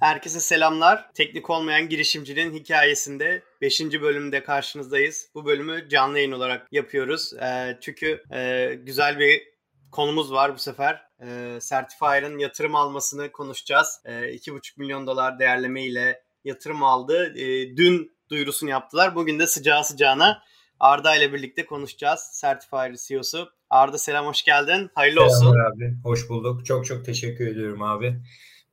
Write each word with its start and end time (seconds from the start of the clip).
Herkese 0.00 0.40
selamlar. 0.40 1.12
Teknik 1.14 1.50
olmayan 1.50 1.88
girişimcinin 1.88 2.54
hikayesinde 2.54 3.42
5. 3.60 3.80
bölümde 3.80 4.42
karşınızdayız. 4.42 5.28
Bu 5.34 5.44
bölümü 5.46 5.88
canlı 5.88 6.18
yayın 6.18 6.32
olarak 6.32 6.72
yapıyoruz. 6.72 7.32
E, 7.32 7.78
çünkü 7.80 8.22
e, 8.32 8.72
güzel 8.82 9.18
bir 9.18 9.42
konumuz 9.92 10.32
var 10.32 10.54
bu 10.54 10.58
sefer. 10.58 11.02
E, 11.22 11.58
Certifier'ın 11.68 12.38
yatırım 12.38 12.74
almasını 12.74 13.32
konuşacağız. 13.32 14.00
E, 14.04 14.12
2,5 14.12 14.72
milyon 14.76 15.06
dolar 15.06 15.38
değerleme 15.38 15.84
ile 15.84 16.22
yatırım 16.44 16.82
aldı. 16.82 17.32
E, 17.36 17.76
dün 17.76 18.12
duyurusunu 18.30 18.70
yaptılar. 18.70 19.14
Bugün 19.14 19.38
de 19.38 19.46
sıcağı 19.46 19.84
sıcağına 19.84 20.42
Arda 20.80 21.16
ile 21.16 21.32
birlikte 21.32 21.66
konuşacağız. 21.66 22.38
Certifier 22.40 22.94
CEO'su. 23.06 23.50
Arda 23.70 23.98
selam 23.98 24.26
hoş 24.26 24.42
geldin. 24.42 24.90
Hayırlı 24.94 25.20
Selamlar 25.20 25.46
olsun. 25.46 25.76
abi. 25.76 25.94
Hoş 26.04 26.28
bulduk. 26.28 26.66
Çok 26.66 26.86
çok 26.86 27.04
teşekkür 27.04 27.46
ediyorum 27.46 27.82
abi. 27.82 28.20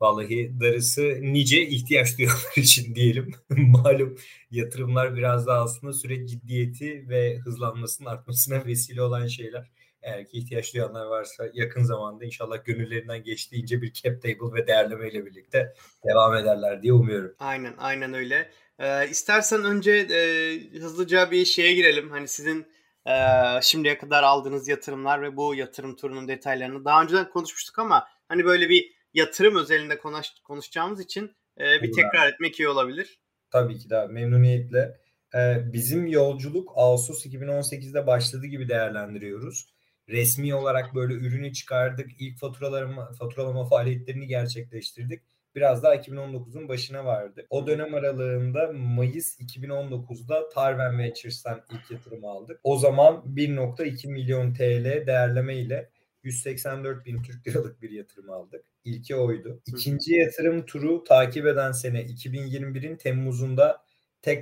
Vallahi 0.02 0.60
darısı 0.60 1.02
nice 1.22 1.62
ihtiyaç 1.62 2.18
duyanlar 2.18 2.52
için 2.58 2.96
diyelim. 2.96 3.32
Malum 3.50 4.18
yatırımlar 4.52 5.16
biraz 5.16 5.48
daha 5.48 5.62
aslında 5.62 5.94
süreç 5.94 6.30
ciddiyeti 6.30 7.10
ve 7.10 7.38
hızlanmasının 7.38 8.10
artmasına 8.10 8.66
vesile 8.66 9.02
olan 9.02 9.28
şeyler. 9.28 9.72
Eğer 10.02 10.28
ki 10.28 10.38
ihtiyaç 10.38 10.74
duyanlar 10.74 11.06
varsa 11.06 11.50
yakın 11.54 11.84
zamanda 11.84 12.26
inşallah 12.26 12.66
gönüllerinden 12.66 13.24
geçtiğince 13.24 13.82
bir 13.82 13.94
cap 13.94 14.22
table 14.22 14.54
ve 14.54 14.68
değerleme 14.68 15.10
ile 15.10 15.26
birlikte 15.26 15.74
devam 16.06 16.36
ederler 16.36 16.84
diye 16.84 16.94
umuyorum. 16.94 17.36
Aynen 17.40 17.74
aynen 17.78 18.14
öyle. 18.14 18.50
Ee, 18.80 19.10
istersen 19.10 19.64
önce 19.64 19.92
e, 19.92 20.80
hızlıca 20.80 21.32
bir 21.32 21.46
şeye 21.46 21.74
girelim. 21.74 22.12
Hani 22.12 22.28
sizin 22.28 22.66
e, 23.06 23.14
şimdiye 23.62 23.98
kadar 23.98 24.24
aldığınız 24.24 24.68
yatırımlar 24.68 25.22
ve 25.22 25.38
bu 25.38 25.56
yatırım 25.56 25.96
turunun 25.96 26.28
detaylarını 26.28 26.86
daha 26.86 27.04
önceden 27.04 27.30
konuşmuştuk 27.30 27.80
ama 27.80 28.08
hani 28.28 28.46
böyle 28.46 28.70
bir 28.70 28.97
yatırım 29.14 29.56
özelinde 29.56 29.98
konuş, 29.98 30.28
konuşacağımız 30.44 31.02
için 31.02 31.36
e, 31.60 31.84
bir 31.84 31.92
tekrar 31.92 32.28
etmek 32.28 32.60
iyi 32.60 32.70
olabilir. 32.70 33.20
Tabii 33.52 33.78
ki 33.78 33.90
de 33.90 34.08
memnuniyetle. 34.08 34.98
Ee, 35.36 35.74
bizim 35.74 36.08
yolculuk 36.08 36.72
Ağustos 36.76 37.26
2018'de 37.26 38.08
başladı 38.08 38.46
gibi 38.46 38.70
değerlendiriyoruz. 38.70 39.66
Resmi 40.10 40.56
olarak 40.56 40.96
böyle 40.96 41.14
ürünü 41.14 41.54
çıkardık. 41.54 42.10
İlk 42.20 42.40
faturalarımı, 42.40 43.12
faturalama 43.20 43.66
faaliyetlerini 43.66 44.28
gerçekleştirdik. 44.28 45.22
Biraz 45.56 45.84
daha 45.84 45.96
2019'un 45.96 46.70
başına 46.70 47.06
vardı. 47.06 47.46
O 47.50 47.68
dönem 47.68 47.94
aralığında 47.94 48.72
Mayıs 48.74 49.40
2019'da 49.40 50.50
Tarven 50.50 51.00
Ventures'tan 51.00 51.62
ilk 51.72 51.92
yatırım 51.92 52.26
aldık. 52.26 52.60
O 52.64 52.78
zaman 52.78 53.24
1.2 53.36 54.08
milyon 54.08 54.54
TL 54.54 55.08
değerleme 55.08 55.56
ile 55.56 55.90
184 56.24 57.06
bin 57.06 57.24
Türk 57.24 57.48
liralık 57.48 57.82
bir 57.82 57.92
yatırım 57.92 58.30
aldık. 58.30 58.66
İlki 58.84 59.16
oydu. 59.16 59.62
İkinci 59.66 60.14
yatırım 60.14 60.66
turu 60.66 61.04
takip 61.04 61.46
eden 61.46 61.72
sene 61.72 62.02
2021'in 62.02 62.98
Temmuz'unda 62.98 63.88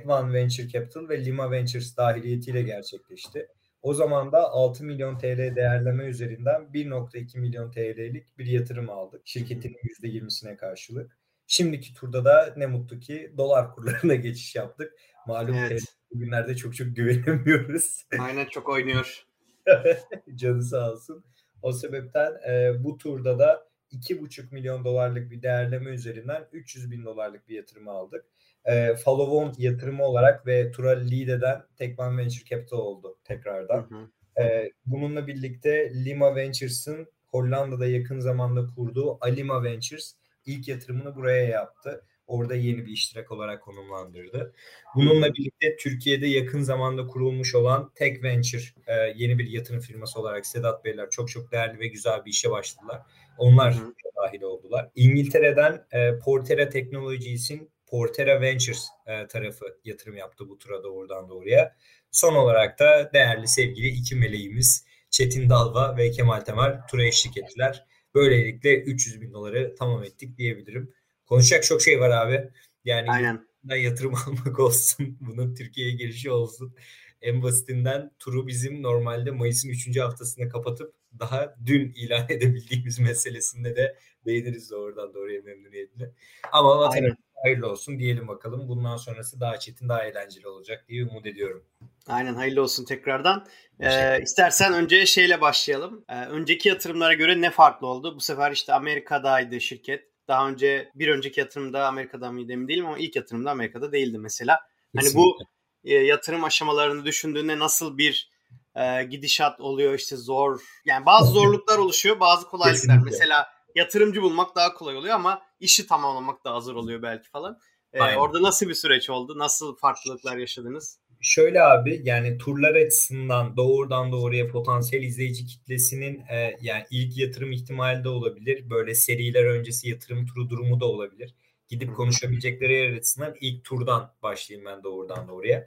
One 0.06 0.34
Venture 0.34 0.68
Capital 0.68 1.08
ve 1.08 1.24
Lima 1.24 1.50
Ventures 1.50 1.96
dahiliyetiyle 1.96 2.62
gerçekleşti. 2.62 3.48
O 3.82 3.94
zaman 3.94 4.32
da 4.32 4.50
6 4.50 4.84
milyon 4.84 5.18
TL 5.18 5.56
değerleme 5.56 6.04
üzerinden 6.04 6.60
1.2 6.60 7.38
milyon 7.38 7.70
TL'lik 7.70 8.38
bir 8.38 8.46
yatırım 8.46 8.90
aldık. 8.90 9.22
Şirketin 9.24 9.76
%20'sine 10.02 10.56
karşılık. 10.56 11.18
Şimdiki 11.46 11.94
turda 11.94 12.24
da 12.24 12.54
ne 12.56 12.66
mutlu 12.66 13.00
ki 13.00 13.32
dolar 13.36 13.74
kurlarına 13.74 14.14
geçiş 14.26 14.54
yaptık. 14.54 14.92
Malum 15.26 15.54
Evet. 15.54 15.82
Bugünlerde 16.10 16.56
çok 16.56 16.74
çok 16.76 16.96
güvenemiyoruz. 16.96 18.06
Aynen 18.18 18.46
çok 18.46 18.68
oynuyor. 18.68 19.26
Canı 20.34 20.62
sağ 20.62 20.92
olsun. 20.92 21.24
O 21.62 21.72
sebepten 21.72 22.32
e, 22.48 22.84
bu 22.84 22.98
turda 22.98 23.38
da 23.38 23.66
2,5 23.92 24.54
milyon 24.54 24.84
dolarlık 24.84 25.30
bir 25.30 25.42
değerleme 25.42 25.90
üzerinden 25.90 26.48
300 26.52 26.90
bin 26.90 27.04
dolarlık 27.04 27.48
bir 27.48 27.54
yatırım 27.54 27.88
aldık. 27.88 28.24
E, 28.64 28.72
follow-on 28.74 29.54
yatırımı 29.58 30.04
olarak 30.04 30.46
ve 30.46 30.70
tura 30.70 30.90
lead 30.90 31.28
eden 31.28 31.62
Tekman 31.76 32.18
Venture 32.18 32.44
Capital 32.44 32.78
oldu 32.78 33.18
tekrardan. 33.24 33.90
Hı 33.90 33.94
hı. 33.94 34.42
E, 34.42 34.72
bununla 34.86 35.26
birlikte 35.26 36.04
Lima 36.04 36.36
Ventures'ın 36.36 37.06
Hollanda'da 37.26 37.86
yakın 37.86 38.20
zamanda 38.20 38.66
kurduğu 38.66 39.18
Alima 39.20 39.64
Ventures 39.64 40.16
ilk 40.46 40.68
yatırımını 40.68 41.16
buraya 41.16 41.44
yaptı. 41.44 42.04
Orada 42.26 42.54
yeni 42.54 42.86
bir 42.86 42.92
iştirak 42.92 43.32
olarak 43.32 43.62
konumlandırdı. 43.62 44.54
Bununla 44.94 45.34
birlikte 45.34 45.76
Türkiye'de 45.76 46.26
yakın 46.26 46.60
zamanda 46.60 47.06
kurulmuş 47.06 47.54
olan 47.54 47.92
Tech 47.94 48.22
Venture 48.22 48.62
e, 48.86 48.94
yeni 49.16 49.38
bir 49.38 49.50
yatırım 49.50 49.80
firması 49.80 50.20
olarak 50.20 50.46
Sedat 50.46 50.84
Beyler 50.84 51.10
çok 51.10 51.28
çok 51.28 51.52
değerli 51.52 51.78
ve 51.78 51.86
güzel 51.86 52.24
bir 52.24 52.30
işe 52.30 52.50
başladılar. 52.50 53.02
Onlar 53.38 53.74
Hı 53.74 53.92
dahil 54.16 54.42
oldular. 54.42 54.90
İngiltere'den 54.94 55.86
e, 55.92 56.18
Portera 56.18 56.68
Technologies'in 56.68 57.70
Portera 57.86 58.40
Ventures 58.40 58.88
e, 59.06 59.26
tarafı 59.26 59.64
yatırım 59.84 60.16
yaptı 60.16 60.48
bu 60.48 60.58
tura 60.58 60.82
doğrudan 60.82 61.28
doğruya. 61.28 61.76
Son 62.10 62.34
olarak 62.34 62.78
da 62.78 63.10
değerli 63.12 63.48
sevgili 63.48 63.88
iki 63.88 64.16
meleğimiz 64.16 64.84
Çetin 65.10 65.50
Dalva 65.50 65.96
ve 65.96 66.10
Kemal 66.10 66.40
Temel 66.40 66.80
tura 66.90 67.04
eşlik 67.04 67.36
ettiler. 67.36 67.86
Böylelikle 68.14 68.82
300 68.82 69.20
bin 69.20 69.32
doları 69.32 69.74
tamam 69.78 70.04
ettik 70.04 70.38
diyebilirim. 70.38 70.92
Konuşacak 71.26 71.64
çok 71.64 71.82
şey 71.82 72.00
var 72.00 72.10
abi. 72.10 72.50
Yani 72.84 73.10
Aynen. 73.10 73.46
da 73.68 73.76
yatırım 73.76 74.14
almak 74.26 74.58
olsun. 74.58 75.18
Bunun 75.20 75.54
Türkiye'ye 75.54 75.94
girişi 75.94 76.30
olsun. 76.30 76.74
En 77.22 77.42
basitinden 77.42 78.10
turu 78.18 78.46
bizim 78.46 78.82
normalde 78.82 79.30
Mayıs'ın 79.30 79.68
3. 79.68 79.96
haftasında 80.00 80.48
kapatıp 80.48 80.94
daha 81.18 81.54
dün 81.66 81.92
ilan 81.96 82.26
edebildiğimiz 82.28 82.98
meselesinde 82.98 83.76
de 83.76 83.96
değiniriz 84.26 84.70
doğrudan 84.70 85.14
doğruya 85.14 85.42
memnuniyetle. 85.42 86.12
Ama 86.52 86.78
vatana 86.78 87.04
Aynen. 87.04 87.16
hayırlı 87.44 87.70
olsun 87.70 87.98
diyelim 87.98 88.28
bakalım. 88.28 88.68
Bundan 88.68 88.96
sonrası 88.96 89.40
daha 89.40 89.58
çetin, 89.58 89.88
daha 89.88 90.04
eğlenceli 90.04 90.48
olacak 90.48 90.84
diye 90.88 91.04
umut 91.04 91.26
ediyorum. 91.26 91.64
Aynen 92.06 92.34
hayırlı 92.34 92.62
olsun 92.62 92.84
tekrardan. 92.84 93.46
Ee, 93.80 94.22
istersen 94.22 94.72
önce 94.72 95.06
şeyle 95.06 95.40
başlayalım. 95.40 96.04
Ee, 96.08 96.24
önceki 96.24 96.68
yatırımlara 96.68 97.14
göre 97.14 97.40
ne 97.40 97.50
farklı 97.50 97.86
oldu? 97.86 98.16
Bu 98.16 98.20
sefer 98.20 98.52
işte 98.52 98.72
Amerika'daydı 98.72 99.60
şirket. 99.60 100.15
Daha 100.28 100.48
önce 100.48 100.90
bir 100.94 101.08
önceki 101.08 101.40
yatırımda 101.40 101.86
Amerika'da 101.86 102.32
mıydı 102.32 102.52
emin 102.52 102.68
değilim 102.68 102.86
ama 102.86 102.98
ilk 102.98 103.16
yatırımda 103.16 103.50
Amerika'da 103.50 103.92
değildi 103.92 104.18
mesela. 104.18 104.60
Hani 104.96 105.14
bu 105.14 105.38
e, 105.84 105.94
yatırım 105.94 106.44
aşamalarını 106.44 107.04
düşündüğünde 107.04 107.58
nasıl 107.58 107.98
bir 107.98 108.30
e, 108.74 109.04
gidişat 109.04 109.60
oluyor 109.60 109.94
işte 109.94 110.16
zor. 110.16 110.60
Yani 110.84 111.06
bazı 111.06 111.32
zorluklar 111.32 111.78
oluşuyor 111.78 112.20
bazı 112.20 112.46
kolaylıklar. 112.46 112.80
Kesinlikle. 112.80 113.10
Mesela 113.10 113.46
yatırımcı 113.74 114.22
bulmak 114.22 114.56
daha 114.56 114.74
kolay 114.74 114.96
oluyor 114.96 115.14
ama 115.14 115.42
işi 115.60 115.86
tamamlamak 115.86 116.44
daha 116.44 116.60
zor 116.60 116.74
oluyor 116.74 117.02
belki 117.02 117.28
falan. 117.28 117.58
Aynen. 117.98 118.16
orada 118.16 118.42
nasıl 118.42 118.68
bir 118.68 118.74
süreç 118.74 119.10
oldu? 119.10 119.38
Nasıl 119.38 119.76
farklılıklar 119.76 120.36
yaşadınız? 120.36 120.98
Şöyle 121.26 121.62
abi 121.62 122.00
yani 122.04 122.38
turlar 122.38 122.74
açısından 122.74 123.56
doğrudan 123.56 124.12
doğruya 124.12 124.48
potansiyel 124.48 125.02
izleyici 125.02 125.46
kitlesinin 125.46 126.24
e, 126.30 126.56
yani 126.60 126.84
ilk 126.90 127.18
yatırım 127.18 127.52
ihtimali 127.52 128.04
de 128.04 128.08
olabilir. 128.08 128.70
Böyle 128.70 128.94
seriler 128.94 129.44
öncesi 129.44 129.88
yatırım 129.88 130.26
turu 130.26 130.50
durumu 130.50 130.80
da 130.80 130.84
olabilir. 130.84 131.34
Gidip 131.68 131.96
konuşabilecekleri 131.96 132.72
yer 132.72 132.92
açısından 132.92 133.34
ilk 133.40 133.64
turdan 133.64 134.14
başlayayım 134.22 134.66
ben 134.66 134.82
doğrudan 134.82 135.28
doğruya. 135.28 135.58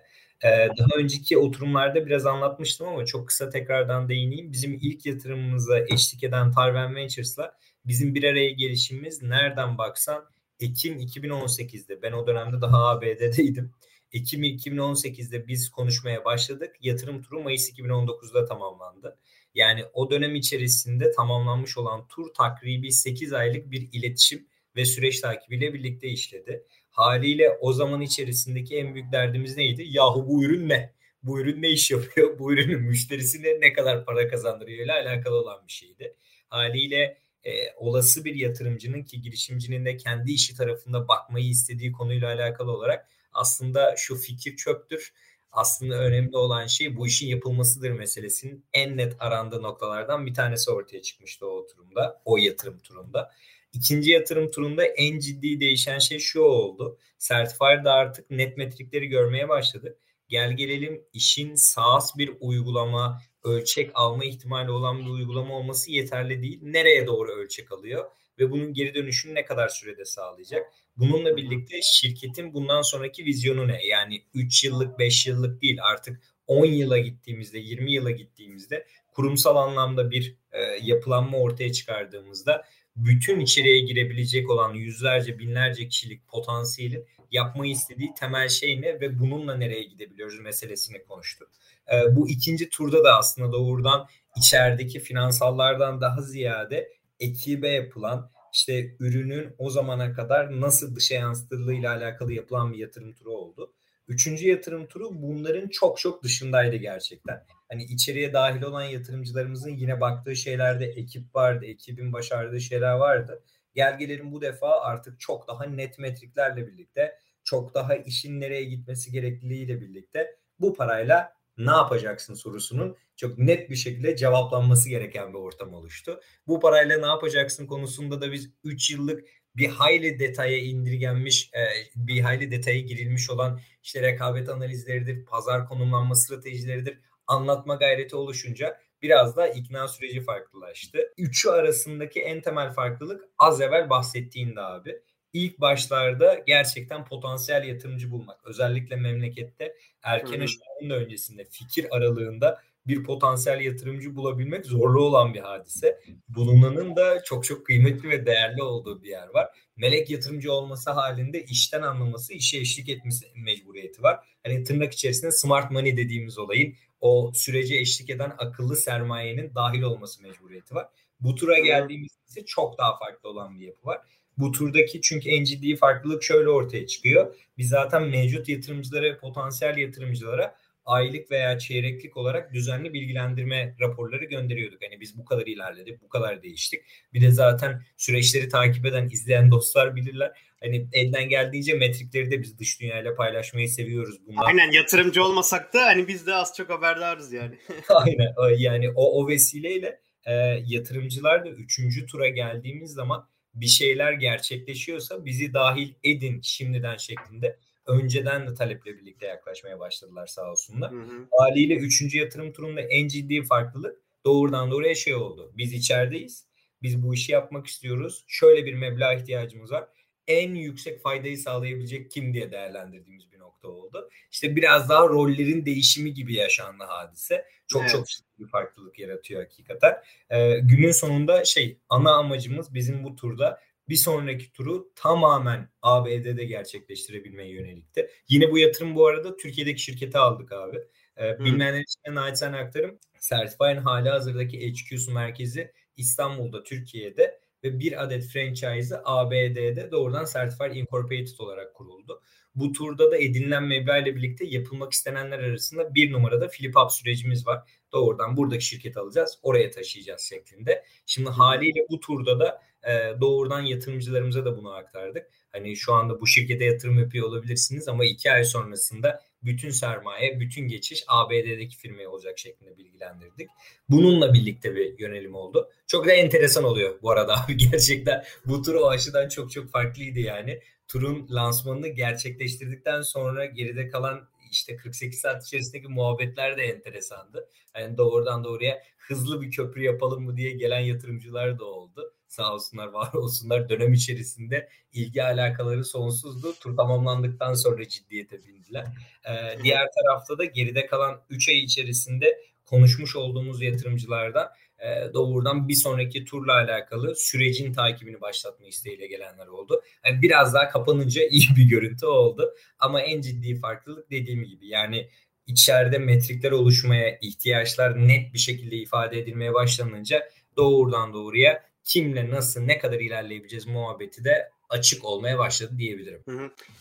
E, 0.44 0.50
daha 0.50 0.98
önceki 0.98 1.38
oturumlarda 1.38 2.06
biraz 2.06 2.26
anlatmıştım 2.26 2.88
ama 2.88 3.06
çok 3.06 3.28
kısa 3.28 3.50
tekrardan 3.50 4.10
değineyim. 4.10 4.52
Bizim 4.52 4.80
ilk 4.82 5.06
yatırımımıza 5.06 5.80
eşlik 5.80 6.24
eden 6.24 6.52
Tarven 6.52 6.96
Ventures'la 6.96 7.58
bizim 7.86 8.16
bir 8.16 8.24
araya 8.24 8.52
gelişimimiz 8.52 9.24
nereden 9.24 9.78
baksan 9.78 10.26
Ekim 10.60 11.00
2018'de. 11.00 12.02
Ben 12.02 12.12
o 12.12 12.28
dönemde 12.28 12.62
daha 12.62 12.90
ABD'deydim. 12.90 13.72
Ekim 14.12 14.44
2018'de 14.44 15.48
biz 15.48 15.70
konuşmaya 15.70 16.26
başladık. 16.26 16.76
Yatırım 16.82 17.22
turu 17.22 17.44
Mayıs 17.44 17.70
2019'da 17.72 18.46
tamamlandı. 18.46 19.18
Yani 19.56 19.86
o 19.94 20.12
dönem 20.12 20.36
içerisinde 20.36 21.12
tamamlanmış 21.12 21.78
olan 21.78 22.08
tur 22.08 22.34
takribi 22.34 22.92
8 22.92 23.34
aylık 23.34 23.72
bir 23.72 23.90
iletişim 23.92 24.48
ve 24.76 24.86
süreç 24.86 25.20
takibiyle 25.20 25.74
birlikte 25.74 26.08
işledi. 26.08 26.64
Haliyle 26.90 27.50
o 27.50 27.74
zaman 27.74 28.02
içerisindeki 28.02 28.78
en 28.78 28.94
büyük 28.94 29.12
derdimiz 29.12 29.58
neydi? 29.58 29.86
Yahu 29.88 30.28
bu 30.28 30.44
ürün 30.44 30.70
ne? 30.70 30.94
Bu 31.24 31.40
ürün 31.40 31.62
ne 31.62 31.70
iş 31.70 31.92
yapıyor? 31.92 32.40
Bu 32.40 32.54
ürünün 32.54 32.82
müşterisine 32.82 33.60
ne 33.60 33.74
kadar 33.74 34.06
para 34.06 34.28
kazandırıyor 34.28 34.86
ile 34.86 34.94
alakalı 34.94 35.36
olan 35.36 35.68
bir 35.68 35.72
şeydi. 35.72 36.16
Haliyle 36.48 37.18
e, 37.44 37.52
olası 37.78 38.26
bir 38.26 38.36
yatırımcının 38.36 39.04
ki 39.04 39.22
girişimcinin 39.22 39.86
de 39.86 39.98
kendi 39.98 40.32
işi 40.32 40.56
tarafında 40.56 41.08
bakmayı 41.08 41.50
istediği 41.50 41.92
konuyla 41.92 42.28
alakalı 42.28 42.72
olarak 42.72 43.08
aslında 43.34 43.96
şu 43.98 44.16
fikir 44.16 44.56
çöptür. 44.56 45.14
Aslında 45.52 45.96
önemli 45.96 46.38
olan 46.38 46.68
şey 46.68 46.98
bu 46.98 47.08
işin 47.08 47.28
yapılmasıdır 47.28 47.92
meselesinin 47.92 48.66
en 48.74 48.98
net 48.98 49.16
arandığı 49.20 49.62
noktalardan 49.64 50.26
bir 50.26 50.34
tanesi 50.34 50.72
ortaya 50.72 51.02
çıkmıştı 51.02 51.48
o 51.48 51.50
oturumda, 51.50 52.22
o 52.26 52.38
yatırım 52.38 52.80
turunda. 52.80 53.32
İkinci 53.74 54.12
yatırım 54.12 54.52
turunda 54.52 54.86
en 54.86 55.20
ciddi 55.20 55.60
değişen 55.60 56.00
şey 56.00 56.20
şu 56.20 56.42
oldu. 56.42 56.98
Certifier'da 57.20 57.94
artık 57.94 58.32
net 58.32 58.58
metrikleri 58.58 59.08
görmeye 59.08 59.50
başladı. 59.50 59.98
Gel 60.30 60.58
gelelim 60.58 61.04
işin 61.14 61.56
SaaS 61.56 62.18
bir 62.18 62.32
uygulama, 62.40 63.22
ölçek 63.44 63.92
alma 63.94 64.26
ihtimali 64.26 64.72
olan 64.72 65.00
bir 65.00 65.10
uygulama 65.10 65.54
olması 65.58 65.92
yeterli 65.92 66.42
değil. 66.42 66.60
Nereye 66.62 67.08
doğru 67.08 67.32
ölçek 67.32 67.72
alıyor 67.72 68.12
ve 68.40 68.52
bunun 68.52 68.74
geri 68.74 68.94
dönüşünü 68.94 69.36
ne 69.36 69.46
kadar 69.46 69.70
sürede 69.70 70.06
sağlayacak? 70.06 70.66
Bununla 70.98 71.38
birlikte 71.38 71.80
şirketin 71.84 72.54
bundan 72.54 72.82
sonraki 72.82 73.26
vizyonu 73.26 73.68
ne? 73.68 73.86
Yani 73.86 74.24
3 74.34 74.64
yıllık 74.64 75.00
5 75.00 75.28
yıllık 75.28 75.62
değil 75.62 75.78
artık 75.84 76.22
10 76.48 76.66
yıla 76.66 76.98
gittiğimizde 76.98 77.60
20 77.60 77.92
yıla 77.92 78.12
gittiğimizde 78.12 78.86
kurumsal 79.12 79.56
anlamda 79.56 80.12
bir 80.12 80.36
e, 80.52 80.62
yapılanma 80.82 81.38
ortaya 81.38 81.72
çıkardığımızda 81.72 82.66
bütün 82.96 83.40
içeriye 83.40 83.80
girebilecek 83.80 84.50
olan 84.50 84.74
yüzlerce 84.74 85.40
binlerce 85.40 85.88
kişilik 85.88 86.28
potansiyelin 86.28 87.06
yapmayı 87.32 87.72
istediği 87.72 88.14
temel 88.14 88.50
şey 88.50 88.82
ne 88.82 89.00
ve 89.00 89.20
bununla 89.20 89.56
nereye 89.56 89.84
gidebiliyoruz 89.84 90.40
meselesini 90.40 91.04
konuştuk. 91.04 91.50
E, 91.94 92.16
bu 92.16 92.30
ikinci 92.30 92.70
turda 92.70 93.04
da 93.04 93.18
aslında 93.18 93.52
doğrudan 93.52 94.08
içerideki 94.38 95.00
finansallardan 95.00 96.02
daha 96.02 96.22
ziyade 96.22 96.90
ekibe 97.20 97.70
yapılan 97.70 98.32
işte 98.54 98.96
ürünün 99.00 99.56
o 99.58 99.70
zamana 99.70 100.14
kadar 100.14 100.62
nasıl 100.62 100.96
dışa 100.96 101.16
yansıtılığıyla 101.16 101.96
alakalı 101.96 102.34
yapılan 102.34 102.74
bir 102.74 102.78
yatırım 102.78 103.14
turu 103.14 103.32
oldu. 103.32 103.74
Üçüncü 104.08 104.50
yatırım 104.50 104.88
turu 104.88 105.22
bunların 105.22 105.68
çok 105.68 105.98
çok 105.98 106.24
dışındaydı 106.24 106.76
gerçekten. 106.76 107.46
Hani 107.70 107.84
içeriye 107.84 108.34
dahil 108.34 108.62
olan 108.62 108.84
yatırımcılarımızın 108.84 109.70
yine 109.70 110.02
baktığı 110.02 110.36
şeylerde 110.36 110.86
ekip 110.86 111.36
vardı, 111.36 111.66
ekibin 111.66 112.14
başardığı 112.14 112.62
şeyler 112.62 112.94
vardı. 112.94 113.44
Gel 113.76 114.00
gelelim 114.00 114.32
bu 114.32 114.42
defa 114.42 114.82
artık 114.82 115.20
çok 115.20 115.48
daha 115.48 115.64
net 115.66 116.00
metriklerle 116.00 116.68
birlikte, 116.68 117.20
çok 117.44 117.74
daha 117.74 117.96
işin 117.96 118.40
nereye 118.40 118.64
gitmesi 118.64 119.12
gerekliliğiyle 119.12 119.82
birlikte 119.82 120.36
bu 120.60 120.74
parayla 120.74 121.34
ne 121.60 121.72
yapacaksın 121.72 122.34
sorusunun 122.34 122.98
çok 123.16 123.38
net 123.38 123.70
bir 123.70 123.76
şekilde 123.76 124.16
cevaplanması 124.16 124.90
gereken 124.90 125.34
bir 125.34 125.38
ortam 125.38 125.74
oluştu. 125.74 126.20
Bu 126.48 126.60
parayla 126.60 127.00
ne 127.00 127.08
yapacaksın 127.08 127.68
konusunda 127.68 128.22
da 128.22 128.32
biz 128.32 128.50
3 128.64 128.92
yıllık 128.92 129.24
bir 129.56 129.68
hayli 129.68 130.20
detaya 130.20 130.58
indirgenmiş, 130.58 131.52
e, 131.54 131.62
bir 131.96 132.22
hayli 132.22 132.52
detaya 132.52 132.80
girilmiş 132.80 133.30
olan 133.30 133.60
işte 133.84 134.02
rekabet 134.02 134.50
analizleridir, 134.50 135.26
pazar 135.26 135.68
konumlanma 135.68 136.16
stratejileridir 136.16 137.00
anlatma 137.28 137.76
gayreti 137.76 138.16
oluşunca 138.16 138.80
biraz 139.02 139.36
da 139.36 139.48
ikna 139.48 139.88
süreci 139.88 140.22
farklılaştı. 140.22 141.00
Üçü 141.18 141.50
arasındaki 141.50 142.22
en 142.22 142.42
temel 142.42 142.72
farklılık 142.72 143.24
az 143.38 143.62
evvel 143.62 143.90
bahsettiğinde 143.90 144.62
abi. 144.62 145.02
İlk 145.34 145.62
başlarda 145.62 146.44
gerçekten 146.48 147.06
potansiyel 147.06 147.64
yatırımcı 147.64 148.12
bulmak. 148.12 148.40
Özellikle 148.46 148.96
memlekette 148.96 149.76
erken 150.04 150.40
aşamanın 150.40 151.04
öncesinde 151.04 151.46
fikir 151.46 151.88
aralığında 151.96 152.62
bir 152.88 153.04
potansiyel 153.04 153.62
yatırımcı 153.62 154.16
bulabilmek 154.16 154.66
zorlu 154.66 155.02
olan 155.02 155.34
bir 155.34 155.40
hadise. 155.40 156.00
Bulunanın 156.30 156.96
da 156.96 157.24
çok 157.24 157.44
çok 157.44 157.66
kıymetli 157.66 158.10
ve 158.10 158.26
değerli 158.26 158.64
olduğu 158.64 159.04
bir 159.04 159.10
yer 159.10 159.28
var. 159.28 159.50
Melek 159.76 160.10
yatırımcı 160.10 160.54
olması 160.54 160.92
halinde 160.92 161.44
işten 161.44 161.82
anlaması, 161.82 162.34
işe 162.34 162.58
eşlik 162.58 162.90
etmesi 162.90 163.26
mecburiyeti 163.36 164.04
var. 164.04 164.20
Hani 164.44 164.64
tırnak 164.64 164.94
içerisinde 164.94 165.32
smart 165.32 165.72
money 165.72 165.98
dediğimiz 165.98 166.38
olayın 166.38 166.76
o 167.02 167.32
sürece 167.36 167.76
eşlik 167.76 168.10
eden 168.10 168.34
akıllı 168.38 168.76
sermayenin 168.76 169.56
dahil 169.56 169.82
olması 169.82 170.22
mecburiyeti 170.22 170.76
var. 170.76 170.88
Bu 171.20 171.36
tura 171.36 171.60
geldiğimizde 171.60 172.46
çok 172.46 172.78
daha 172.78 172.98
farklı 172.98 173.30
olan 173.30 173.60
bir 173.60 173.66
yapı 173.66 173.88
var. 173.88 174.02
Bu 174.40 174.52
turdaki 174.52 175.02
çünkü 175.02 175.30
en 175.30 175.44
ciddi 175.44 175.76
farklılık 175.76 176.24
şöyle 176.24 176.50
ortaya 176.50 176.88
çıkıyor. 176.88 177.36
Biz 177.58 177.70
zaten 177.70 178.04
mevcut 178.04 178.50
yatırımcılara, 178.50 179.18
potansiyel 179.18 179.78
yatırımcılara 179.78 180.56
aylık 180.86 181.32
veya 181.32 181.60
çeyreklik 181.60 182.18
olarak 182.18 182.54
düzenli 182.54 182.94
bilgilendirme 182.94 183.76
raporları 183.80 184.26
gönderiyorduk. 184.26 184.82
Hani 184.90 185.02
biz 185.02 185.18
bu 185.18 185.26
kadar 185.26 185.48
ilerledik, 185.48 186.02
bu 186.02 186.10
kadar 186.10 186.44
değiştik. 186.44 186.82
Bir 187.14 187.22
de 187.22 187.32
zaten 187.32 187.82
süreçleri 187.98 188.50
takip 188.50 188.86
eden, 188.86 189.10
izleyen 189.10 189.52
dostlar 189.52 189.96
bilirler. 189.96 190.32
Hani 190.62 190.88
elden 190.94 191.30
geldiğince 191.30 191.74
metrikleri 191.74 192.32
de 192.32 192.42
biz 192.42 192.60
dış 192.60 192.82
dünyayla 192.82 193.16
paylaşmayı 193.16 193.70
seviyoruz. 193.70 194.16
Bunlar. 194.28 194.48
Aynen 194.48 194.72
yatırımcı 194.72 195.24
olmasak 195.24 195.74
da 195.74 195.86
hani 195.86 196.08
biz 196.08 196.28
de 196.28 196.34
az 196.34 196.54
çok 196.58 196.70
haberdarız 196.70 197.34
yani. 197.34 197.58
Aynen 197.90 198.34
yani 198.58 198.92
o, 198.96 199.24
o 199.24 199.28
vesileyle 199.28 200.00
e, 200.26 200.34
yatırımcılar 200.66 201.46
da 201.46 201.50
üçüncü 201.50 202.06
tura 202.06 202.28
geldiğimiz 202.28 202.92
zaman 202.92 203.28
bir 203.54 203.68
şeyler 203.68 204.14
gerçekleşiyorsa 204.14 205.26
bizi 205.26 205.54
dahil 205.54 205.94
edin 206.04 206.42
şimdiden 206.42 206.98
şeklinde 206.98 207.60
önceden 207.88 208.48
de 208.48 208.54
taleple 208.54 208.98
birlikte 208.98 209.28
yaklaşmaya 209.28 209.80
başladılar 209.80 210.28
sağ 210.28 210.52
olsunlar. 210.52 210.92
Hı 210.92 211.02
hı. 211.02 211.28
Haliyle 211.32 211.76
3. 211.76 212.16
yatırım 212.16 212.54
turunda 212.54 212.82
en 212.82 213.08
ciddi 213.08 213.44
farklılık 213.44 214.02
doğrudan 214.26 214.72
doğruya 214.72 214.96
şey 214.96 215.16
oldu. 215.16 215.54
Biz 215.58 215.74
içerideyiz. 215.74 216.46
Biz 216.82 217.04
bu 217.04 217.14
işi 217.14 217.32
yapmak 217.32 217.68
istiyoruz. 217.68 218.24
Şöyle 218.28 218.66
bir 218.66 218.74
meblağ 218.74 219.14
ihtiyacımız 219.14 219.72
var. 219.72 219.88
En 220.30 220.56
yüksek 220.56 221.02
faydayı 221.02 221.38
sağlayabilecek 221.38 222.12
kim 222.12 222.34
diye 222.34 222.52
değerlendirdiğimiz 222.52 223.32
bir 223.32 223.40
nokta 223.40 223.68
oldu. 223.68 224.10
İşte 224.32 224.56
biraz 224.56 224.90
daha 224.90 225.08
rollerin 225.08 225.66
değişimi 225.66 226.14
gibi 226.14 226.36
yaşandı 226.36 226.84
hadise. 226.88 227.46
Çok 227.68 227.82
evet. 227.82 227.92
çok 227.92 228.06
bir 228.40 228.48
farklılık 228.48 229.00
yaratıyor 229.00 229.42
hakikaten. 229.42 229.94
Ee, 230.30 230.60
günün 230.60 230.92
sonunda 230.92 231.46
şey 231.46 231.78
ana 231.90 232.14
amacımız 232.14 232.74
bizim 232.74 233.04
bu 233.04 233.16
turda 233.16 233.62
bir 233.90 233.96
sonraki 233.96 234.52
turu 234.52 234.92
tamamen 234.96 235.70
ABD'de 235.82 236.46
gerçekleştirebilmeye 236.46 237.50
yönelikti. 237.50 238.10
Yine 238.28 238.52
bu 238.52 238.58
yatırım 238.58 238.96
bu 238.96 239.08
arada 239.08 239.38
Türkiye'deki 239.38 239.82
şirketi 239.82 240.18
aldık 240.18 240.52
abi. 240.52 240.78
Ee, 241.18 241.40
bilmeyenler 241.40 241.82
için 241.82 242.16
naçizane 242.16 242.58
aktarım. 242.58 243.00
Certify'ın 243.30 243.78
hali 243.78 244.10
hazırdaki 244.10 244.74
HQ'su 244.74 245.12
merkezi 245.12 245.74
İstanbul'da, 245.98 246.64
Türkiye'de 246.64 247.40
ve 247.64 247.80
bir 247.80 248.04
adet 248.04 248.24
franchise'ı 248.28 249.02
ABD'de 249.06 249.92
doğrudan 249.92 250.26
Certified 250.34 250.76
Incorporated 250.76 251.40
olarak 251.40 251.74
kuruldu. 251.74 252.22
Bu 252.56 252.72
turda 252.72 253.12
da 253.12 253.18
edinilen 253.18 253.64
meblağ 253.64 253.98
ile 253.98 254.16
birlikte 254.16 254.46
yapılmak 254.46 254.94
istenenler 254.94 255.40
arasında 255.40 255.96
bir 255.96 256.12
numarada 256.12 256.48
flip 256.48 256.78
up 256.78 256.92
sürecimiz 256.92 257.48
var. 257.48 257.60
Doğrudan 257.92 258.38
buradaki 258.38 258.66
şirket 258.66 258.98
alacağız, 258.98 259.40
oraya 259.44 259.72
taşıyacağız 259.72 260.22
şeklinde. 260.22 260.84
Şimdi 261.06 261.30
haliyle 261.30 261.86
bu 261.90 262.00
turda 262.00 262.40
da 262.40 262.62
e, 262.84 263.22
doğrudan 263.22 263.62
yatırımcılarımıza 263.62 264.46
da 264.46 264.58
bunu 264.58 264.74
aktardık. 264.74 265.28
Hani 265.52 265.76
şu 265.76 265.94
anda 265.94 266.22
bu 266.22 266.28
şirkete 266.28 266.66
yatırım 266.66 267.00
yapıyor 267.00 267.28
olabilirsiniz 267.28 267.88
ama 267.88 268.06
iki 268.06 268.32
ay 268.32 268.44
sonrasında 268.44 269.22
bütün 269.44 269.70
sermaye, 269.70 270.40
bütün 270.40 270.68
geçiş 270.68 271.04
ABD'deki 271.08 271.78
firmaya 271.78 272.10
olacak 272.10 272.40
şeklinde 272.40 272.78
bilgilendirdik. 272.78 273.50
Bununla 273.90 274.34
birlikte 274.34 274.76
bir 274.76 275.00
yönelim 275.00 275.36
oldu. 275.36 275.70
Çok 275.88 276.08
da 276.08 276.12
enteresan 276.14 276.64
oluyor 276.64 277.02
bu 277.02 277.12
arada 277.12 277.44
abi 277.44 277.58
gerçekten. 277.72 278.24
Bu 278.46 278.62
tur 278.62 278.76
o 278.76 278.90
aşıdan 278.90 279.30
çok 279.30 279.52
çok 279.52 279.72
farklıydı 279.72 280.20
yani. 280.20 280.60
Turun 280.88 281.28
lansmanını 281.32 281.88
gerçekleştirdikten 281.88 283.02
sonra 283.02 283.46
geride 283.46 283.90
kalan 283.90 284.30
işte 284.52 284.76
48 284.76 285.20
saat 285.20 285.46
içerisindeki 285.46 285.88
muhabbetler 285.88 286.58
de 286.58 286.64
enteresandı. 286.64 287.50
Yani 287.76 287.98
doğrudan 287.98 288.44
doğruya 288.44 288.84
hızlı 288.98 289.42
bir 289.42 289.52
köprü 289.52 289.84
yapalım 289.84 290.24
mı 290.24 290.38
diye 290.38 290.52
gelen 290.52 290.80
yatırımcılar 290.80 291.60
da 291.60 291.66
oldu 291.66 292.14
sağ 292.30 292.54
olsunlar 292.54 292.88
var 292.88 293.14
olsunlar 293.14 293.70
dönem 293.70 293.94
içerisinde 293.94 294.70
ilgi 294.94 295.24
alakaları 295.24 295.86
sonsuzdu. 295.86 296.54
Tur 296.60 296.78
tamamlandıktan 296.78 297.54
sonra 297.54 297.88
ciddiyete 297.88 298.44
bindiler. 298.44 298.86
Ee, 299.30 299.64
diğer 299.64 299.88
tarafta 299.96 300.38
da 300.38 300.46
geride 300.46 300.86
kalan 300.86 301.22
3 301.30 301.50
ay 301.50 301.60
içerisinde 301.60 302.38
konuşmuş 302.66 303.16
olduğumuz 303.16 303.62
yatırımcılardan 303.62 304.50
e, 304.80 305.14
doğrudan 305.14 305.68
bir 305.68 305.74
sonraki 305.74 306.26
turla 306.26 306.54
alakalı 306.54 307.16
sürecin 307.16 307.74
takibini 307.74 308.22
başlatma 308.22 308.68
isteğiyle 308.68 309.08
gelenler 309.08 309.48
oldu. 309.48 309.82
Yani 310.06 310.22
biraz 310.22 310.54
daha 310.54 310.70
kapanınca 310.70 311.22
iyi 311.30 311.48
bir 311.58 311.64
görüntü 311.64 312.06
oldu. 312.06 312.54
Ama 312.80 313.02
en 313.02 313.22
ciddi 313.22 313.56
farklılık 313.56 314.12
dediğim 314.12 314.44
gibi 314.44 314.68
yani 314.68 315.10
içeride 315.48 315.98
metrikler 315.98 316.52
oluşmaya, 316.52 317.18
ihtiyaçlar 317.22 318.08
net 318.08 318.34
bir 318.34 318.40
şekilde 318.40 318.76
ifade 318.76 319.20
edilmeye 319.20 319.54
başlanınca 319.54 320.30
doğrudan 320.58 321.14
doğruya 321.14 321.69
kimle 321.84 322.30
nasıl 322.30 322.62
ne 322.62 322.78
kadar 322.80 323.00
ilerleyebileceğiz 323.00 323.68
muhabbeti 323.68 324.24
de 324.24 324.52
açık 324.70 325.06
olmaya 325.06 325.38
başladı 325.38 325.72
diyebilirim. 325.78 326.24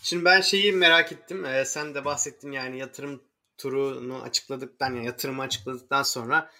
Şimdi 0.02 0.24
ben 0.24 0.40
şeyi 0.40 0.72
merak 0.72 1.12
ettim. 1.12 1.44
Ee, 1.44 1.64
sen 1.64 1.94
de 1.94 2.04
bahsettin 2.04 2.52
yani 2.52 2.78
yatırım 2.78 3.22
turunu 3.58 4.22
açıkladıktan 4.22 4.94
yani 4.94 5.06
yatırımı 5.06 5.42
açıkladıktan 5.42 6.02
sonra 6.02 6.50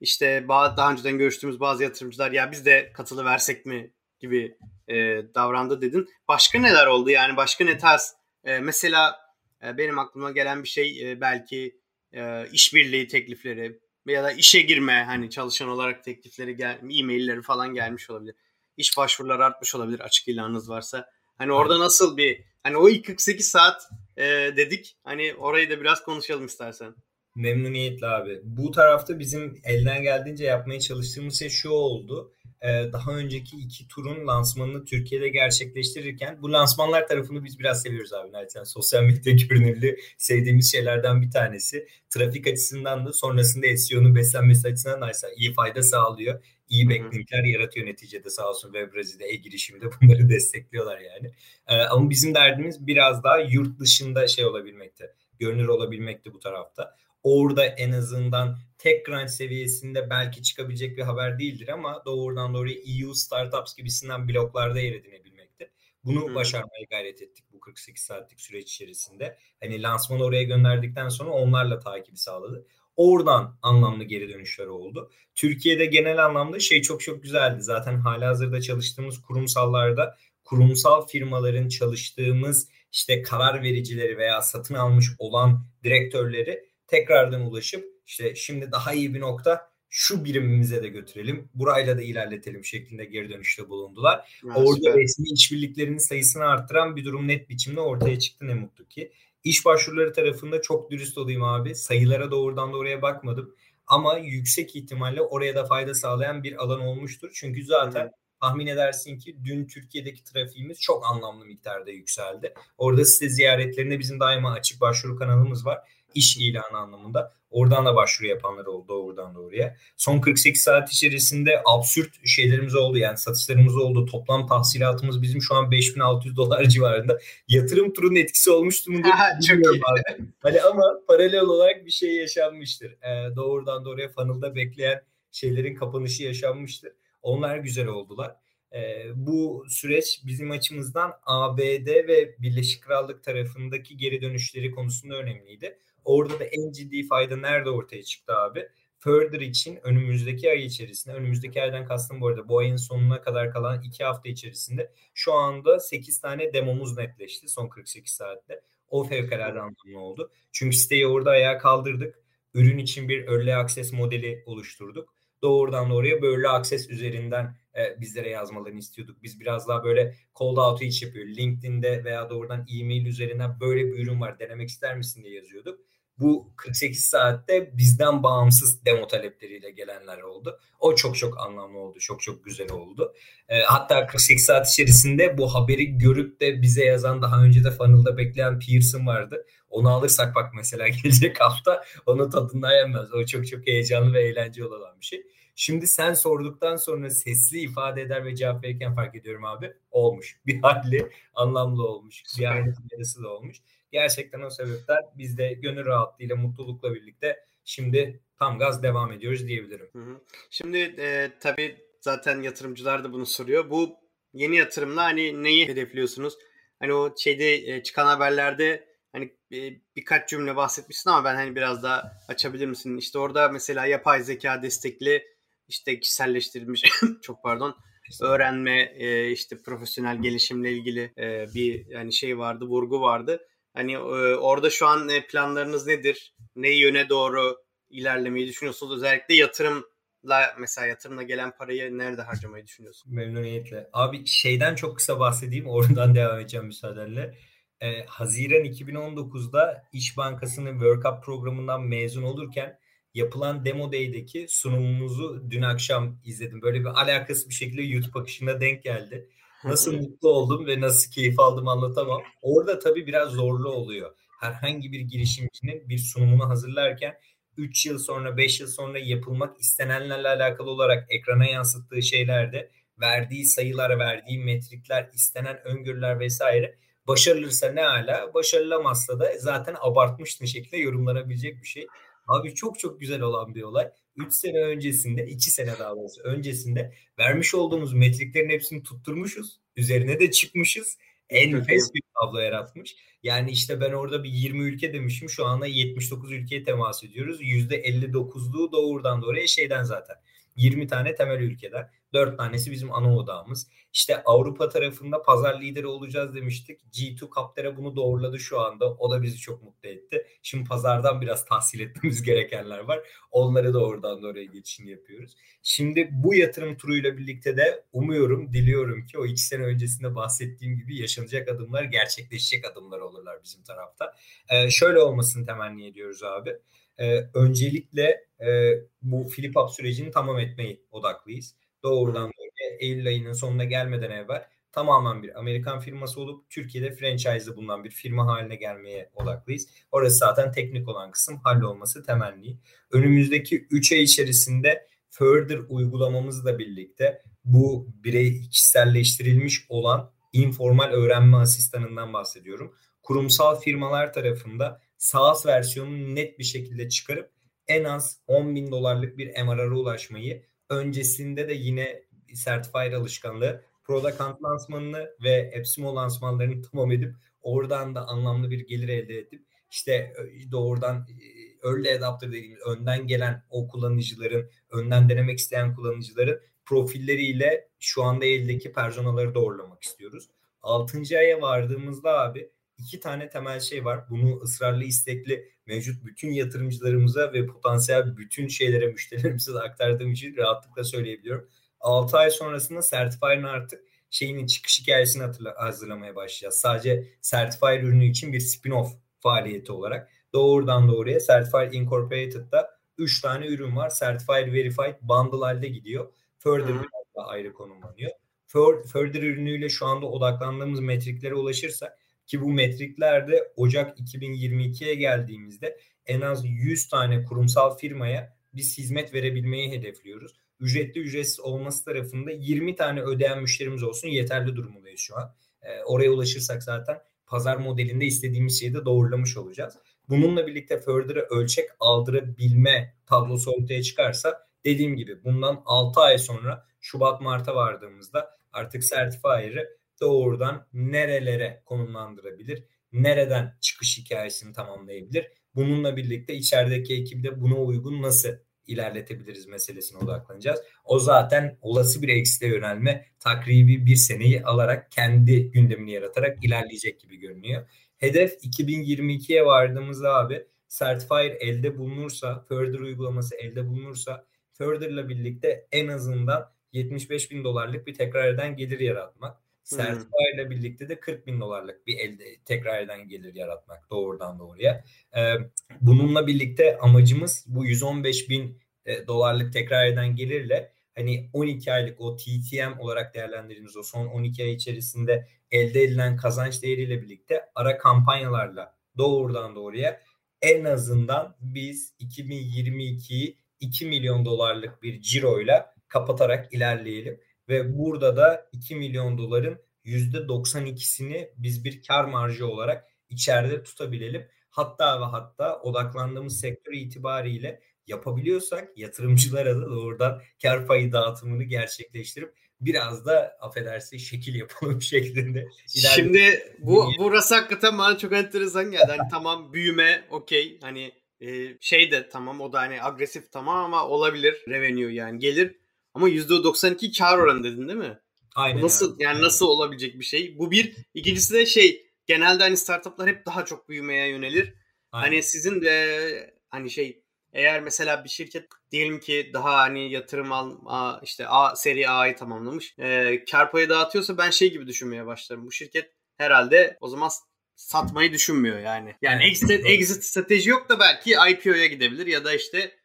işte 0.00 0.44
daha 0.48 0.92
önceden 0.92 1.18
görüştüğümüz 1.18 1.60
bazı 1.60 1.82
yatırımcılar 1.82 2.32
ya 2.32 2.52
biz 2.52 2.66
de 2.66 2.92
katılı 2.94 3.24
versek 3.24 3.66
mi 3.66 3.92
gibi 4.20 4.56
e, 4.88 4.94
davrandı 5.34 5.80
dedin. 5.80 6.08
Başka 6.28 6.58
neler 6.58 6.86
oldu 6.86 7.10
yani 7.10 7.36
başka 7.36 7.64
ne 7.64 7.78
tarz 7.78 8.14
e, 8.44 8.58
mesela 8.58 9.20
e, 9.64 9.78
benim 9.78 9.98
aklıma 9.98 10.30
gelen 10.30 10.62
bir 10.62 10.68
şey 10.68 11.10
e, 11.10 11.20
belki 11.20 11.80
e, 12.12 12.48
işbirliği 12.52 13.06
teklifleri 13.08 13.80
ya 14.12 14.22
da 14.22 14.32
işe 14.32 14.60
girme 14.60 15.04
hani 15.06 15.30
çalışan 15.30 15.68
olarak 15.68 16.04
teklifleri 16.04 16.56
gel 16.56 16.78
e-mailleri 16.98 17.42
falan 17.42 17.74
gelmiş 17.74 18.10
olabilir. 18.10 18.34
İş 18.76 18.96
başvuruları 18.96 19.44
artmış 19.44 19.74
olabilir 19.74 20.00
açık 20.00 20.28
ilanınız 20.28 20.70
varsa. 20.70 21.10
Hani 21.38 21.52
orada 21.52 21.80
nasıl 21.80 22.16
bir 22.16 22.44
hani 22.62 22.76
o 22.76 22.88
ilk 22.88 23.06
48 23.06 23.48
saat 23.48 23.82
e, 24.16 24.24
dedik. 24.56 24.96
Hani 25.04 25.34
orayı 25.34 25.70
da 25.70 25.80
biraz 25.80 26.02
konuşalım 26.02 26.46
istersen. 26.46 26.94
Memnuniyetle 27.36 28.06
abi. 28.06 28.40
Bu 28.44 28.70
tarafta 28.70 29.18
bizim 29.18 29.60
elden 29.64 30.02
geldiğince 30.02 30.44
yapmaya 30.44 30.80
çalıştığımız 30.80 31.38
şey 31.38 31.48
şu 31.48 31.70
oldu. 31.70 32.34
E, 32.62 32.92
daha 32.92 33.12
önceki 33.12 33.56
iki 33.56 33.88
turun 33.88 34.26
lansmanını 34.26 34.84
Türkiye'de 34.84 35.28
gerçekleştirirken 35.28 36.42
bu 36.42 36.52
lansmanlar 36.52 37.08
tarafını 37.08 37.44
biz 37.44 37.58
biraz 37.58 37.82
seviyoruz 37.82 38.12
abi. 38.12 38.30
Yani 38.34 38.66
sosyal 38.66 39.02
medya 39.02 39.32
görünürlüğü 39.48 39.96
sevdiğimiz 40.18 40.72
şeylerden 40.72 41.22
bir 41.22 41.30
tanesi. 41.30 41.88
Trafik 42.10 42.46
açısından 42.46 43.06
da 43.06 43.12
sonrasında 43.12 43.76
SEO'nun 43.76 44.14
beslenmesi 44.14 44.68
açısından 44.68 45.00
da 45.00 45.12
iyi 45.36 45.54
fayda 45.54 45.82
sağlıyor. 45.82 46.44
İyi 46.68 46.90
backlinkler 46.90 47.44
yaratıyor 47.44 47.86
neticede 47.86 48.30
sağ 48.30 48.48
olsun 48.48 48.72
Webrazi'de 48.72 49.24
e-girişimde 49.24 49.84
bunları 50.02 50.28
destekliyorlar 50.28 50.98
yani. 51.00 51.30
E, 51.66 51.76
ama 51.76 52.10
bizim 52.10 52.34
derdimiz 52.34 52.86
biraz 52.86 53.24
daha 53.24 53.38
yurt 53.38 53.80
dışında 53.80 54.26
şey 54.26 54.44
olabilmekte. 54.44 55.12
Görünür 55.38 55.68
olabilmekte 55.68 56.32
bu 56.32 56.38
tarafta. 56.38 56.96
Orada 57.22 57.66
en 57.66 57.92
azından 57.92 58.58
TechCrunch 58.78 59.30
seviyesinde 59.30 60.10
belki 60.10 60.42
çıkabilecek 60.42 60.96
bir 60.96 61.02
haber 61.02 61.38
değildir 61.38 61.68
ama 61.68 62.02
doğrudan 62.06 62.54
doğruya 62.54 62.76
EU 62.76 63.14
Startups 63.14 63.74
gibisinden 63.74 64.28
bloklarda 64.28 64.80
yer 64.80 64.94
edinebilmekte. 64.94 65.70
Bunu 66.04 66.26
hmm. 66.26 66.34
başarmaya 66.34 66.84
gayret 66.90 67.22
ettik 67.22 67.44
bu 67.52 67.60
48 67.60 68.04
saatlik 68.04 68.40
süreç 68.40 68.72
içerisinde. 68.72 69.38
Hani 69.60 69.82
lansmanı 69.82 70.24
oraya 70.24 70.42
gönderdikten 70.42 71.08
sonra 71.08 71.30
onlarla 71.30 71.78
takibi 71.78 72.16
sağladı. 72.16 72.66
Oradan 72.96 73.58
anlamlı 73.62 74.04
geri 74.04 74.28
dönüşler 74.28 74.66
oldu. 74.66 75.10
Türkiye'de 75.34 75.86
genel 75.86 76.24
anlamda 76.24 76.60
şey 76.60 76.82
çok 76.82 77.00
çok 77.00 77.22
güzeldi. 77.22 77.62
Zaten 77.62 77.96
halihazırda 78.00 78.60
çalıştığımız 78.60 79.22
kurumsallarda 79.22 80.16
kurumsal 80.44 81.06
firmaların 81.06 81.68
çalıştığımız 81.68 82.68
işte 82.92 83.22
karar 83.22 83.62
vericileri 83.62 84.18
veya 84.18 84.42
satın 84.42 84.74
almış 84.74 85.06
olan 85.18 85.64
direktörleri 85.84 86.67
tekrardan 86.88 87.40
ulaşıp 87.40 87.84
işte 88.06 88.34
şimdi 88.34 88.72
daha 88.72 88.92
iyi 88.92 89.14
bir 89.14 89.20
nokta 89.20 89.70
şu 89.90 90.24
birimimize 90.24 90.82
de 90.82 90.88
götürelim, 90.88 91.48
burayla 91.54 91.98
da 91.98 92.02
ilerletelim 92.02 92.64
şeklinde 92.64 93.04
geri 93.04 93.30
dönüşte 93.30 93.68
bulundular. 93.68 94.40
Ya, 94.46 94.54
Orada 94.54 94.76
süper. 94.76 94.96
resmi 94.96 95.28
işbirliklerinin 95.30 95.98
sayısını 95.98 96.44
arttıran 96.44 96.96
bir 96.96 97.04
durum 97.04 97.28
net 97.28 97.48
biçimde 97.48 97.80
ortaya 97.80 98.18
çıktı 98.18 98.46
ne 98.46 98.54
mutlu 98.54 98.88
ki. 98.88 99.12
İş 99.44 99.64
başvuruları 99.64 100.12
tarafında 100.12 100.62
çok 100.62 100.90
dürüst 100.90 101.18
olayım 101.18 101.42
abi. 101.42 101.74
Sayılara 101.74 102.30
doğrudan 102.30 102.72
doğruya 102.72 103.02
bakmadım. 103.02 103.54
Ama 103.86 104.18
yüksek 104.18 104.76
ihtimalle 104.76 105.22
oraya 105.22 105.54
da 105.54 105.64
fayda 105.64 105.94
sağlayan 105.94 106.42
bir 106.42 106.64
alan 106.64 106.80
olmuştur. 106.80 107.30
Çünkü 107.34 107.64
zaten 107.64 108.04
Hı. 108.04 108.10
tahmin 108.40 108.66
edersin 108.66 109.18
ki 109.18 109.36
dün 109.44 109.66
Türkiye'deki 109.66 110.24
trafiğimiz 110.24 110.80
çok 110.80 111.06
anlamlı 111.06 111.44
miktarda 111.44 111.90
yükseldi. 111.90 112.54
Orada 112.78 113.04
size 113.04 113.28
ziyaretlerine 113.28 113.98
bizim 113.98 114.20
daima 114.20 114.52
açık 114.52 114.80
başvuru 114.80 115.16
kanalımız 115.16 115.66
var 115.66 115.78
iş 116.14 116.36
ilanı 116.36 116.78
anlamında. 116.78 117.32
Oradan 117.50 117.86
da 117.86 117.96
başvuru 117.96 118.28
yapanlar 118.28 118.66
oldu 118.66 118.88
doğrudan 118.88 119.34
doğruya. 119.34 119.76
Son 119.96 120.20
48 120.20 120.62
saat 120.62 120.92
içerisinde 120.92 121.62
absürt 121.64 122.26
şeylerimiz 122.26 122.74
oldu. 122.74 122.98
Yani 122.98 123.18
satışlarımız 123.18 123.76
oldu. 123.76 124.06
Toplam 124.06 124.46
tahsilatımız 124.46 125.22
bizim 125.22 125.42
şu 125.42 125.54
an 125.54 125.70
5600 125.70 126.36
dolar 126.36 126.64
civarında. 126.68 127.18
Yatırım 127.48 127.92
turunun 127.92 128.16
etkisi 128.16 128.50
olmuştu 128.50 128.90
mu? 128.90 129.02
Çok 129.46 129.74
iyi. 129.74 129.82
Abi. 129.84 130.26
Hani 130.40 130.62
ama 130.62 131.00
paralel 131.08 131.40
olarak 131.40 131.86
bir 131.86 131.90
şey 131.90 132.14
yaşanmıştır. 132.14 132.90
Ee, 132.90 133.36
doğrudan 133.36 133.84
doğruya 133.84 134.08
funnel'da 134.08 134.54
bekleyen 134.54 135.02
şeylerin 135.32 135.74
kapanışı 135.74 136.22
yaşanmıştır. 136.22 136.92
Onlar 137.22 137.58
güzel 137.58 137.86
oldular. 137.86 138.36
E, 138.72 139.04
bu 139.14 139.64
süreç 139.68 140.22
bizim 140.26 140.50
açımızdan 140.50 141.12
ABD 141.26 141.86
ve 142.08 142.34
Birleşik 142.38 142.82
Krallık 142.82 143.24
tarafındaki 143.24 143.96
geri 143.96 144.22
dönüşleri 144.22 144.70
konusunda 144.70 145.14
önemliydi. 145.14 145.78
Orada 146.08 146.40
da 146.40 146.44
en 146.44 146.72
ciddi 146.72 147.06
fayda 147.06 147.36
nerede 147.36 147.70
ortaya 147.70 148.02
çıktı 148.02 148.36
abi? 148.36 148.68
Further 148.98 149.40
için 149.40 149.78
önümüzdeki 149.82 150.50
ay 150.50 150.64
içerisinde, 150.64 151.14
önümüzdeki 151.14 151.62
aydan 151.62 151.84
kastım 151.84 152.20
bu 152.20 152.26
arada 152.26 152.48
bu 152.48 152.58
ayın 152.58 152.76
sonuna 152.76 153.20
kadar 153.20 153.52
kalan 153.52 153.82
2 153.82 154.04
hafta 154.04 154.28
içerisinde 154.28 154.92
şu 155.14 155.32
anda 155.32 155.80
8 155.80 156.20
tane 156.20 156.52
demomuz 156.52 156.96
netleşti 156.96 157.48
son 157.48 157.68
48 157.68 158.12
saatte. 158.12 158.60
O 158.88 159.04
fevkalade 159.04 159.60
anlamlı 159.60 159.98
oldu. 160.00 160.30
Çünkü 160.52 160.76
siteyi 160.76 161.06
orada 161.06 161.30
ayağa 161.30 161.58
kaldırdık. 161.58 162.18
Ürün 162.54 162.78
için 162.78 163.08
bir 163.08 163.26
early 163.28 163.54
access 163.54 163.92
modeli 163.92 164.42
oluşturduk. 164.46 165.14
Doğrudan 165.42 165.90
doğruya 165.90 166.22
böyle 166.22 166.48
access 166.48 166.90
üzerinden 166.90 167.56
e, 167.76 168.00
bizlere 168.00 168.28
yazmalarını 168.28 168.78
istiyorduk. 168.78 169.22
Biz 169.22 169.40
biraz 169.40 169.68
daha 169.68 169.84
böyle 169.84 170.14
cold 170.34 170.56
outreach 170.56 171.02
yapıyor. 171.02 171.26
LinkedIn'de 171.26 172.04
veya 172.04 172.30
doğrudan 172.30 172.66
e-mail 172.80 173.06
üzerinden 173.06 173.60
böyle 173.60 173.86
bir 173.86 173.98
ürün 173.98 174.20
var 174.20 174.38
denemek 174.38 174.68
ister 174.68 174.96
misin 174.96 175.24
diye 175.24 175.34
yazıyorduk 175.34 175.88
bu 176.20 176.52
48 176.56 177.04
saatte 177.04 177.76
bizden 177.76 178.22
bağımsız 178.22 178.84
demo 178.84 179.06
talepleriyle 179.06 179.70
gelenler 179.70 180.18
oldu. 180.18 180.60
O 180.80 180.94
çok 180.94 181.16
çok 181.16 181.38
anlamlı 181.38 181.78
oldu. 181.78 181.98
Çok 181.98 182.22
çok 182.22 182.44
güzel 182.44 182.72
oldu. 182.72 183.14
E, 183.48 183.60
hatta 183.60 184.06
48 184.06 184.44
saat 184.44 184.68
içerisinde 184.68 185.38
bu 185.38 185.54
haberi 185.54 185.98
görüp 185.98 186.40
de 186.40 186.62
bize 186.62 186.84
yazan 186.84 187.22
daha 187.22 187.42
önce 187.42 187.64
de 187.64 187.70
funnel'da 187.70 188.16
bekleyen 188.16 188.58
Pearson 188.58 189.06
vardı. 189.06 189.46
Onu 189.70 189.90
alırsak 189.90 190.34
bak 190.34 190.54
mesela 190.54 190.88
gelecek 191.02 191.40
hafta 191.40 191.84
onu 192.06 192.30
tadından 192.30 192.72
yenmez. 192.72 193.14
O 193.14 193.26
çok 193.26 193.46
çok 193.46 193.66
heyecanlı 193.66 194.14
ve 194.14 194.22
eğlenceli 194.22 194.66
olan 194.66 195.00
bir 195.00 195.06
şey. 195.06 195.22
Şimdi 195.60 195.86
sen 195.86 196.14
sorduktan 196.14 196.76
sonra 196.76 197.10
sesli 197.10 197.60
ifade 197.60 198.02
eder 198.02 198.24
ve 198.24 198.36
cevap 198.36 198.64
verirken 198.64 198.94
fark 198.94 199.14
ediyorum 199.14 199.44
abi. 199.44 199.72
Olmuş. 199.90 200.36
Bir 200.46 200.60
halli 200.62 201.10
anlamlı 201.34 201.88
olmuş. 201.88 202.22
Bir 202.38 202.44
halli 202.44 202.74
da 203.22 203.28
olmuş. 203.28 203.56
Gerçekten 203.92 204.40
o 204.40 204.50
sebepten 204.50 204.98
biz 205.18 205.38
de 205.38 205.52
gönül 205.52 205.86
rahatlığıyla, 205.86 206.36
mutlulukla 206.36 206.94
birlikte 206.94 207.44
şimdi 207.64 208.20
tam 208.38 208.58
gaz 208.58 208.82
devam 208.82 209.12
ediyoruz 209.12 209.48
diyebilirim. 209.48 209.88
Hı 209.92 209.98
hı. 209.98 210.20
Şimdi 210.50 210.78
e, 210.78 211.30
tabii 211.40 211.76
zaten 212.00 212.42
yatırımcılar 212.42 213.04
da 213.04 213.12
bunu 213.12 213.26
soruyor. 213.26 213.70
Bu 213.70 213.96
yeni 214.32 214.56
yatırımla 214.56 215.04
hani 215.04 215.42
neyi 215.42 215.68
hedefliyorsunuz? 215.68 216.34
Hani 216.80 216.92
o 216.92 217.14
şeyde 217.16 217.54
e, 217.54 217.82
çıkan 217.82 218.06
haberlerde 218.06 218.88
hani 219.12 219.24
e, 219.52 219.58
birkaç 219.96 220.28
cümle 220.28 220.56
bahsetmişsin 220.56 221.10
ama 221.10 221.24
ben 221.24 221.34
hani 221.34 221.56
biraz 221.56 221.82
daha 221.82 222.12
açabilir 222.28 222.66
misin? 222.66 222.96
İşte 222.96 223.18
orada 223.18 223.48
mesela 223.48 223.86
yapay 223.86 224.22
zeka 224.22 224.62
destekli 224.62 225.22
işte 225.68 226.00
kişiselleştirilmiş 226.00 226.84
çok 227.22 227.42
pardon 227.42 227.76
öğrenme 228.22 228.80
e, 228.80 229.30
işte 229.30 229.62
profesyonel 229.62 230.22
gelişimle 230.22 230.72
ilgili 230.72 231.12
e, 231.18 231.46
bir 231.54 231.86
yani 231.86 232.12
şey 232.12 232.38
vardı 232.38 232.64
vurgu 232.64 233.00
vardı. 233.00 233.46
Hani 233.74 233.92
e, 233.92 233.98
orada 234.34 234.70
şu 234.70 234.86
an 234.86 235.08
e, 235.08 235.26
planlarınız 235.26 235.86
nedir? 235.86 236.34
Ne 236.56 236.70
yöne 236.70 237.08
doğru 237.08 237.56
ilerlemeyi 237.90 238.46
düşünüyorsunuz? 238.46 238.96
Özellikle 238.96 239.34
yatırımla 239.34 240.54
mesela 240.58 240.86
yatırımla 240.86 241.22
gelen 241.22 241.56
parayı 241.56 241.98
nerede 241.98 242.22
harcamayı 242.22 242.66
düşünüyorsunuz? 242.66 243.16
Memnuniyetle. 243.16 243.90
Abi 243.92 244.26
şeyden 244.26 244.74
çok 244.74 244.96
kısa 244.96 245.20
bahsedeyim. 245.20 245.66
Oradan 245.66 246.14
devam 246.14 246.40
edeceğim 246.40 246.66
müsaadenle. 246.66 247.38
Ee, 247.80 248.04
Haziran 248.06 248.64
2019'da 248.64 249.84
İş 249.92 250.16
Bankası'nın 250.16 250.72
World 250.72 251.02
Cup 251.02 251.24
programından 251.24 251.82
mezun 251.82 252.22
olurken 252.22 252.78
yapılan 253.14 253.64
Demo 253.64 253.92
Day'deki 253.92 254.46
sunumumuzu 254.48 255.50
dün 255.50 255.62
akşam 255.62 256.20
izledim. 256.24 256.62
Böyle 256.62 256.80
bir 256.80 257.02
alakası 257.02 257.48
bir 257.48 257.54
şekilde 257.54 257.82
YouTube 257.82 258.18
akışında 258.20 258.60
denk 258.60 258.82
geldi. 258.82 259.30
Nasıl 259.64 259.92
mutlu 259.96 260.28
oldum 260.28 260.66
ve 260.66 260.80
nasıl 260.80 261.10
keyif 261.10 261.40
aldım 261.40 261.68
anlatamam. 261.68 262.22
Orada 262.42 262.78
tabii 262.78 263.06
biraz 263.06 263.30
zorlu 263.30 263.68
oluyor. 263.68 264.14
Herhangi 264.40 264.92
bir 264.92 265.00
girişimcinin 265.00 265.88
bir 265.88 265.98
sunumunu 265.98 266.48
hazırlarken 266.48 267.14
3 267.56 267.86
yıl 267.86 267.98
sonra 267.98 268.36
5 268.36 268.60
yıl 268.60 268.68
sonra 268.68 268.98
yapılmak 268.98 269.60
istenenlerle 269.60 270.28
alakalı 270.28 270.70
olarak 270.70 271.06
ekrana 271.08 271.46
yansıttığı 271.46 272.02
şeylerde 272.02 272.70
verdiği 273.00 273.44
sayılar, 273.44 273.98
verdiği 273.98 274.38
metrikler, 274.38 275.10
istenen 275.14 275.60
öngörüler 275.64 276.20
vesaire 276.20 276.78
başarılırsa 277.06 277.68
ne 277.68 277.86
ala, 277.86 278.34
başarılamazsa 278.34 279.20
da 279.20 279.32
zaten 279.38 279.76
abartmış 279.80 280.40
bir 280.40 280.46
şekilde 280.46 280.76
yorumlanabilecek 280.76 281.62
bir 281.62 281.68
şey. 281.68 281.86
Abi 282.26 282.54
çok 282.54 282.78
çok 282.78 283.00
güzel 283.00 283.20
olan 283.20 283.54
bir 283.54 283.62
olay. 283.62 283.90
3 284.18 284.34
sene 284.34 284.58
öncesinde, 284.58 285.26
2 285.26 285.50
sene 285.50 285.78
daha 285.78 285.96
doğrusu 285.96 286.22
öncesinde 286.22 286.94
vermiş 287.18 287.54
olduğumuz 287.54 287.92
metriklerin 287.92 288.50
hepsini 288.50 288.82
tutturmuşuz. 288.82 289.60
Üzerine 289.76 290.20
de 290.20 290.30
çıkmışız. 290.30 290.98
En 291.30 291.52
enfes 291.52 291.94
bir 291.94 292.02
tablo 292.20 292.38
yaratmış. 292.38 292.96
Yani 293.22 293.50
işte 293.50 293.80
ben 293.80 293.92
orada 293.92 294.24
bir 294.24 294.30
20 294.30 294.64
ülke 294.64 294.92
demişim. 294.92 295.30
Şu 295.30 295.46
anda 295.46 295.66
79 295.66 296.32
ülkeye 296.32 296.64
temas 296.64 297.04
ediyoruz. 297.04 297.42
%59'luğu 297.42 298.72
doğrudan 298.72 299.22
doğruya 299.22 299.46
şeyden 299.46 299.82
zaten. 299.84 300.16
20 300.56 300.86
tane 300.86 301.14
temel 301.14 301.40
ülkeden. 301.40 301.90
4 302.12 302.38
tanesi 302.38 302.70
bizim 302.70 302.92
ana 302.92 303.16
odağımız. 303.16 303.68
İşte 303.92 304.22
Avrupa 304.24 304.68
tarafında 304.68 305.22
pazar 305.22 305.60
lideri 305.60 305.86
olacağız 305.86 306.34
demiştik. 306.34 306.80
G2 306.92 307.34
Capter'a 307.36 307.76
bunu 307.76 307.96
doğruladı 307.96 308.38
şu 308.38 308.60
anda. 308.60 308.94
O 308.94 309.10
da 309.10 309.22
bizi 309.22 309.38
çok 309.38 309.62
mutlu 309.62 309.88
etti. 309.88 310.26
Şimdi 310.42 310.68
pazardan 310.68 311.20
biraz 311.20 311.44
tahsil 311.44 311.80
etmemiz 311.80 312.22
gerekenler 312.28 312.78
var. 312.78 313.00
Onları 313.30 313.74
da 313.74 313.84
oradan 313.84 314.22
da 314.22 314.26
oraya 314.26 314.44
geçişini 314.44 314.90
yapıyoruz. 314.90 315.36
Şimdi 315.62 316.08
bu 316.12 316.34
yatırım 316.34 316.76
turuyla 316.76 317.18
birlikte 317.18 317.56
de 317.56 317.84
umuyorum, 317.92 318.52
diliyorum 318.52 319.06
ki 319.06 319.18
o 319.18 319.26
iki 319.26 319.42
sene 319.42 319.62
öncesinde 319.62 320.14
bahsettiğim 320.14 320.76
gibi 320.76 321.00
yaşanacak 321.00 321.48
adımlar 321.48 321.84
gerçekleşecek 321.84 322.64
adımlar 322.64 322.98
olurlar 322.98 323.38
bizim 323.44 323.62
tarafta. 323.62 324.14
Ee, 324.50 324.70
şöyle 324.70 324.98
olmasını 324.98 325.46
temenni 325.46 325.86
ediyoruz 325.86 326.22
abi. 326.22 326.56
Ee, 326.98 327.20
öncelikle 327.34 328.26
e, 328.40 328.74
bu 329.02 329.28
Flip 329.28 329.56
Up 329.56 329.70
sürecini 329.70 330.10
tamam 330.10 330.38
etmeyi 330.38 330.82
odaklıyız 330.90 331.54
doğrudan 331.88 332.30
Eylül 332.78 333.06
ayının 333.06 333.32
sonuna 333.32 333.64
gelmeden 333.64 334.10
evvel 334.10 334.44
tamamen 334.72 335.22
bir 335.22 335.38
Amerikan 335.38 335.80
firması 335.80 336.20
olup 336.20 336.50
Türkiye'de 336.50 336.94
franchise'ı 336.94 337.56
bulunan 337.56 337.84
bir 337.84 337.90
firma 337.90 338.26
haline 338.26 338.56
gelmeye 338.56 339.10
odaklıyız. 339.14 339.68
Orası 339.92 340.16
zaten 340.16 340.52
teknik 340.52 340.88
olan 340.88 341.10
kısım 341.10 341.36
hallolması 341.36 342.06
temenni. 342.06 342.58
Önümüzdeki 342.92 343.66
3 343.70 343.92
ay 343.92 344.02
içerisinde 344.02 344.86
Further 345.10 345.60
uygulamamızla 345.68 346.58
birlikte 346.58 347.22
bu 347.44 347.88
birey 348.04 348.48
kişiselleştirilmiş 348.48 349.66
olan 349.68 350.10
informal 350.32 350.90
öğrenme 350.90 351.36
asistanından 351.36 352.12
bahsediyorum. 352.12 352.74
Kurumsal 353.02 353.60
firmalar 353.60 354.12
tarafında 354.12 354.80
SaaS 354.98 355.46
versiyonunu 355.46 356.14
net 356.14 356.38
bir 356.38 356.44
şekilde 356.44 356.88
çıkarıp 356.88 357.30
en 357.68 357.84
az 357.84 358.18
10 358.26 358.54
bin 358.54 358.70
dolarlık 358.70 359.18
bir 359.18 359.42
MRR'a 359.42 359.76
ulaşmayı 359.76 360.42
öncesinde 360.68 361.48
de 361.48 361.52
yine 361.54 362.02
Certified 362.44 362.92
alışkanlığı 362.92 363.64
Product 363.84 364.20
lansmanını 364.42 365.10
ve 365.22 365.50
Epsimo 365.54 365.96
lansmanlarını 365.96 366.62
tamam 366.72 366.92
edip 366.92 367.14
oradan 367.42 367.94
da 367.94 368.08
anlamlı 368.08 368.50
bir 368.50 368.66
gelir 368.66 368.88
elde 368.88 369.18
edip 369.18 369.42
işte 369.70 370.12
doğrudan 370.52 371.06
e, 371.08 371.68
early 371.68 371.94
adapter 371.94 372.32
dediğimiz 372.32 372.60
önden 372.66 373.06
gelen 373.06 373.42
o 373.50 373.68
kullanıcıların, 373.68 374.50
önden 374.70 375.08
denemek 375.08 375.38
isteyen 375.38 375.74
kullanıcıların 375.74 376.40
profilleriyle 376.64 377.68
şu 377.78 378.02
anda 378.02 378.24
eldeki 378.24 378.72
personaları 378.72 379.34
doğrulamak 379.34 379.82
istiyoruz. 379.82 380.28
6. 380.62 380.98
aya 381.18 381.42
vardığımızda 381.42 382.20
abi 382.20 382.50
iki 382.78 383.00
tane 383.00 383.28
temel 383.28 383.60
şey 383.60 383.84
var. 383.84 384.04
Bunu 384.10 384.40
ısrarlı 384.40 384.84
istekli 384.84 385.52
mevcut 385.66 386.04
bütün 386.04 386.30
yatırımcılarımıza 386.30 387.32
ve 387.32 387.46
potansiyel 387.46 388.16
bütün 388.16 388.48
şeylere 388.48 388.86
müşterilerimize 388.86 389.54
de 389.54 389.58
aktardığım 389.58 390.12
için 390.12 390.36
rahatlıkla 390.36 390.84
söyleyebiliyorum. 390.84 391.48
6 391.80 392.16
ay 392.16 392.30
sonrasında 392.30 392.80
Certify'ın 392.90 393.42
artık 393.42 393.80
şeyinin 394.10 394.46
çıkış 394.46 394.80
hikayesini 394.80 395.22
hatırla, 395.22 395.54
hazırlamaya 395.56 396.16
başlayacağız. 396.16 396.54
Sadece 396.54 397.08
Certified 397.22 397.82
ürünü 397.82 398.04
için 398.04 398.32
bir 398.32 398.40
spin-off 398.40 398.88
faaliyeti 399.20 399.72
olarak 399.72 400.10
doğrudan 400.32 400.88
doğruya 400.88 401.18
Certified 401.20 401.72
Incorporated'da 401.72 402.78
3 402.98 403.20
tane 403.20 403.46
ürün 403.46 403.76
var. 403.76 403.92
Certified 403.98 404.52
Verified 404.52 404.94
Bundle 405.02 405.44
halde 405.44 405.68
gidiyor. 405.68 406.12
Further 406.38 406.74
daha 407.16 407.26
ayrı 407.26 407.52
konumlanıyor. 407.52 408.10
Further 408.46 409.22
ürünüyle 409.22 409.68
şu 409.68 409.86
anda 409.86 410.06
odaklandığımız 410.06 410.80
metriklere 410.80 411.34
ulaşırsak 411.34 411.98
ki 412.28 412.40
bu 412.42 412.52
metriklerde 412.52 413.52
Ocak 413.56 413.98
2022'ye 413.98 414.94
geldiğimizde 414.94 415.78
en 416.06 416.20
az 416.20 416.44
100 416.44 416.88
tane 416.88 417.24
kurumsal 417.24 417.76
firmaya 417.76 418.36
biz 418.54 418.78
hizmet 418.78 419.14
verebilmeyi 419.14 419.72
hedefliyoruz. 419.72 420.32
Ücretli 420.60 421.00
ücretsiz 421.00 421.40
olması 421.40 421.84
tarafında 421.84 422.30
20 422.30 422.76
tane 422.76 423.02
ödeyen 423.02 423.42
müşterimiz 423.42 423.82
olsun 423.82 424.08
yeterli 424.08 424.56
durumundayız 424.56 425.00
şu 425.00 425.16
an. 425.16 425.34
E, 425.62 425.82
oraya 425.82 426.10
ulaşırsak 426.10 426.62
zaten 426.62 426.98
pazar 427.26 427.56
modelinde 427.56 428.04
istediğimiz 428.04 428.60
şeyi 428.60 428.74
de 428.74 428.84
doğrulamış 428.84 429.36
olacağız. 429.36 429.74
Bununla 430.08 430.46
birlikte 430.46 430.80
Further'ı 430.80 431.26
ölçek 431.30 431.70
aldırabilme 431.80 432.94
tablosu 433.06 433.50
ortaya 433.50 433.82
çıkarsa 433.82 434.48
dediğim 434.64 434.96
gibi 434.96 435.24
bundan 435.24 435.62
6 435.64 436.00
ay 436.00 436.18
sonra 436.18 436.66
Şubat 436.80 437.20
Mart'a 437.20 437.54
vardığımızda 437.54 438.30
artık 438.52 438.82
Certifier'ı 438.82 439.78
doğrudan 440.00 440.66
nerelere 440.72 441.62
konumlandırabilir, 441.64 442.64
nereden 442.92 443.54
çıkış 443.60 443.98
hikayesini 443.98 444.52
tamamlayabilir. 444.52 445.26
Bununla 445.54 445.96
birlikte 445.96 446.34
içerideki 446.34 446.94
ekibi 446.94 447.22
de 447.22 447.40
buna 447.40 447.56
uygun 447.56 448.02
nasıl 448.02 448.32
ilerletebiliriz 448.66 449.46
meselesine 449.46 449.98
odaklanacağız. 449.98 450.60
O 450.84 450.98
zaten 450.98 451.58
olası 451.60 452.02
bir 452.02 452.08
eksile 452.08 452.48
yönelme 452.48 453.06
takribi 453.20 453.86
bir 453.86 453.96
seneyi 453.96 454.42
alarak 454.42 454.92
kendi 454.92 455.50
gündemini 455.50 455.92
yaratarak 455.92 456.44
ilerleyecek 456.44 457.00
gibi 457.00 457.16
görünüyor. 457.16 457.68
Hedef 457.96 458.44
2022'ye 458.44 459.44
vardığımızda 459.46 460.14
abi 460.14 460.46
Certifier 460.68 461.36
elde 461.40 461.78
bulunursa, 461.78 462.44
Further 462.48 462.78
uygulaması 462.78 463.36
elde 463.36 463.66
bulunursa 463.66 464.26
Further'la 464.52 465.08
birlikte 465.08 465.66
en 465.72 465.88
azından 465.88 466.52
75 466.72 467.30
bin 467.30 467.44
dolarlık 467.44 467.86
bir 467.86 467.94
tekrar 467.94 468.28
eden 468.28 468.56
gelir 468.56 468.80
yaratmak. 468.80 469.47
Certify 469.76 470.34
ile 470.34 470.50
birlikte 470.50 470.88
de 470.88 471.00
40 471.00 471.26
bin 471.26 471.40
dolarlık 471.40 471.86
bir 471.86 471.98
elde 471.98 472.24
tekrar 472.44 472.82
eden 472.82 473.08
gelir 473.08 473.34
yaratmak 473.34 473.90
doğrudan 473.90 474.38
doğruya. 474.38 474.84
Ee, 475.16 475.34
bununla 475.80 476.26
birlikte 476.26 476.78
amacımız 476.78 477.44
bu 477.48 477.66
115 477.66 478.28
bin 478.28 478.58
e, 478.86 479.06
dolarlık 479.06 479.52
tekrar 479.52 479.86
eden 479.86 480.16
gelirle 480.16 480.72
hani 480.96 481.30
12 481.32 481.72
aylık 481.72 482.00
o 482.00 482.16
TTM 482.16 482.78
olarak 482.78 483.14
değerlendirdiğimiz 483.14 483.76
o 483.76 483.82
son 483.82 484.06
12 484.06 484.42
ay 484.42 484.52
içerisinde 484.52 485.28
elde 485.50 485.82
edilen 485.82 486.16
kazanç 486.16 486.62
değeriyle 486.62 487.02
birlikte 487.02 487.44
ara 487.54 487.78
kampanyalarla 487.78 488.74
doğrudan 488.98 489.54
doğruya 489.54 490.00
en 490.42 490.64
azından 490.64 491.36
biz 491.40 491.94
2022'yi 492.00 493.38
2 493.60 493.86
milyon 493.86 494.24
dolarlık 494.24 494.82
bir 494.82 495.00
ciroyla 495.00 495.74
kapatarak 495.88 496.52
ilerleyelim 496.52 497.20
ve 497.48 497.78
burada 497.78 498.16
da 498.16 498.48
2 498.52 498.76
milyon 498.76 499.18
doların 499.18 499.58
%92'sini 499.84 501.30
biz 501.36 501.64
bir 501.64 501.82
kar 501.82 502.04
marjı 502.04 502.46
olarak 502.46 502.84
içeride 503.10 503.62
tutabilelim. 503.62 504.28
Hatta 504.50 505.00
ve 505.00 505.04
hatta 505.04 505.60
odaklandığımız 505.60 506.40
sektör 506.40 506.72
itibariyle 506.72 507.60
yapabiliyorsak 507.86 508.78
yatırımcılara 508.78 509.56
da 509.56 509.70
doğrudan 509.70 510.22
kar 510.42 510.66
payı 510.66 510.92
dağıtımını 510.92 511.44
gerçekleştirip 511.44 512.34
biraz 512.60 513.06
da 513.06 513.36
affedersin 513.40 513.98
şekil 513.98 514.34
yapalım 514.34 514.82
şeklinde. 514.82 515.48
Şimdi 515.66 516.54
bu 516.58 516.92
burası 516.98 517.34
hakikaten 517.34 517.78
bana 517.78 517.98
çok 517.98 518.12
enteresan 518.12 518.70
geldi. 518.70 518.94
Hani 518.96 519.08
tamam 519.10 519.52
büyüme 519.52 520.04
okey 520.10 520.58
hani 520.62 520.92
e, 521.20 521.58
şey 521.60 521.90
de 521.90 522.08
tamam 522.08 522.40
o 522.40 522.52
da 522.52 522.58
hani 522.58 522.82
agresif 522.82 523.32
tamam 523.32 523.56
ama 523.64 523.88
olabilir 523.88 524.44
revenue 524.48 524.94
yani 524.94 525.18
gelir 525.18 525.56
ama 525.98 526.08
%92 526.08 526.98
kar 526.98 527.18
oranı 527.18 527.44
dedin 527.44 527.68
değil 527.68 527.78
mi? 527.78 527.98
Aynen. 528.34 528.60
Bu 528.60 528.64
nasıl 528.64 528.90
yani, 528.90 529.02
yani 529.02 529.22
nasıl 529.22 529.46
olabilecek 529.46 529.98
bir 529.98 530.04
şey? 530.04 530.38
Bu 530.38 530.50
bir. 530.50 530.76
İkincisi 530.94 531.34
de 531.34 531.46
şey 531.46 531.86
genelde 532.06 532.42
hani 532.42 532.56
startuplar 532.56 533.08
hep 533.08 533.26
daha 533.26 533.44
çok 533.44 533.68
büyümeye 533.68 534.08
yönelir. 534.08 534.54
Aynen. 534.92 535.06
Hani 535.06 535.22
sizin 535.22 535.62
de 535.62 536.34
hani 536.48 536.70
şey 536.70 537.02
eğer 537.32 537.62
mesela 537.62 538.04
bir 538.04 538.08
şirket 538.08 538.48
diyelim 538.70 539.00
ki 539.00 539.30
daha 539.32 539.58
hani 539.58 539.92
yatırım 539.92 540.32
al 540.32 541.00
işte 541.02 541.28
A 541.28 541.56
seri 541.56 541.88
A'yı 541.88 542.16
tamamlamış. 542.16 542.74
E, 542.78 543.24
kar 543.30 543.50
payı 543.50 543.68
dağıtıyorsa 543.68 544.18
ben 544.18 544.30
şey 544.30 544.52
gibi 544.52 544.66
düşünmeye 544.66 545.06
başlarım. 545.06 545.46
Bu 545.46 545.52
şirket 545.52 545.90
herhalde 546.16 546.78
o 546.80 546.88
zaman 546.88 547.10
satmayı 547.56 548.12
düşünmüyor 548.12 548.58
yani. 548.58 548.94
Yani 549.02 549.24
exit, 549.24 549.50
exit 549.50 550.04
strateji 550.04 550.50
yok 550.50 550.68
da 550.68 550.80
belki 550.80 551.10
IPO'ya 551.30 551.66
gidebilir 551.66 552.06
ya 552.06 552.24
da 552.24 552.34
işte 552.34 552.78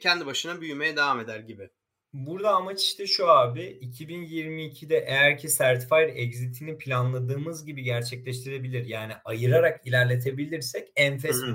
kendi 0.00 0.26
başına 0.26 0.60
büyümeye 0.60 0.96
devam 0.96 1.20
eder 1.20 1.40
gibi. 1.40 1.70
Burada 2.14 2.50
amaç 2.50 2.82
işte 2.82 3.06
şu 3.06 3.30
abi 3.30 3.78
2022'de 3.82 5.04
eğer 5.06 5.38
ki 5.38 5.48
Certified 5.48 6.16
Exit'ini 6.16 6.78
planladığımız 6.78 7.66
gibi 7.66 7.82
gerçekleştirebilir 7.82 8.86
yani 8.86 9.12
ayırarak 9.24 9.86
ilerletebilirsek 9.86 10.88
enfes 10.96 11.42
bir 11.42 11.54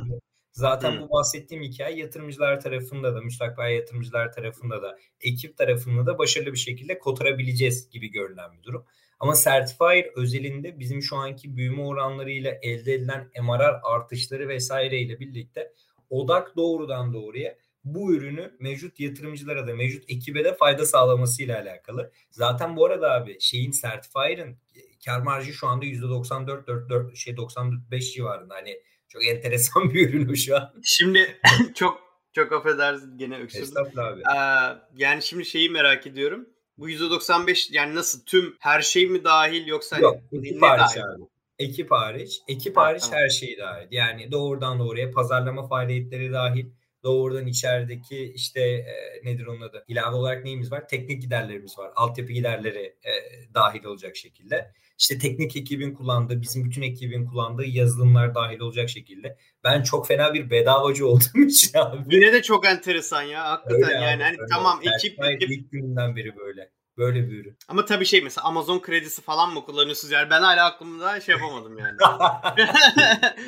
Zaten 0.52 1.02
bu 1.02 1.12
bahsettiğim 1.12 1.63
hikaye 1.63 1.98
yatırımcılar 1.98 2.62
tarafında 2.62 3.15
da, 3.15 3.22
müstakbel 3.22 3.72
yatırımcılar 3.72 4.32
tarafında 4.32 4.82
da, 4.82 4.98
ekip 5.22 5.58
tarafında 5.58 6.06
da 6.06 6.17
başarılı 6.17 6.52
bir 6.52 6.58
şekilde 6.58 7.00
kotarabileceğiz 7.00 7.89
gibi 7.89 8.12
görünen 8.12 8.54
bir 8.58 8.63
durum. 8.63 8.86
Ama 9.19 9.34
Certifier 9.43 10.06
özelinde 10.15 10.80
bizim 10.80 11.02
şu 11.02 11.15
anki 11.15 11.56
büyüme 11.56 11.82
oranlarıyla 11.82 12.52
elde 12.62 12.93
edilen 12.93 13.32
MRR 13.41 13.80
artışları 13.84 14.48
vesaireyle 14.48 15.19
birlikte 15.19 15.74
odak 16.10 16.56
doğrudan 16.58 17.13
doğruya 17.13 17.56
bu 17.83 18.13
ürünü 18.13 18.57
mevcut 18.59 18.99
yatırımcılara 18.99 19.67
da 19.67 19.75
mevcut 19.75 20.03
ekibe 20.07 20.43
de 20.43 20.55
fayda 20.55 20.85
sağlamasıyla 20.85 21.61
alakalı. 21.61 22.11
Zaten 22.31 22.75
bu 22.75 22.85
arada 22.85 23.13
abi 23.13 23.37
şeyin 23.39 23.71
Certifier'ın 23.71 24.57
kar 25.05 25.21
marjı 25.21 25.53
şu 25.53 25.67
anda 25.67 25.85
%94 25.85 26.67
4, 26.67 26.89
4, 26.89 27.17
şey 27.17 27.37
95 27.37 28.13
civarında. 28.13 28.55
Hani 28.55 28.79
çok 29.09 29.25
enteresan 29.25 29.93
bir 29.93 30.13
ürün 30.13 30.33
şu 30.33 30.57
an. 30.57 30.73
Şimdi 30.83 31.39
çok 31.75 31.99
çok 32.33 32.51
affedersin 32.51 33.17
gene 33.17 33.37
öksürdüm. 33.39 33.99
abi. 33.99 34.21
Ee, 34.21 34.77
yani 34.95 35.21
şimdi 35.21 35.45
şeyi 35.45 35.69
merak 35.69 36.07
ediyorum. 36.07 36.49
Bu 36.77 36.89
%95 36.89 37.73
yani 37.73 37.95
nasıl 37.95 38.25
tüm 38.25 38.55
her 38.59 38.81
şey 38.81 39.07
mi 39.07 39.23
dahil 39.23 39.67
yoksa 39.67 39.95
hani 39.95 40.03
Yok, 40.03 40.17
ne, 40.31 40.39
ne 40.41 40.61
dahil? 40.61 41.01
Abi. 41.03 41.23
Ekip 41.59 41.91
hariç. 41.91 42.41
Ekip 42.47 42.77
ha, 42.77 42.81
hariç 42.81 43.03
tamam. 43.03 43.19
her 43.19 43.29
şey 43.29 43.57
dahil. 43.57 43.87
Yani 43.91 44.31
doğrudan 44.31 44.79
doğruya 44.79 45.11
pazarlama 45.11 45.67
faaliyetleri 45.67 46.31
dahil 46.31 46.65
doğrudan 47.03 47.47
içerideki 47.47 48.33
işte 48.35 48.62
e, 48.62 49.21
nedir 49.23 49.45
onun 49.45 49.62
adı? 49.62 49.85
İlave 49.88 50.15
olarak 50.15 50.43
neyimiz 50.43 50.71
var? 50.71 50.88
Teknik 50.88 51.21
giderlerimiz 51.21 51.77
var. 51.77 51.91
Altyapı 51.95 52.33
giderleri 52.33 52.85
e, 52.85 53.13
dahil 53.53 53.83
olacak 53.83 54.15
şekilde. 54.15 54.71
İşte 54.99 55.17
teknik 55.17 55.55
ekibin 55.55 55.93
kullandığı, 55.93 56.41
bizim 56.41 56.65
bütün 56.65 56.81
ekibin 56.81 57.25
kullandığı 57.25 57.65
yazılımlar 57.65 58.35
dahil 58.35 58.59
olacak 58.59 58.89
şekilde. 58.89 59.38
Ben 59.63 59.83
çok 59.83 60.07
fena 60.07 60.33
bir 60.33 60.49
bedavacı 60.49 61.07
olduğum 61.07 61.39
için 61.47 61.77
abi. 61.77 62.15
Yine 62.15 62.33
de 62.33 62.41
çok 62.41 62.65
enteresan 62.65 63.21
ya. 63.21 63.49
Hakikaten 63.49 63.83
öyle 63.83 63.93
yani. 63.93 64.23
Abi, 64.25 64.38
hani 64.38 64.38
tamam 64.51 64.79
ekip, 64.95 65.23
ekip. 65.23 65.49
ilk 65.49 65.71
günden 65.71 66.15
beri 66.15 66.35
böyle. 66.38 66.71
Böyle 66.99 67.29
bir 67.29 67.39
ürün. 67.39 67.57
Ama 67.67 67.85
tabii 67.85 68.05
şey 68.05 68.21
mesela 68.21 68.47
Amazon 68.47 68.79
kredisi 68.79 69.21
falan 69.21 69.53
mı 69.53 69.65
kullanıyorsunuz? 69.65 70.12
Yani 70.12 70.29
ben 70.29 70.41
hala 70.41 70.65
aklımda 70.65 71.21
şey 71.21 71.35
yapamadım 71.35 71.77
yani. 71.77 71.97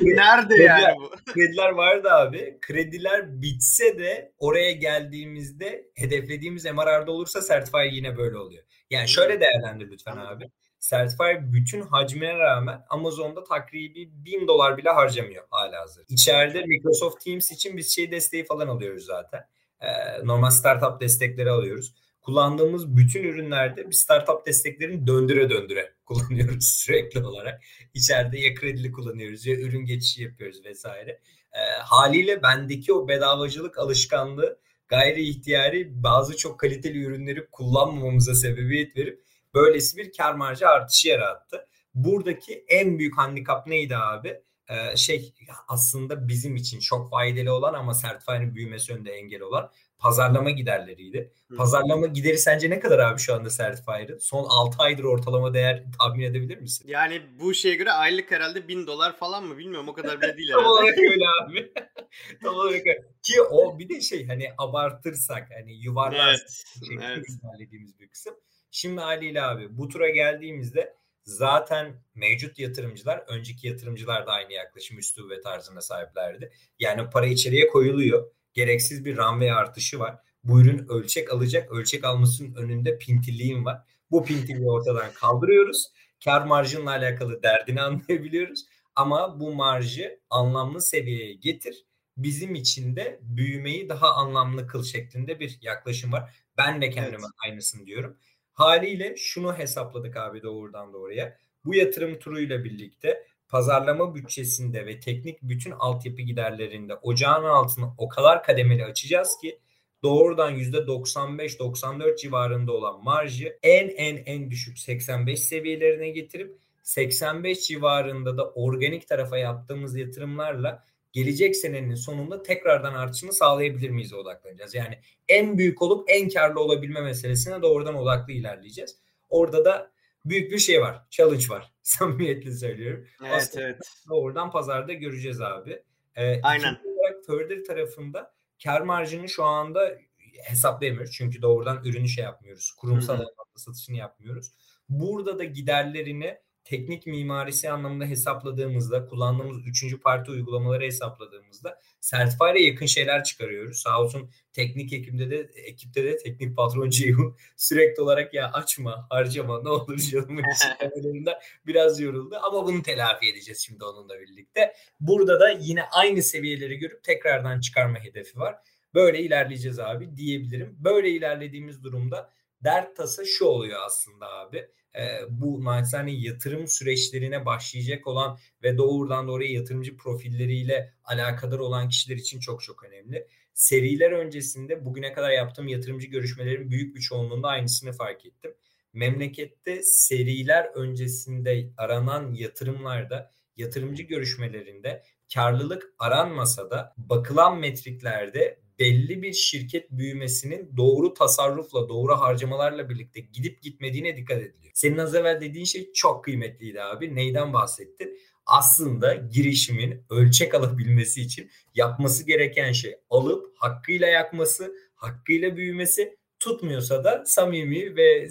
Nerede 0.00 0.62
yani 0.62 0.96
bu? 0.98 1.10
Krediler 1.32 1.68
vardı 1.70 2.10
abi. 2.10 2.58
Krediler 2.60 3.42
bitse 3.42 3.98
de 3.98 4.32
oraya 4.38 4.72
geldiğimizde 4.72 5.86
hedeflediğimiz 5.94 6.64
MRR'da 6.64 7.10
olursa 7.10 7.40
Certifier 7.48 7.84
yine 7.84 8.16
böyle 8.16 8.36
oluyor. 8.36 8.62
Yani 8.90 9.08
şöyle 9.08 9.40
değerlendir 9.40 9.90
lütfen 9.90 10.16
abi. 10.16 10.50
Certifier 10.80 11.52
bütün 11.52 11.80
hacmine 11.80 12.38
rağmen 12.38 12.84
Amazon'da 12.88 13.44
takribi 13.44 14.10
1000 14.12 14.48
dolar 14.48 14.76
bile 14.76 14.90
harcamıyor 14.90 15.44
hala 15.50 15.80
hazır. 15.80 16.04
İçeride 16.08 16.64
Microsoft 16.66 17.24
Teams 17.24 17.52
için 17.52 17.76
biz 17.76 17.94
şey 17.94 18.10
desteği 18.10 18.44
falan 18.44 18.68
alıyoruz 18.68 19.04
zaten. 19.04 19.40
Ee, 19.80 20.26
normal 20.26 20.50
startup 20.50 21.00
destekleri 21.00 21.50
alıyoruz. 21.50 21.94
Kullandığımız 22.22 22.96
bütün 22.96 23.24
ürünlerde 23.24 23.86
bir 23.86 23.94
startup 23.94 24.46
desteklerini 24.46 25.06
döndüre 25.06 25.50
döndüre 25.50 25.92
kullanıyoruz 26.06 26.64
sürekli 26.64 27.26
olarak. 27.26 27.62
İçeride 27.94 28.38
ya 28.40 28.54
kredili 28.54 28.92
kullanıyoruz 28.92 29.46
ya 29.46 29.56
ürün 29.56 29.84
geçişi 29.84 30.22
yapıyoruz 30.22 30.64
vesaire. 30.64 31.20
E, 31.52 31.60
haliyle 31.82 32.42
bendeki 32.42 32.92
o 32.92 33.08
bedavacılık 33.08 33.78
alışkanlığı 33.78 34.58
gayri 34.88 35.28
ihtiyari 35.28 36.02
bazı 36.02 36.36
çok 36.36 36.60
kaliteli 36.60 37.04
ürünleri 37.04 37.46
kullanmamamıza 37.50 38.34
sebebiyet 38.34 38.96
verip 38.96 39.22
böylesi 39.54 39.96
bir 39.96 40.12
kar 40.12 40.34
marjı 40.34 40.68
artışı 40.68 41.08
yarattı. 41.08 41.66
Buradaki 41.94 42.64
en 42.68 42.98
büyük 42.98 43.18
handikap 43.18 43.66
neydi 43.66 43.96
abi? 43.96 44.40
Ee, 44.68 44.96
şey 44.96 45.34
aslında 45.68 46.28
bizim 46.28 46.56
için 46.56 46.80
çok 46.80 47.10
faydalı 47.10 47.54
olan 47.54 47.74
ama 47.74 47.92
Certify'nin 48.02 48.54
büyümesi 48.54 48.92
önünde 48.92 49.12
engel 49.12 49.40
olan 49.40 49.70
pazarlama 50.02 50.50
giderleriydi. 50.50 51.32
Hı. 51.50 51.56
Pazarlama 51.56 52.06
gideri 52.06 52.38
sence 52.38 52.70
ne 52.70 52.80
kadar 52.80 52.98
abi 52.98 53.20
şu 53.20 53.34
anda 53.34 53.48
Certify'ın? 53.50 54.18
Son 54.18 54.44
6 54.48 54.82
aydır 54.82 55.04
ortalama 55.04 55.54
değer 55.54 55.84
tahmin 55.98 56.24
edebilir 56.24 56.58
misin? 56.58 56.88
Yani 56.88 57.22
bu 57.40 57.54
şeye 57.54 57.74
göre 57.74 57.92
aylık 57.92 58.30
herhalde 58.30 58.68
1000 58.68 58.86
dolar 58.86 59.16
falan 59.16 59.44
mı 59.44 59.58
bilmiyorum 59.58 59.88
o 59.88 59.92
kadar 59.92 60.20
bile 60.20 60.36
değil 60.36 60.48
herhalde. 60.52 60.64
Tam 60.64 60.72
olarak 60.72 60.98
öyle 60.98 61.24
abi. 61.42 61.72
Tam 62.42 62.54
olarak 62.54 62.86
öyle. 62.86 63.04
Ki 63.22 63.42
o 63.42 63.78
bir 63.78 63.88
de 63.88 64.00
şey 64.00 64.26
hani 64.26 64.48
abartırsak 64.58 65.48
hani 65.60 65.84
yuvarlarsak 65.84 66.82
evet, 66.92 67.02
evet. 67.06 67.26
ilerlediğimiz 67.28 68.00
bir 68.00 68.08
kısım. 68.08 68.34
Şimdi 68.70 69.00
haliyle 69.00 69.42
abi 69.42 69.78
bu 69.78 69.88
tura 69.88 70.10
geldiğimizde 70.10 70.94
zaten 71.24 72.02
mevcut 72.14 72.58
yatırımcılar 72.58 73.24
önceki 73.28 73.66
yatırımcılar 73.66 74.26
da 74.26 74.32
aynı 74.32 74.52
yaklaşım 74.52 74.98
üslubu 74.98 75.30
ve 75.30 75.40
tarzına 75.40 75.80
sahiplerdi. 75.80 76.52
Yani 76.78 77.10
para 77.10 77.26
içeriye 77.26 77.66
koyuluyor 77.66 78.30
gereksiz 78.54 79.04
bir 79.04 79.16
runway 79.16 79.52
artışı 79.52 79.98
var. 79.98 80.18
Bu 80.44 80.60
ürün 80.60 80.88
ölçek 80.88 81.32
alacak. 81.32 81.72
Ölçek 81.72 82.04
almasının 82.04 82.54
önünde 82.54 82.98
pintilliğim 82.98 83.64
var. 83.64 83.82
Bu 84.10 84.24
pintilliği 84.24 84.70
ortadan 84.70 85.12
kaldırıyoruz. 85.14 85.92
Kar 86.24 86.46
marjınla 86.46 86.90
alakalı 86.90 87.42
derdini 87.42 87.80
anlayabiliyoruz. 87.82 88.64
Ama 88.96 89.40
bu 89.40 89.54
marjı 89.54 90.20
anlamlı 90.30 90.80
seviyeye 90.80 91.34
getir. 91.34 91.84
Bizim 92.16 92.54
için 92.54 92.96
de 92.96 93.18
büyümeyi 93.22 93.88
daha 93.88 94.14
anlamlı 94.14 94.66
kıl 94.66 94.84
şeklinde 94.84 95.40
bir 95.40 95.58
yaklaşım 95.62 96.12
var. 96.12 96.34
Ben 96.58 96.82
de 96.82 96.90
kendime 96.90 97.16
evet. 97.16 97.50
aynısını 97.50 97.86
diyorum. 97.86 98.16
Haliyle 98.52 99.16
şunu 99.16 99.58
hesapladık 99.58 100.16
abi 100.16 100.42
doğrudan 100.42 100.92
doğruya. 100.92 101.38
Bu 101.64 101.74
yatırım 101.74 102.18
turuyla 102.18 102.64
birlikte 102.64 103.26
pazarlama 103.52 104.14
bütçesinde 104.14 104.86
ve 104.86 105.00
teknik 105.00 105.42
bütün 105.42 105.70
altyapı 105.70 106.22
giderlerinde 106.22 106.94
ocağın 106.94 107.44
altını 107.44 107.86
o 107.98 108.08
kadar 108.08 108.42
kademeli 108.42 108.84
açacağız 108.84 109.36
ki 109.42 109.58
doğrudan 110.02 110.58
%95-94 110.58 112.16
civarında 112.16 112.72
olan 112.72 113.04
marjı 113.04 113.58
en 113.62 113.88
en 113.88 114.16
en 114.16 114.50
düşük 114.50 114.78
85 114.78 115.40
seviyelerine 115.40 116.10
getirip 116.10 116.58
85 116.82 117.60
civarında 117.66 118.36
da 118.36 118.50
organik 118.50 119.08
tarafa 119.08 119.38
yaptığımız 119.38 119.96
yatırımlarla 119.96 120.84
gelecek 121.12 121.56
senenin 121.56 121.94
sonunda 121.94 122.42
tekrardan 122.42 122.94
artışını 122.94 123.32
sağlayabilir 123.32 123.90
miyiz 123.90 124.12
odaklanacağız. 124.12 124.74
Yani 124.74 124.98
en 125.28 125.58
büyük 125.58 125.82
olup 125.82 126.10
en 126.10 126.28
karlı 126.28 126.60
olabilme 126.60 127.00
meselesine 127.00 127.62
doğrudan 127.62 127.94
odaklı 127.94 128.32
ilerleyeceğiz. 128.32 128.96
Orada 129.28 129.64
da 129.64 129.92
büyük 130.24 130.52
bir 130.52 130.58
şey 130.58 130.80
var. 130.80 131.06
Challenge 131.10 131.48
var. 131.48 131.72
Samimiyetle 131.82 132.52
söylüyorum. 132.52 133.06
Evet 133.20 133.34
Aslında 133.34 133.64
evet. 133.64 133.78
Oradan 134.10 134.50
pazarda 134.50 134.92
göreceğiz 134.92 135.40
abi. 135.40 135.82
Ee, 136.16 136.42
Aynen. 136.42 136.78
Olarak 136.84 137.24
Further 137.26 137.64
tarafında 137.64 138.34
kar 138.64 138.80
marjını 138.80 139.28
şu 139.28 139.44
anda 139.44 139.98
hesaplayamıyoruz. 140.44 141.12
Çünkü 141.12 141.42
doğrudan 141.42 141.84
ürünü 141.84 142.08
şey 142.08 142.24
yapmıyoruz. 142.24 142.72
Kurumsal 142.72 143.24
satışını 143.56 143.96
yapmıyoruz. 143.96 144.52
Burada 144.88 145.38
da 145.38 145.44
giderlerini 145.44 146.38
teknik 146.64 147.06
mimarisi 147.06 147.70
anlamında 147.70 148.04
hesapladığımızda, 148.04 149.06
kullandığımız 149.06 149.66
üçüncü 149.66 150.00
parti 150.00 150.30
uygulamaları 150.30 150.84
hesapladığımızda 150.84 151.80
Certify'e 152.00 152.62
yakın 152.62 152.86
şeyler 152.86 153.24
çıkarıyoruz. 153.24 153.76
Sağ 153.76 154.00
olsun 154.00 154.30
teknik 154.52 154.92
ekipte 154.92 155.30
de 155.30 155.50
ekipte 155.54 156.04
de 156.04 156.16
teknik 156.16 156.56
patron 156.56 156.90
Ceyhun 156.90 157.36
sürekli 157.56 158.02
olarak 158.02 158.34
ya 158.34 158.52
açma, 158.52 159.06
harcama 159.10 159.62
ne 159.62 159.68
olur 159.68 159.98
canım 159.98 160.38
biraz 161.66 162.00
yoruldu 162.00 162.36
ama 162.42 162.66
bunu 162.66 162.82
telafi 162.82 163.30
edeceğiz 163.30 163.58
şimdi 163.58 163.84
onunla 163.84 164.20
birlikte. 164.20 164.72
Burada 165.00 165.40
da 165.40 165.50
yine 165.50 165.82
aynı 165.84 166.22
seviyeleri 166.22 166.78
görüp 166.78 167.04
tekrardan 167.04 167.60
çıkarma 167.60 167.98
hedefi 167.98 168.38
var. 168.38 168.56
Böyle 168.94 169.20
ilerleyeceğiz 169.20 169.78
abi 169.78 170.16
diyebilirim. 170.16 170.76
Böyle 170.78 171.10
ilerlediğimiz 171.10 171.84
durumda 171.84 172.30
dert 172.64 172.96
tasa 172.96 173.24
şu 173.24 173.44
oluyor 173.44 173.80
aslında 173.86 174.32
abi 174.32 174.68
e, 174.96 175.00
bu 175.30 175.64
naçizane 175.64 176.12
yatırım 176.12 176.68
süreçlerine 176.68 177.46
başlayacak 177.46 178.06
olan 178.06 178.38
ve 178.62 178.78
doğrudan 178.78 179.28
doğruya 179.28 179.52
yatırımcı 179.52 179.96
profilleriyle 179.96 180.94
alakadar 181.04 181.58
olan 181.58 181.88
kişiler 181.88 182.16
için 182.16 182.40
çok 182.40 182.62
çok 182.62 182.84
önemli. 182.84 183.28
Seriler 183.54 184.12
öncesinde 184.12 184.84
bugüne 184.84 185.12
kadar 185.12 185.30
yaptığım 185.30 185.68
yatırımcı 185.68 186.06
görüşmelerin 186.06 186.70
büyük 186.70 186.96
bir 186.96 187.00
çoğunluğunda 187.00 187.48
aynısını 187.48 187.92
fark 187.92 188.26
ettim. 188.26 188.54
Memlekette 188.92 189.80
seriler 189.82 190.64
öncesinde 190.74 191.72
aranan 191.76 192.34
yatırımlarda, 192.34 193.32
yatırımcı 193.56 194.02
görüşmelerinde 194.02 195.02
karlılık 195.34 195.94
aranmasa 195.98 196.70
da 196.70 196.94
bakılan 196.96 197.58
metriklerde 197.58 198.61
belli 198.82 199.22
bir 199.22 199.32
şirket 199.32 199.90
büyümesinin 199.90 200.76
doğru 200.76 201.14
tasarrufla, 201.14 201.88
doğru 201.88 202.12
harcamalarla 202.12 202.90
birlikte 202.90 203.20
gidip 203.20 203.62
gitmediğine 203.62 204.16
dikkat 204.16 204.38
ediliyor. 204.38 204.72
Senin 204.74 204.98
az 204.98 205.14
evvel 205.14 205.40
dediğin 205.40 205.64
şey 205.64 205.92
çok 205.92 206.24
kıymetliydi 206.24 206.82
abi. 206.82 207.14
Neyden 207.14 207.52
bahsettin? 207.52 208.18
Aslında 208.46 209.14
girişimin 209.14 210.04
ölçek 210.10 210.54
alabilmesi 210.54 211.20
için 211.20 211.50
yapması 211.74 212.26
gereken 212.26 212.72
şey 212.72 212.94
alıp 213.10 213.54
hakkıyla 213.56 214.06
yakması, 214.06 214.74
hakkıyla 214.94 215.56
büyümesi, 215.56 216.16
tutmuyorsa 216.40 217.04
da 217.04 217.22
samimi 217.26 217.96
ve 217.96 218.28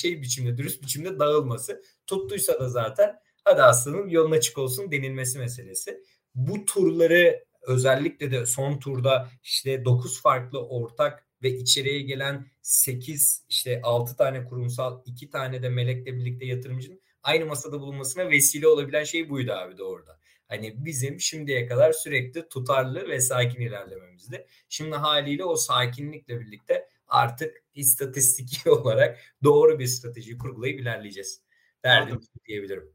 şey 0.00 0.22
biçimde, 0.22 0.56
dürüst 0.56 0.82
biçimde 0.82 1.18
dağılması. 1.18 1.82
Tuttuysa 2.06 2.60
da 2.60 2.68
zaten 2.68 3.16
hadi 3.44 3.62
aslanım 3.62 4.08
yolun 4.08 4.30
açık 4.30 4.58
olsun 4.58 4.90
denilmesi 4.90 5.38
meselesi. 5.38 6.02
Bu 6.34 6.64
turları 6.64 7.44
özellikle 7.62 8.30
de 8.30 8.46
son 8.46 8.78
turda 8.78 9.30
işte 9.42 9.84
9 9.84 10.22
farklı 10.22 10.68
ortak 10.68 11.26
ve 11.42 11.50
içeriye 11.50 12.00
gelen 12.00 12.46
8 12.62 13.44
işte 13.48 13.80
6 13.82 14.16
tane 14.16 14.44
kurumsal 14.44 15.02
2 15.06 15.30
tane 15.30 15.62
de 15.62 15.68
melekle 15.68 16.16
birlikte 16.16 16.46
yatırımcının 16.46 17.00
aynı 17.22 17.46
masada 17.46 17.80
bulunmasına 17.80 18.30
vesile 18.30 18.68
olabilen 18.68 19.04
şey 19.04 19.28
buydu 19.28 19.52
abi 19.52 19.78
de 19.78 19.82
orada. 19.82 20.20
Hani 20.48 20.84
bizim 20.84 21.20
şimdiye 21.20 21.66
kadar 21.66 21.92
sürekli 21.92 22.48
tutarlı 22.48 23.08
ve 23.08 23.20
sakin 23.20 23.60
ilerlememizdi. 23.60 24.46
Şimdi 24.68 24.96
haliyle 24.96 25.44
o 25.44 25.56
sakinlikle 25.56 26.40
birlikte 26.40 26.88
artık 27.08 27.56
istatistiki 27.74 28.70
olarak 28.70 29.18
doğru 29.44 29.78
bir 29.78 29.86
strateji 29.86 30.38
kurgulayıp 30.38 30.80
ilerleyeceğiz. 30.80 31.42
Derdim 31.84 32.20
diyebilirim. 32.44 32.92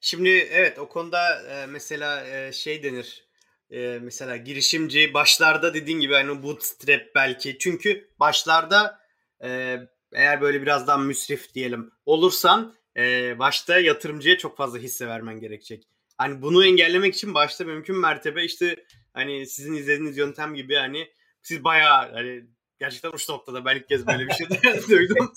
Şimdi 0.00 0.28
evet 0.28 0.78
o 0.78 0.88
konuda 0.88 1.42
e, 1.42 1.66
mesela 1.66 2.26
e, 2.26 2.52
şey 2.52 2.82
denir 2.82 3.25
e, 3.70 3.98
mesela 4.02 4.36
girişimci 4.36 5.14
başlarda 5.14 5.74
dediğin 5.74 6.00
gibi 6.00 6.14
hani 6.14 6.42
bootstrap 6.42 7.02
belki 7.14 7.56
çünkü 7.58 8.10
başlarda 8.20 8.98
e, 9.44 9.78
eğer 10.12 10.40
böyle 10.40 10.62
biraz 10.62 10.86
daha 10.86 10.98
müsrif 10.98 11.54
diyelim 11.54 11.90
olursan 12.06 12.74
e, 12.96 13.38
başta 13.38 13.80
yatırımcıya 13.80 14.38
çok 14.38 14.56
fazla 14.56 14.78
hisse 14.78 15.06
vermen 15.06 15.40
gerekecek. 15.40 15.84
Hani 16.18 16.42
bunu 16.42 16.66
engellemek 16.66 17.14
için 17.14 17.34
başta 17.34 17.64
mümkün 17.64 17.96
mertebe 17.96 18.44
işte 18.44 18.84
hani 19.14 19.46
sizin 19.46 19.74
izlediğiniz 19.74 20.18
yöntem 20.18 20.54
gibi 20.54 20.74
hani 20.74 21.08
siz 21.42 21.64
bayağı 21.64 22.12
hani 22.12 22.44
gerçekten 22.80 23.10
uç 23.12 23.28
noktada. 23.28 23.64
Ben 23.64 23.76
ilk 23.76 23.88
kez 23.88 24.06
böyle 24.06 24.26
bir 24.26 24.32
şey 24.32 24.46
duydum. 24.88 25.32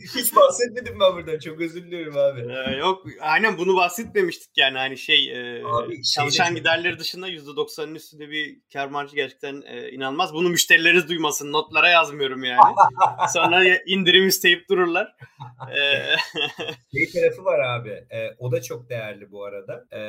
Hiç 0.16 0.36
bahsetmedim 0.36 1.00
ben 1.00 1.14
buradan. 1.14 1.38
Çok 1.38 1.60
özür 1.60 1.86
diliyorum 1.86 2.16
abi. 2.16 2.40
Ee, 2.40 2.76
yok 2.76 3.06
aynen 3.20 3.58
bunu 3.58 3.76
bahsetmemiştik 3.76 4.50
yani 4.56 4.78
hani 4.78 4.98
şey 4.98 5.32
e, 5.32 5.64
abi, 5.64 6.02
çalışan 6.02 6.44
şeyde... 6.44 6.58
giderleri 6.58 6.98
dışında 6.98 7.28
%90'ın 7.28 7.94
üstünde 7.94 8.30
bir 8.30 8.58
kar 8.72 8.86
marjı 8.86 9.16
gerçekten 9.16 9.62
e, 9.66 9.90
inanılmaz. 9.90 10.34
Bunu 10.34 10.48
müşterileriniz 10.48 11.08
duymasın. 11.08 11.52
Notlara 11.52 11.88
yazmıyorum 11.88 12.44
yani. 12.44 12.74
Sonra 13.32 13.78
indirim 13.86 14.28
isteyip 14.28 14.68
dururlar. 14.68 15.16
Ee... 15.70 16.16
şey 16.92 17.10
tarafı 17.12 17.44
var 17.44 17.58
abi. 17.58 17.90
E, 17.90 18.34
o 18.38 18.52
da 18.52 18.62
çok 18.62 18.90
değerli 18.90 19.30
bu 19.32 19.44
arada. 19.44 19.84
E, 19.92 20.00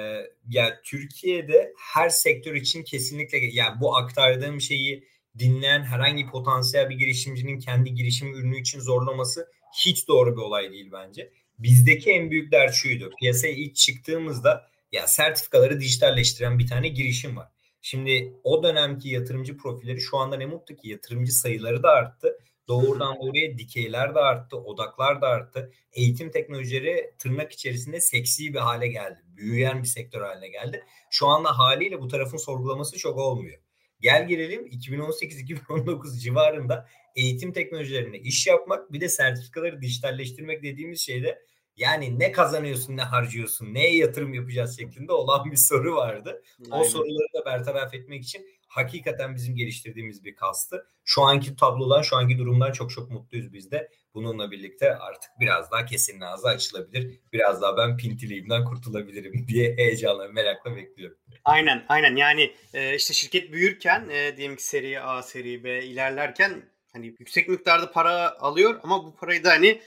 yani 0.50 0.74
Türkiye'de 0.86 1.74
her 1.94 2.10
sektör 2.10 2.56
için 2.56 2.84
kesinlikle 2.84 3.38
yani 3.38 3.80
bu 3.82 3.98
aktardığım 3.98 4.62
şeyi 4.62 5.10
dinleyen 5.38 5.84
herhangi 5.84 6.28
potansiyel 6.28 6.90
bir 6.90 6.96
girişimcinin 6.96 7.60
kendi 7.60 7.94
girişim 7.94 8.34
ürünü 8.34 8.60
için 8.60 8.80
zorlaması 8.80 9.52
hiç 9.86 10.08
doğru 10.08 10.38
bir 10.38 10.42
olay 10.42 10.72
değil 10.72 10.90
bence. 10.92 11.32
Bizdeki 11.60 12.12
en 12.12 12.32
büyük 12.32 12.52
dert 12.52 12.74
şuydu. 12.74 13.12
Piyasaya 13.20 13.54
ilk 13.54 13.76
çıktığımızda 13.76 14.70
ya 14.92 15.08
sertifikaları 15.08 15.80
dijitalleştiren 15.80 16.60
bir 16.60 16.68
tane 16.68 16.88
girişim 16.88 17.38
var. 17.38 17.48
Şimdi 17.82 18.34
o 18.44 18.64
dönemki 18.64 19.10
yatırımcı 19.10 19.58
profilleri 19.58 20.02
şu 20.02 20.18
anda 20.18 20.36
ne 20.36 20.46
mutlu 20.46 20.76
ki 20.76 20.90
yatırımcı 20.90 21.32
sayıları 21.32 21.84
da 21.84 21.90
arttı. 21.90 22.40
Doğrudan 22.68 23.18
doğruya 23.22 23.58
dikeyler 23.58 24.16
de 24.16 24.20
arttı, 24.20 24.58
odaklar 24.58 25.22
da 25.22 25.28
arttı. 25.28 25.72
Eğitim 25.94 26.32
teknolojileri 26.32 27.14
tırnak 27.18 27.52
içerisinde 27.52 28.02
seksi 28.02 28.54
bir 28.54 28.60
hale 28.60 28.88
geldi. 28.88 29.20
Büyüyen 29.26 29.82
bir 29.84 29.88
sektör 29.88 30.22
haline 30.22 30.50
geldi. 30.50 30.84
Şu 31.10 31.28
anda 31.28 31.60
haliyle 31.60 32.02
bu 32.02 32.08
tarafın 32.08 32.38
sorgulaması 32.38 32.98
çok 32.98 33.18
olmuyor. 33.18 33.60
Gel 34.02 34.28
gelelim 34.28 34.68
2018-2019 34.68 36.20
civarında 36.20 36.88
eğitim 37.16 37.54
teknolojilerine 37.54 38.18
iş 38.18 38.48
yapmak 38.48 38.94
bir 38.94 39.02
de 39.02 39.10
sertifikaları 39.10 39.82
dijitalleştirmek 39.82 40.64
dediğimiz 40.64 41.02
şeyde 41.02 41.40
yani 41.78 42.20
ne 42.20 42.32
kazanıyorsun 42.32 42.98
ne 42.98 43.02
harcıyorsun 43.02 43.74
neye 43.74 43.96
yatırım 43.98 44.34
yapacağız 44.34 44.78
şeklinde 44.80 45.12
olan 45.12 45.52
bir 45.52 45.58
soru 45.58 45.96
vardı. 45.96 46.44
Aynen. 46.72 46.84
O 46.84 46.84
soruları 46.84 47.34
da 47.34 47.46
bertaraf 47.46 47.94
etmek 47.94 48.24
için 48.24 48.48
hakikaten 48.68 49.36
bizim 49.36 49.56
geliştirdiğimiz 49.56 50.26
bir 50.26 50.36
kastı. 50.36 50.88
Şu 51.04 51.22
anki 51.22 51.56
tablodan, 51.56 52.02
şu 52.02 52.16
anki 52.16 52.38
durumdan 52.38 52.72
çok 52.72 52.92
çok 52.92 53.12
mutluyuz 53.12 53.54
biz 53.54 53.72
de. 53.72 53.90
Bununla 54.14 54.52
birlikte 54.52 54.96
artık 54.96 55.32
biraz 55.40 55.72
daha 55.72 55.86
kesin 55.86 56.22
ağzı 56.22 56.48
açılabilir. 56.48 57.20
Biraz 57.34 57.62
daha 57.62 57.78
ben 57.78 57.98
pintiliğimden 57.98 58.66
kurtulabilirim 58.66 59.48
diye 59.48 59.76
heyecanla, 59.76 60.28
merakla 60.28 60.76
bekliyorum. 60.76 61.18
Aynen, 61.46 61.86
aynen. 61.90 62.16
Yani 62.16 62.54
e, 62.74 62.96
işte 62.96 63.14
şirket 63.14 63.52
büyürken, 63.52 64.10
e, 64.10 64.38
diyelim 64.38 64.56
ki 64.56 64.64
seri 64.64 65.02
A, 65.02 65.24
seri 65.24 65.64
B 65.64 65.86
ilerlerken 65.86 66.70
hani 66.94 67.08
yüksek 67.08 67.50
miktarda 67.50 67.92
para 67.92 68.40
alıyor 68.40 68.80
ama 68.84 69.06
bu 69.06 69.16
parayı 69.16 69.44
da 69.44 69.50
hani 69.50 69.82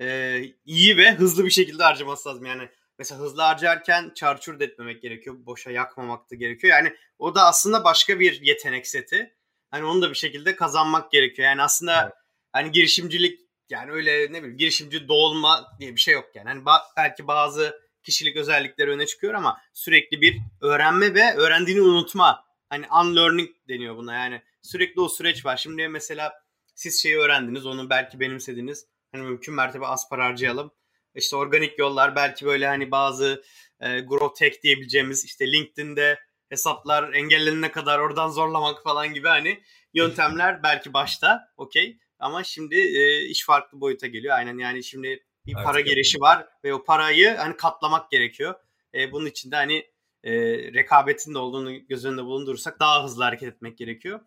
e, 0.00 0.38
iyi 0.64 0.96
ve 0.96 1.12
hızlı 1.12 1.44
bir 1.44 1.50
şekilde 1.50 1.82
harcaması 1.82 2.28
lazım. 2.28 2.46
Yani 2.46 2.68
mesela 2.98 3.20
hızlı 3.20 3.42
harcarken 3.42 4.12
çarçur 4.14 4.60
etmemek 4.60 5.02
gerekiyor. 5.02 5.36
Boşa 5.38 5.70
yakmamak 5.70 6.30
da 6.30 6.34
gerekiyor. 6.34 6.72
Yani 6.72 6.94
o 7.18 7.34
da 7.34 7.44
aslında 7.46 7.84
başka 7.84 8.20
bir 8.20 8.40
yetenek 8.42 8.86
seti. 8.86 9.34
Hani 9.70 9.84
onu 9.84 10.02
da 10.02 10.10
bir 10.10 10.14
şekilde 10.14 10.56
kazanmak 10.56 11.12
gerekiyor. 11.12 11.48
Yani 11.48 11.62
aslında 11.62 12.02
evet. 12.02 12.12
hani 12.52 12.70
girişimcilik 12.72 13.40
yani 13.70 13.90
öyle 13.92 14.22
ne 14.22 14.42
bileyim 14.42 14.56
girişimci 14.56 15.08
doğulma 15.08 15.76
diye 15.80 15.94
bir 15.94 16.00
şey 16.00 16.14
yok 16.14 16.30
yani. 16.34 16.48
Hani 16.48 16.62
ba- 16.62 16.82
belki 16.96 17.26
bazı 17.26 17.80
kişilik 18.08 18.36
özellikleri 18.36 18.90
öne 18.90 19.06
çıkıyor 19.06 19.34
ama 19.34 19.60
sürekli 19.72 20.20
bir 20.20 20.38
öğrenme 20.60 21.14
ve 21.14 21.34
öğrendiğini 21.34 21.82
unutma. 21.82 22.44
Hani 22.68 22.86
unlearning 23.02 23.50
deniyor 23.68 23.96
buna 23.96 24.14
yani. 24.14 24.42
Sürekli 24.62 25.00
o 25.00 25.08
süreç 25.08 25.44
var. 25.44 25.56
Şimdi 25.56 25.88
mesela 25.88 26.32
siz 26.74 27.02
şeyi 27.02 27.16
öğrendiniz, 27.16 27.66
onu 27.66 27.90
belki 27.90 28.20
benimsediniz. 28.20 28.86
Hani 29.12 29.22
mümkün 29.22 29.54
mertebe 29.54 29.86
az 29.86 30.08
para 30.08 30.24
harcayalım. 30.24 30.70
İşte 31.14 31.36
organik 31.36 31.78
yollar 31.78 32.16
belki 32.16 32.46
böyle 32.46 32.66
hani 32.66 32.90
bazı 32.90 33.42
e, 33.80 34.00
growth 34.00 34.38
tech 34.38 34.62
diyebileceğimiz 34.62 35.24
işte 35.24 35.52
LinkedIn'de 35.52 36.18
hesaplar 36.48 37.12
engellenene 37.12 37.70
kadar 37.72 37.98
oradan 37.98 38.28
zorlamak 38.28 38.82
falan 38.82 39.14
gibi 39.14 39.28
hani 39.28 39.62
yöntemler 39.94 40.62
belki 40.62 40.92
başta 40.92 41.52
okey 41.56 41.98
ama 42.18 42.44
şimdi 42.44 42.76
e, 42.76 43.24
iş 43.24 43.44
farklı 43.44 43.80
boyuta 43.80 44.06
geliyor. 44.06 44.36
Aynen 44.36 44.58
yani 44.58 44.84
şimdi 44.84 45.24
bir 45.48 45.54
Artık 45.54 45.66
para 45.66 45.80
girişi 45.80 46.20
var 46.20 46.46
ve 46.64 46.74
o 46.74 46.84
parayı 46.84 47.36
hani 47.36 47.56
katlamak 47.56 48.10
gerekiyor. 48.10 48.54
E, 48.94 49.12
bunun 49.12 49.26
için 49.26 49.50
de 49.50 49.56
hani 49.56 49.86
e, 50.24 50.32
rekabetin 50.72 51.34
de 51.34 51.38
olduğunu 51.38 51.86
göz 51.86 52.04
önünde 52.04 52.24
bulundurursak 52.24 52.80
daha 52.80 53.04
hızlı 53.04 53.24
hareket 53.24 53.48
etmek 53.48 53.78
gerekiyor. 53.78 54.20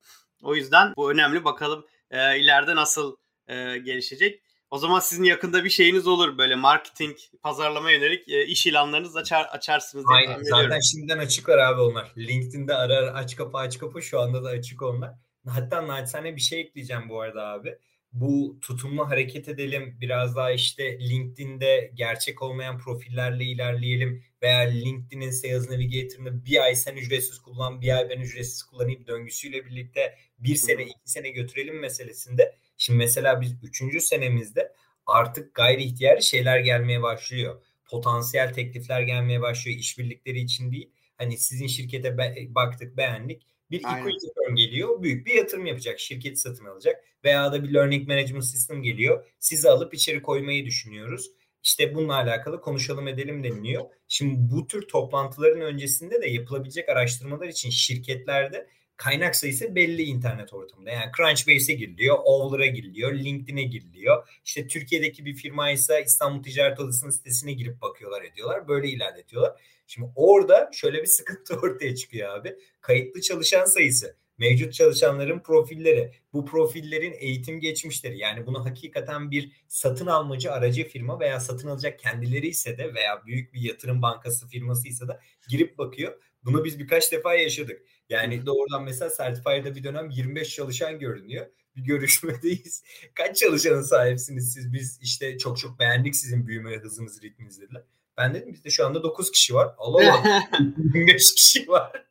O 0.43 0.55
yüzden 0.55 0.93
bu 0.97 1.11
önemli. 1.11 1.43
Bakalım 1.43 1.85
e, 2.11 2.39
ileride 2.39 2.75
nasıl 2.75 3.15
e, 3.47 3.77
gelişecek. 3.77 4.41
O 4.71 4.77
zaman 4.77 4.99
sizin 4.99 5.23
yakında 5.23 5.63
bir 5.63 5.69
şeyiniz 5.69 6.07
olur 6.07 6.37
böyle 6.37 6.55
marketing, 6.55 7.17
pazarlama 7.41 7.91
yönelik 7.91 8.29
e, 8.29 8.45
iş 8.45 8.65
ilanlarınızı 8.65 9.19
açar, 9.19 9.45
açarsınız 9.45 10.05
diye 10.07 10.17
Aynen 10.17 10.43
zaten 10.43 10.79
şimdiden 10.79 11.17
açık 11.17 11.49
var 11.49 11.57
abi 11.57 11.81
onlar. 11.81 12.11
LinkedIn'de 12.17 12.75
arar 12.75 13.15
aç 13.15 13.35
kapı 13.35 13.57
aç 13.57 13.77
kapı 13.77 14.01
şu 14.01 14.19
anda 14.19 14.43
da 14.43 14.49
açık 14.49 14.81
onlar. 14.81 15.13
Hatta 15.47 15.87
naçizane 15.87 16.35
bir 16.35 16.41
şey 16.41 16.61
ekleyeceğim 16.61 17.09
bu 17.09 17.21
arada 17.21 17.47
abi. 17.47 17.77
Bu 18.13 18.57
tutumlu 18.61 19.09
hareket 19.09 19.49
edelim. 19.49 19.97
Biraz 20.01 20.35
daha 20.35 20.51
işte 20.51 20.99
LinkedIn'de 20.99 21.91
gerçek 21.93 22.41
olmayan 22.41 22.77
profillerle 22.79 23.43
ilerleyelim. 23.43 24.23
Veya 24.41 24.59
LinkedIn'in 24.59 25.31
Sales 25.31 25.69
Navigator'ını 25.69 26.45
bir 26.45 26.63
ay 26.63 26.75
sen 26.75 26.95
ücretsiz 26.95 27.39
kullan, 27.39 27.81
bir 27.81 27.97
ay 27.97 28.09
ben 28.09 28.19
ücretsiz 28.19 28.63
kullanayım 28.63 29.07
döngüsüyle 29.07 29.65
birlikte 29.65 30.15
bir 30.39 30.55
sene, 30.55 30.83
iki 30.83 31.11
sene 31.11 31.29
götürelim 31.29 31.79
meselesinde 31.79 32.55
Şimdi 32.81 32.97
mesela 32.97 33.41
biz 33.41 33.63
üçüncü 33.63 34.01
senemizde 34.01 34.73
artık 35.05 35.55
gayri 35.55 35.83
ihtiyari 35.83 36.23
şeyler 36.23 36.59
gelmeye 36.59 37.01
başlıyor. 37.01 37.61
Potansiyel 37.85 38.53
teklifler 38.53 39.01
gelmeye 39.01 39.41
başlıyor. 39.41 39.79
işbirlikleri 39.79 40.39
için 40.39 40.71
değil. 40.71 40.91
Hani 41.17 41.37
sizin 41.37 41.67
şirkete 41.67 42.17
be- 42.17 42.45
baktık 42.49 42.97
beğendik. 42.97 43.47
Bir 43.71 43.77
equity 43.77 44.27
firm 44.37 44.55
geliyor. 44.55 45.01
Büyük 45.03 45.25
bir 45.25 45.33
yatırım 45.33 45.65
yapacak. 45.65 45.99
Şirketi 45.99 46.35
satın 46.35 46.65
alacak. 46.65 47.03
Veya 47.23 47.53
da 47.53 47.63
bir 47.63 47.73
learning 47.73 48.07
management 48.07 48.45
system 48.45 48.83
geliyor. 48.83 49.25
Sizi 49.39 49.69
alıp 49.69 49.93
içeri 49.93 50.21
koymayı 50.21 50.65
düşünüyoruz. 50.65 51.31
İşte 51.63 51.95
bununla 51.95 52.15
alakalı 52.15 52.61
konuşalım 52.61 53.07
edelim 53.07 53.43
deniliyor. 53.43 53.85
Şimdi 54.07 54.35
bu 54.51 54.67
tür 54.67 54.87
toplantıların 54.87 55.61
öncesinde 55.61 56.21
de 56.21 56.29
yapılabilecek 56.29 56.89
araştırmalar 56.89 57.47
için 57.47 57.69
şirketlerde 57.69 58.67
kaynak 59.01 59.35
sayısı 59.35 59.75
belli 59.75 60.03
internet 60.03 60.53
ortamında. 60.53 60.91
Yani 60.91 61.11
Crunchbase'e 61.17 61.75
giriliyor, 61.75 62.17
Owler'a 62.23 62.65
giriliyor, 62.65 63.13
LinkedIn'e 63.13 63.63
giriliyor. 63.63 64.27
İşte 64.45 64.67
Türkiye'deki 64.67 65.25
bir 65.25 65.35
firma 65.35 65.71
ise 65.71 66.03
İstanbul 66.05 66.43
Ticaret 66.43 66.79
Odası'nın 66.79 67.11
sitesine 67.11 67.53
girip 67.53 67.81
bakıyorlar 67.81 68.21
ediyorlar. 68.23 68.67
Böyle 68.67 68.89
ilerletiyorlar. 68.89 69.61
Şimdi 69.87 70.07
orada 70.15 70.69
şöyle 70.73 71.01
bir 71.01 71.07
sıkıntı 71.17 71.55
ortaya 71.55 71.95
çıkıyor 71.95 72.29
abi. 72.29 72.55
Kayıtlı 72.81 73.21
çalışan 73.21 73.65
sayısı, 73.65 74.15
mevcut 74.37 74.73
çalışanların 74.73 75.39
profilleri, 75.39 76.11
bu 76.33 76.45
profillerin 76.45 77.15
eğitim 77.19 77.59
geçmişleri 77.59 78.17
yani 78.17 78.45
bunu 78.45 78.65
hakikaten 78.65 79.31
bir 79.31 79.51
satın 79.67 80.07
almacı 80.07 80.51
aracı 80.51 80.87
firma 80.87 81.19
veya 81.19 81.39
satın 81.39 81.67
alacak 81.67 81.99
kendileri 81.99 82.47
ise 82.47 82.77
de 82.77 82.93
veya 82.93 83.25
büyük 83.25 83.53
bir 83.53 83.61
yatırım 83.61 84.01
bankası 84.01 84.47
firması 84.47 84.87
ise 84.87 85.07
de 85.07 85.19
girip 85.49 85.77
bakıyor. 85.77 86.21
Bunu 86.45 86.63
biz 86.63 86.79
birkaç 86.79 87.11
defa 87.11 87.33
yaşadık. 87.35 87.81
Yani 88.11 88.45
doğrudan 88.45 88.83
mesela 88.83 89.11
Certifier'da 89.17 89.75
bir 89.75 89.83
dönem 89.83 90.09
25 90.09 90.55
çalışan 90.55 90.99
görünüyor. 90.99 91.45
Bir 91.75 91.81
görüşmedeyiz. 91.81 92.83
Kaç 93.15 93.37
çalışanın 93.37 93.81
sahipsiniz 93.81 94.53
siz? 94.53 94.73
Biz 94.73 94.99
işte 95.01 95.37
çok 95.37 95.57
çok 95.57 95.79
beğendik 95.79 96.15
sizin 96.15 96.47
büyüme 96.47 96.77
hızınız, 96.77 97.23
ritminiz 97.23 97.61
dediler. 97.61 97.83
Ben 98.17 98.33
dedim 98.33 98.53
bizde 98.53 98.69
şu 98.69 98.85
anda 98.85 99.03
9 99.03 99.31
kişi 99.31 99.53
var. 99.53 99.75
Allah 99.77 100.13
Allah. 100.13 100.43
25 100.77 101.35
kişi 101.35 101.67
var. 101.67 102.05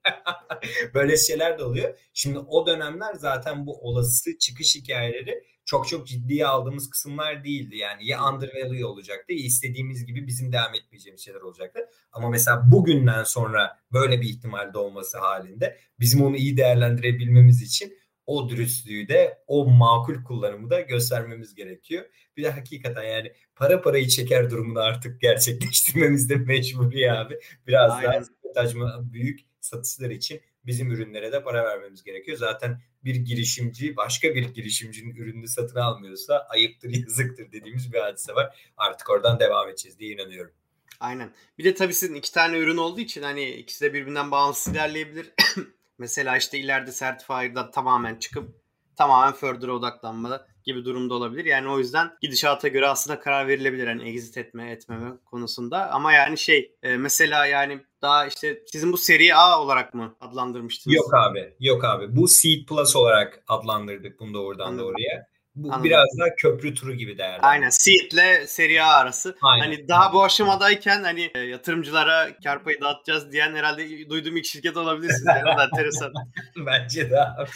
Böyle 0.94 1.16
şeyler 1.16 1.58
de 1.58 1.64
oluyor. 1.64 1.98
Şimdi 2.14 2.38
o 2.38 2.66
dönemler 2.66 3.14
zaten 3.14 3.66
bu 3.66 3.80
olası 3.80 4.38
çıkış 4.38 4.76
hikayeleri 4.76 5.44
çok 5.70 5.88
çok 5.88 6.06
ciddiye 6.06 6.46
aldığımız 6.46 6.90
kısımlar 6.90 7.44
değildi. 7.44 7.76
Yani 7.76 8.06
ya 8.06 8.28
undervalue 8.28 8.85
olacaktı 8.85 9.33
ya 9.33 9.38
istediğimiz 9.38 10.06
gibi 10.06 10.26
bizim 10.26 10.52
devam 10.52 10.74
etmeyeceğimiz 10.74 11.24
şeyler 11.24 11.40
olacaktı. 11.40 11.80
Ama 12.12 12.28
mesela 12.28 12.62
bugünden 12.72 13.24
sonra 13.24 13.78
böyle 13.92 14.20
bir 14.20 14.28
ihtimal 14.28 14.74
olması 14.74 15.18
halinde 15.18 15.78
bizim 16.00 16.22
onu 16.22 16.37
iyi 16.37 16.56
değerlendirebilmemiz 16.56 17.62
için 17.62 17.98
o 18.26 18.48
dürüstlüğü 18.48 19.09
de 19.09 19.38
o 19.46 19.70
makul 19.70 20.24
kullanımı 20.24 20.70
da 20.70 20.80
göstermemiz 20.80 21.54
gerekiyor. 21.54 22.04
Bir 22.37 22.42
de 22.42 22.50
hakikaten 22.50 23.02
yani 23.02 23.33
para 23.56 23.83
parayı 23.83 24.09
çeker 24.09 24.50
durumunu 24.50 24.80
artık 24.80 25.20
gerçekleştirmemiz 25.20 26.30
de 26.30 26.37
mecburi 26.46 27.12
abi. 27.12 27.38
Biraz 27.66 27.92
Aynen. 27.92 28.24
daha 28.54 29.12
büyük 29.12 29.49
satışlar 29.61 30.11
için 30.11 30.40
bizim 30.66 30.90
ürünlere 30.90 31.33
de 31.33 31.42
para 31.42 31.64
vermemiz 31.64 32.05
gerekiyor. 32.05 32.38
Zaten 32.38 32.81
bir 33.05 33.14
girişimci 33.14 33.96
başka 33.96 34.35
bir 34.35 34.55
girişimcinin 34.55 35.16
ürününü 35.16 35.49
satın 35.49 35.79
almıyorsa 35.81 36.46
ayıptır 36.49 36.90
yazıktır 37.07 37.53
dediğimiz 37.53 37.92
bir 37.92 37.99
hadise 37.99 38.35
var. 38.35 38.73
Artık 38.77 39.11
oradan 39.11 39.40
devam 39.40 39.68
edeceğiz 39.68 39.99
diye 39.99 40.14
inanıyorum. 40.14 40.53
Aynen. 41.01 41.35
Bir 41.59 41.64
de 41.64 41.75
tabii 41.75 41.94
sizin 41.94 42.14
iki 42.14 42.33
tane 42.33 42.59
ürün 42.59 42.77
olduğu 42.77 43.01
için 43.01 43.23
hani 43.23 43.51
ikisi 43.51 43.85
de 43.85 43.94
birbirinden 43.94 44.31
bağımsız 44.31 44.73
ilerleyebilir. 44.73 45.31
Mesela 45.99 46.37
işte 46.37 46.59
ileride 46.59 46.92
Certifier'da 46.92 47.70
tamamen 47.70 48.16
çıkıp 48.16 48.61
tamamen 48.96 49.33
further'a 49.33 49.73
odaklanma 49.73 50.46
gibi 50.64 50.85
durumda 50.85 51.14
olabilir. 51.14 51.44
Yani 51.44 51.68
o 51.68 51.79
yüzden 51.79 52.11
gidişata 52.20 52.68
göre 52.68 52.87
aslında 52.88 53.20
karar 53.20 53.49
verilebilir 53.49 53.87
hani 53.87 54.09
exit 54.09 54.37
etme 54.37 54.70
etmeme 54.70 55.11
konusunda. 55.25 55.90
Ama 55.90 56.12
yani 56.12 56.38
şey 56.38 56.77
e, 56.83 56.96
mesela 56.96 57.46
yani 57.46 57.81
daha 58.02 58.26
işte 58.26 58.62
sizin 58.66 58.92
bu 58.92 58.96
seri 58.96 59.34
A 59.34 59.60
olarak 59.60 59.94
mı 59.94 60.16
adlandırmıştınız? 60.20 60.96
Yok 60.96 61.14
abi. 61.14 61.54
Yok 61.60 61.84
abi. 61.84 62.16
Bu 62.16 62.28
Seed 62.28 62.66
Plus 62.66 62.96
olarak 62.96 63.42
adlandırdık 63.48 64.20
bunu 64.20 64.34
da 64.34 64.38
oradan 64.42 64.66
Anladım. 64.66 64.84
doğruya. 64.88 65.30
Bu 65.54 65.68
Anladım. 65.68 65.84
biraz 65.84 66.06
daha 66.18 66.34
köprü 66.36 66.74
turu 66.74 66.94
gibi 66.94 67.18
değerli. 67.18 67.40
Aynen. 67.40 67.68
Seed'le 67.70 68.46
Serie 68.46 68.80
A 68.80 68.86
arası. 68.86 69.36
Aynen. 69.42 69.64
Hani 69.64 69.88
daha 69.88 70.12
bu 70.12 70.24
aşamadayken 70.24 71.02
hani 71.02 71.30
e, 71.34 71.38
yatırımcılara 71.38 72.28
kar 72.44 72.64
payı 72.64 72.80
dağıtacağız 72.80 73.32
diyen 73.32 73.54
herhalde 73.54 74.08
duyduğum 74.08 74.36
ilk 74.36 74.44
şirket 74.44 74.76
olabilirsiniz. 74.76 75.26
Yani. 75.26 75.60
enteresan. 75.62 76.12
Bence 76.66 77.10
de 77.10 77.20
abi. 77.20 77.50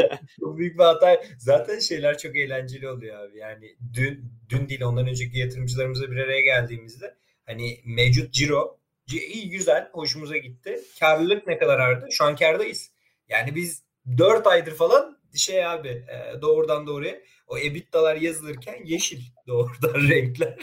çok 0.40 0.58
büyük 0.58 0.78
bir 0.78 0.84
hata. 0.84 1.22
Zaten 1.38 1.78
şeyler 1.78 2.18
çok 2.18 2.36
eğlenceli 2.36 2.88
oluyor 2.88 3.24
abi. 3.24 3.38
Yani 3.38 3.76
dün 3.94 4.32
dün 4.48 4.68
değil 4.68 4.82
ondan 4.82 5.06
önceki 5.06 5.38
yatırımcılarımızla 5.38 6.10
bir 6.10 6.16
araya 6.16 6.40
geldiğimizde 6.40 7.14
hani 7.46 7.80
mevcut 7.84 8.32
ciro 8.32 8.78
iyi 9.12 9.50
güzel 9.50 9.88
hoşumuza 9.92 10.36
gitti. 10.36 10.80
Karlılık 11.00 11.46
ne 11.46 11.58
kadar 11.58 11.78
arttı? 11.78 12.06
Şu 12.10 12.24
an 12.24 12.36
kardayız. 12.36 12.90
Yani 13.28 13.54
biz 13.54 13.82
4 14.18 14.46
aydır 14.46 14.74
falan 14.74 15.18
şey 15.34 15.66
abi 15.66 15.88
e, 15.88 16.42
doğrudan 16.42 16.86
doğruya 16.86 17.20
o 17.46 17.58
EBITDA'lar 17.58 18.16
yazılırken 18.16 18.84
yeşil 18.84 19.20
doğrudan 19.46 20.08
renkler. 20.08 20.58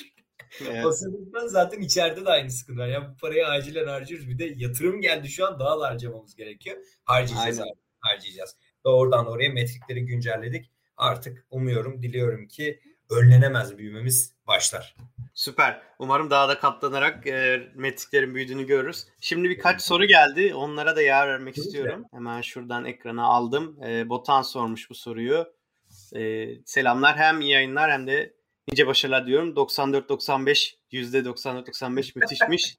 Evet. 0.61 0.97
sebepten 0.97 1.47
zaten 1.47 1.81
içeride 1.81 2.25
de 2.25 2.29
aynı 2.29 2.51
sıkıntı 2.51 2.79
var. 2.79 2.87
Ya 2.87 3.11
bu 3.11 3.17
parayı 3.17 3.47
acilen 3.47 3.87
harcıyoruz. 3.87 4.29
Bir 4.29 4.39
de 4.39 4.53
yatırım 4.55 5.01
geldi 5.01 5.29
şu 5.29 5.47
an 5.47 5.59
daha 5.59 5.79
da 5.79 5.87
harcamamız 5.87 6.35
gerekiyor. 6.35 6.77
Harcayacağız 7.03 7.59
Aynen. 7.59 7.71
abi. 7.71 7.79
Harcayacağız. 7.99 8.55
Doğrudan 8.85 9.27
oraya 9.27 9.49
metrikleri 9.49 10.05
güncelledik. 10.05 10.71
Artık 10.97 11.45
umuyorum, 11.49 12.03
diliyorum 12.03 12.47
ki 12.47 12.79
önlenemez 13.09 13.77
büyümemiz 13.77 14.32
başlar. 14.47 14.95
Süper. 15.33 15.81
Umarım 15.99 16.29
daha 16.29 16.49
da 16.49 16.59
katlanarak 16.59 17.27
e, 17.27 17.67
metriklerin 17.75 18.35
büyüdüğünü 18.35 18.67
görürüz. 18.67 19.07
Şimdi 19.21 19.49
birkaç 19.49 19.81
soru 19.81 20.05
geldi. 20.05 20.53
Onlara 20.53 20.95
da 20.95 21.01
yer 21.01 21.27
vermek 21.27 21.55
Kesinlikle. 21.55 21.79
istiyorum. 21.79 22.05
Hemen 22.11 22.41
şuradan 22.41 22.85
ekrana 22.85 23.23
aldım. 23.23 23.79
E, 23.85 24.09
Botan 24.09 24.41
sormuş 24.41 24.89
bu 24.89 24.95
soruyu. 24.95 25.53
E, 26.15 26.49
selamlar. 26.65 27.17
Hem 27.17 27.41
iyi 27.41 27.51
yayınlar 27.51 27.91
hem 27.91 28.07
de 28.07 28.33
nice 28.67 28.87
başarılar 28.87 29.27
diyorum. 29.27 29.53
94-95 29.53 30.75
%94-95 30.91 32.19
müthişmiş. 32.19 32.77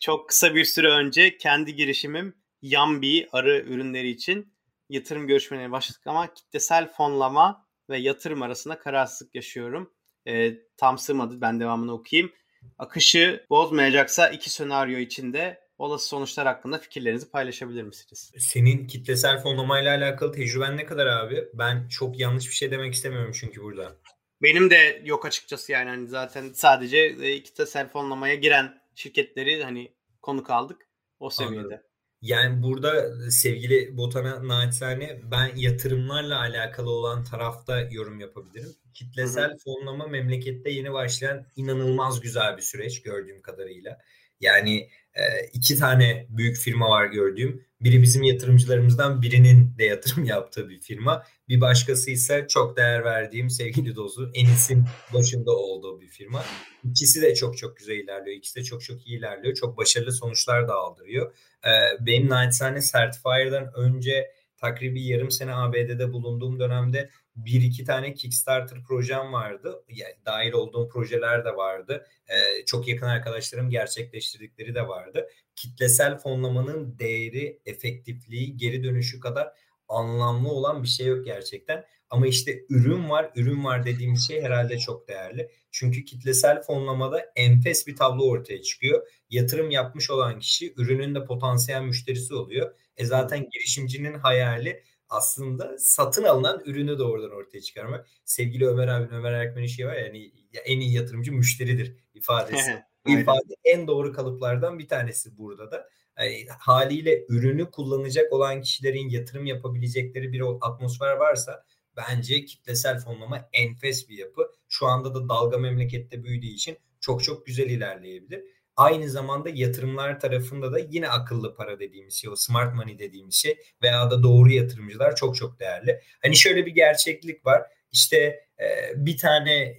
Çok 0.00 0.28
kısa 0.28 0.54
bir 0.54 0.64
süre 0.64 0.88
önce 0.88 1.36
kendi 1.38 1.74
girişimim 1.74 2.34
Yambi 2.62 3.28
arı 3.32 3.58
ürünleri 3.58 4.08
için 4.08 4.54
yatırım 4.88 5.26
görüşmelerine 5.26 5.72
başladık 5.72 6.02
ama 6.06 6.34
kitlesel 6.34 6.92
fonlama 6.92 7.66
ve 7.90 7.98
yatırım 7.98 8.42
arasında 8.42 8.78
kararsızlık 8.78 9.34
yaşıyorum. 9.34 9.92
E, 10.26 10.54
tam 10.76 10.98
sığmadı. 10.98 11.40
Ben 11.40 11.60
devamını 11.60 11.92
okuyayım. 11.92 12.32
Akışı 12.78 13.46
bozmayacaksa 13.50 14.28
iki 14.28 14.50
senaryo 14.50 14.98
içinde 14.98 15.64
olası 15.78 16.08
sonuçlar 16.08 16.46
hakkında 16.46 16.78
fikirlerinizi 16.78 17.30
paylaşabilir 17.30 17.82
misiniz? 17.82 18.32
Senin 18.38 18.86
kitlesel 18.86 19.42
fonlamayla 19.42 19.96
alakalı 19.96 20.32
tecrüben 20.32 20.76
ne 20.76 20.86
kadar 20.86 21.06
abi? 21.06 21.48
Ben 21.54 21.88
çok 21.88 22.18
yanlış 22.18 22.48
bir 22.48 22.54
şey 22.54 22.70
demek 22.70 22.94
istemiyorum 22.94 23.32
çünkü 23.40 23.62
burada. 23.62 23.96
Benim 24.42 24.70
de 24.70 25.02
yok 25.04 25.26
açıkçası 25.26 25.72
yani 25.72 25.88
hani 25.88 26.08
zaten 26.08 26.52
sadece 26.52 26.98
e, 26.98 27.42
kitlesel 27.42 27.88
fonlamaya 27.88 28.34
giren 28.34 28.82
şirketleri 28.94 29.64
hani 29.64 29.94
konuk 30.22 30.50
aldık 30.50 30.88
o 31.20 31.30
seviyede. 31.30 31.60
Anladım. 31.60 31.80
Yani 32.24 32.62
burada 32.62 33.20
sevgili 33.30 33.96
Botan'a 33.96 34.48
naçizane 34.48 35.20
ben 35.30 35.50
yatırımlarla 35.56 36.40
alakalı 36.40 36.90
olan 36.90 37.24
tarafta 37.24 37.80
yorum 37.80 38.20
yapabilirim. 38.20 38.74
Kitlesel 38.94 39.48
hı 39.48 39.52
hı. 39.52 39.58
fonlama 39.64 40.06
memlekette 40.06 40.70
yeni 40.70 40.92
başlayan 40.92 41.46
inanılmaz 41.56 42.20
güzel 42.20 42.56
bir 42.56 42.62
süreç 42.62 43.02
gördüğüm 43.02 43.42
kadarıyla. 43.42 43.98
Yani 44.40 44.90
e, 45.14 45.22
iki 45.52 45.78
tane 45.78 46.26
büyük 46.28 46.56
firma 46.56 46.90
var 46.90 47.06
gördüğüm. 47.06 47.66
Biri 47.84 48.02
bizim 48.02 48.22
yatırımcılarımızdan 48.22 49.22
birinin 49.22 49.78
de 49.78 49.84
yatırım 49.84 50.24
yaptığı 50.34 50.68
bir 50.68 50.80
firma. 50.80 51.22
Bir 51.48 51.60
başkası 51.60 52.10
ise 52.10 52.46
çok 52.48 52.76
değer 52.76 53.04
verdiğim 53.04 53.50
sevgili 53.50 53.96
dostu 53.96 54.30
Enis'in 54.34 54.84
başında 55.14 55.50
olduğu 55.50 56.00
bir 56.00 56.08
firma. 56.08 56.44
İkisi 56.84 57.22
de 57.22 57.34
çok 57.34 57.58
çok 57.58 57.76
güzel 57.76 57.94
ilerliyor. 57.94 58.36
İkisi 58.36 58.60
de 58.60 58.64
çok 58.64 58.82
çok 58.82 59.06
iyi 59.06 59.18
ilerliyor. 59.18 59.54
Çok 59.54 59.76
başarılı 59.76 60.12
sonuçlar 60.12 60.68
da 60.68 60.74
aldırıyor. 60.74 61.34
Ee, 61.66 61.70
benim 62.06 62.28
naçizane 62.28 62.80
Certifier'dan 62.80 63.70
önce 63.76 64.30
takribi 64.56 65.06
yarım 65.06 65.30
sene 65.30 65.54
ABD'de 65.54 66.12
bulunduğum 66.12 66.60
dönemde 66.60 67.10
bir 67.36 67.62
iki 67.62 67.84
tane 67.84 68.14
Kickstarter 68.14 68.82
projem 68.82 69.32
vardı. 69.32 69.84
Yani 69.88 70.14
dahil 70.26 70.52
olduğum 70.52 70.88
projeler 70.88 71.44
de 71.44 71.56
vardı. 71.56 72.06
Ee, 72.28 72.64
çok 72.64 72.88
yakın 72.88 73.06
arkadaşlarım 73.06 73.70
gerçekleştirdikleri 73.70 74.74
de 74.74 74.88
vardı. 74.88 75.28
Kitlesel 75.56 76.18
fonlamanın 76.18 76.98
değeri, 76.98 77.60
efektifliği, 77.66 78.56
geri 78.56 78.84
dönüşü 78.84 79.20
kadar 79.20 79.48
anlamlı 79.88 80.48
olan 80.48 80.82
bir 80.82 80.88
şey 80.88 81.06
yok 81.06 81.24
gerçekten. 81.24 81.84
Ama 82.10 82.26
işte 82.26 82.64
ürün 82.68 83.10
var, 83.10 83.30
ürün 83.36 83.64
var 83.64 83.86
dediğimiz 83.86 84.28
şey 84.28 84.42
herhalde 84.42 84.78
çok 84.78 85.08
değerli. 85.08 85.50
Çünkü 85.70 86.04
kitlesel 86.04 86.62
fonlamada 86.62 87.32
enfes 87.36 87.86
bir 87.86 87.96
tablo 87.96 88.28
ortaya 88.28 88.62
çıkıyor. 88.62 89.08
Yatırım 89.30 89.70
yapmış 89.70 90.10
olan 90.10 90.38
kişi 90.38 90.74
ürünün 90.76 91.14
de 91.14 91.24
potansiyel 91.24 91.82
müşterisi 91.82 92.34
oluyor. 92.34 92.74
E 92.96 93.04
zaten 93.04 93.48
girişimcinin 93.50 94.14
hayali 94.14 94.82
aslında 95.14 95.78
satın 95.78 96.24
alınan 96.24 96.62
ürünü 96.64 96.98
doğrudan 96.98 97.30
ortaya 97.30 97.60
çıkarmak. 97.60 98.08
Sevgili 98.24 98.66
Ömer 98.66 98.88
abi 98.88 99.14
Ömer 99.14 99.32
Erkmen'in 99.32 99.66
şey 99.66 99.86
var 99.86 99.94
ya 99.94 100.06
yani 100.06 100.32
en 100.64 100.80
iyi 100.80 100.92
yatırımcı 100.92 101.32
müşteridir 101.32 101.96
ifadesi. 102.14 102.84
İfade 103.06 103.54
en 103.64 103.86
doğru 103.86 104.12
kalıplardan 104.12 104.78
bir 104.78 104.88
tanesi 104.88 105.38
burada 105.38 105.70
da. 105.70 105.88
Yani 106.18 106.46
haliyle 106.58 107.24
ürünü 107.28 107.70
kullanacak 107.70 108.32
olan 108.32 108.60
kişilerin 108.60 109.08
yatırım 109.08 109.46
yapabilecekleri 109.46 110.32
bir 110.32 110.42
atmosfer 110.60 111.16
varsa 111.16 111.64
bence 111.96 112.44
kitlesel 112.44 112.98
fonlama 112.98 113.48
enfes 113.52 114.08
bir 114.08 114.18
yapı. 114.18 114.52
Şu 114.68 114.86
anda 114.86 115.14
da 115.14 115.28
dalga 115.28 115.58
memlekette 115.58 116.24
büyüdüğü 116.24 116.46
için 116.46 116.78
çok 117.00 117.24
çok 117.24 117.46
güzel 117.46 117.70
ilerleyebilir. 117.70 118.44
Aynı 118.76 119.10
zamanda 119.10 119.48
yatırımlar 119.54 120.20
tarafında 120.20 120.72
da 120.72 120.78
yine 120.78 121.08
akıllı 121.08 121.54
para 121.54 121.80
dediğimiz 121.80 122.14
şey, 122.14 122.30
o 122.30 122.36
smart 122.36 122.74
money 122.74 122.98
dediğimiz 122.98 123.34
şey 123.34 123.58
veya 123.82 124.10
da 124.10 124.22
doğru 124.22 124.50
yatırımcılar 124.50 125.16
çok 125.16 125.36
çok 125.36 125.60
değerli. 125.60 126.00
Hani 126.22 126.36
şöyle 126.36 126.66
bir 126.66 126.74
gerçeklik 126.74 127.46
var. 127.46 127.62
İşte 127.92 128.16
e, 128.60 128.66
bir 128.96 129.18
tane 129.18 129.78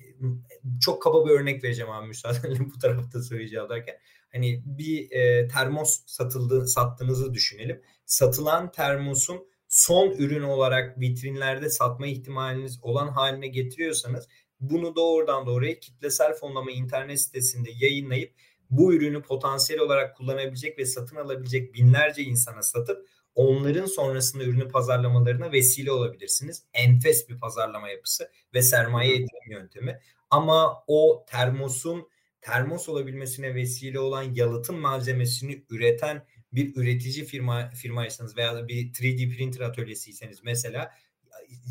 çok 0.81 1.01
kaba 1.01 1.25
bir 1.25 1.31
örnek 1.31 1.63
vereceğim 1.63 1.91
abi 1.91 2.07
müsaadenle 2.07 2.59
bu 2.75 2.79
tarafta 2.79 3.21
söyleyeceğim 3.21 3.69
derken. 3.69 3.97
Hani 4.33 4.61
bir 4.65 5.11
e, 5.11 5.47
termos 5.47 5.99
satıldı, 6.05 6.67
sattığınızı 6.67 7.33
düşünelim. 7.33 7.81
Satılan 8.05 8.71
termosun 8.71 9.47
son 9.67 10.11
ürün 10.11 10.43
olarak 10.43 10.99
vitrinlerde 10.99 11.69
satma 11.69 12.07
ihtimaliniz 12.07 12.79
olan 12.81 13.07
haline 13.07 13.47
getiriyorsanız 13.47 14.27
bunu 14.59 14.95
doğrudan 14.95 15.45
doğruya 15.45 15.79
kitlesel 15.79 16.33
fonlama 16.33 16.71
internet 16.71 17.21
sitesinde 17.21 17.69
yayınlayıp 17.73 18.33
bu 18.69 18.93
ürünü 18.93 19.21
potansiyel 19.21 19.81
olarak 19.81 20.15
kullanabilecek 20.17 20.79
ve 20.79 20.85
satın 20.85 21.15
alabilecek 21.15 21.73
binlerce 21.73 22.23
insana 22.23 22.61
satıp 22.61 23.07
onların 23.35 23.85
sonrasında 23.85 24.43
ürünü 24.43 24.67
pazarlamalarına 24.67 25.51
vesile 25.51 25.91
olabilirsiniz. 25.91 26.63
Enfes 26.73 27.29
bir 27.29 27.37
pazarlama 27.37 27.89
yapısı 27.89 28.31
ve 28.53 28.61
sermaye 28.61 29.11
yatırım 29.11 29.51
yöntemi. 29.51 29.99
Ama 30.29 30.83
o 30.87 31.25
termosun 31.27 32.07
termos 32.41 32.89
olabilmesine 32.89 33.55
vesile 33.55 33.99
olan 33.99 34.23
yalıtım 34.23 34.77
malzemesini 34.77 35.65
üreten 35.69 36.25
bir 36.53 36.75
üretici 36.75 37.25
firma 37.25 37.69
firmaysanız 37.69 38.37
veya 38.37 38.55
da 38.55 38.67
bir 38.67 38.93
3D 38.93 39.35
printer 39.35 39.61
atölyesiyseniz 39.61 40.43
mesela 40.43 40.91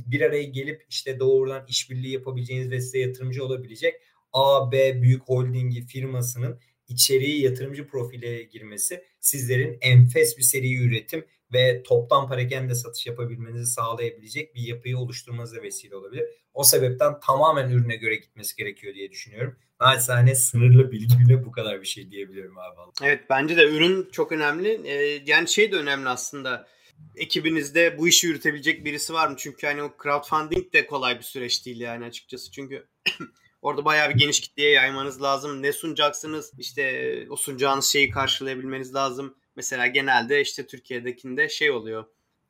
bir 0.07 0.21
araya 0.21 0.43
gelip 0.43 0.87
işte 0.89 1.19
doğrudan 1.19 1.65
işbirliği 1.69 2.13
yapabileceğiniz 2.13 2.71
ve 2.71 2.81
size 2.81 2.99
yatırımcı 2.99 3.45
olabilecek 3.45 3.95
A, 4.33 4.73
B 4.73 5.03
büyük 5.03 5.23
holdingi 5.23 5.87
firmasının 5.87 6.61
içeriği 6.89 7.43
yatırımcı 7.43 7.87
profile 7.87 8.43
girmesi 8.43 9.05
sizlerin 9.21 9.79
enfes 9.81 10.39
bir 10.39 10.43
seri 10.43 10.75
üretim 10.75 11.25
ve 11.53 11.83
toptan 11.83 12.29
parakende 12.29 12.75
satış 12.75 13.07
yapabilmenizi 13.07 13.73
sağlayabilecek 13.73 14.55
bir 14.55 14.63
yapıyı 14.63 14.99
oluşturmanıza 14.99 15.63
vesile 15.63 15.97
olabilir. 15.97 16.25
O 16.55 16.65
sebepten 16.65 17.21
tamamen 17.21 17.71
ürüne 17.71 17.97
göre 17.97 18.17
gitmesi 18.17 18.57
gerekiyor 18.57 18.95
diye 18.95 19.11
düşünüyorum. 19.11 19.57
Naçizane 19.81 20.35
sınırlı 20.35 20.93
bilgiyle 20.93 21.45
bu 21.45 21.53
kadar 21.53 21.81
bir 21.81 21.87
şey 21.87 22.11
diyebilirim 22.11 22.59
abi. 22.59 22.81
Evet 23.03 23.21
bence 23.31 23.57
de 23.57 23.65
ürün 23.65 24.09
çok 24.13 24.33
önemli. 24.33 24.81
Ee, 24.85 25.23
yani 25.27 25.49
şey 25.49 25.73
de 25.73 25.77
önemli 25.77 26.09
aslında. 26.09 26.69
Ekibinizde 27.17 27.99
bu 27.99 28.09
işi 28.09 28.27
yürütebilecek 28.27 28.85
birisi 28.85 29.13
var 29.13 29.29
mı? 29.29 29.35
Çünkü 29.39 29.67
hani 29.67 29.83
o 29.83 29.93
crowdfunding 30.03 30.73
de 30.73 30.87
kolay 30.87 31.19
bir 31.19 31.23
süreç 31.23 31.67
değil 31.67 31.81
yani 31.81 32.05
açıkçası. 32.05 32.51
Çünkü 32.51 32.87
Orada 33.65 33.85
bayağı 33.85 34.11
bir 34.11 34.15
geniş 34.15 34.41
kitleye 34.41 34.71
yaymanız 34.71 35.23
lazım. 35.23 35.63
Ne 35.63 35.73
sunacaksınız? 35.73 36.53
İşte 36.59 37.27
o 37.31 37.37
sunacağınız 37.37 37.87
şeyi 37.87 38.11
karşılayabilmeniz 38.11 38.95
lazım. 38.95 39.37
Mesela 39.57 39.87
genelde 39.87 40.41
işte 40.41 40.67
Türkiye'dekinde 40.67 41.49
şey 41.49 41.71
oluyor. 41.71 42.05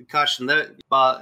karşında 0.08 0.66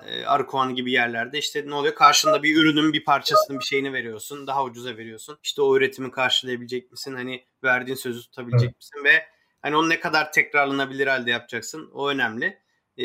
e, 0.06 0.24
Arkoğan 0.24 0.74
gibi 0.74 0.92
yerlerde 0.92 1.38
işte 1.38 1.64
ne 1.66 1.74
oluyor? 1.74 1.94
Karşında 1.94 2.42
bir 2.42 2.56
ürünün 2.56 2.92
bir 2.92 3.04
parçasının 3.04 3.60
bir 3.60 3.64
şeyini 3.64 3.92
veriyorsun. 3.92 4.46
Daha 4.46 4.64
ucuza 4.64 4.96
veriyorsun. 4.96 5.38
İşte 5.42 5.62
o 5.62 5.76
üretimi 5.76 6.10
karşılayabilecek 6.10 6.90
misin? 6.90 7.14
Hani 7.14 7.44
verdiğin 7.64 7.96
sözü 7.96 8.22
tutabilecek 8.22 8.68
evet. 8.68 8.76
misin? 8.76 9.04
Ve 9.04 9.26
hani 9.62 9.76
onu 9.76 9.88
ne 9.88 10.00
kadar 10.00 10.32
tekrarlanabilir 10.32 11.06
halde 11.06 11.30
yapacaksın? 11.30 11.90
O 11.94 12.08
önemli. 12.08 12.58
Ee, 12.96 13.04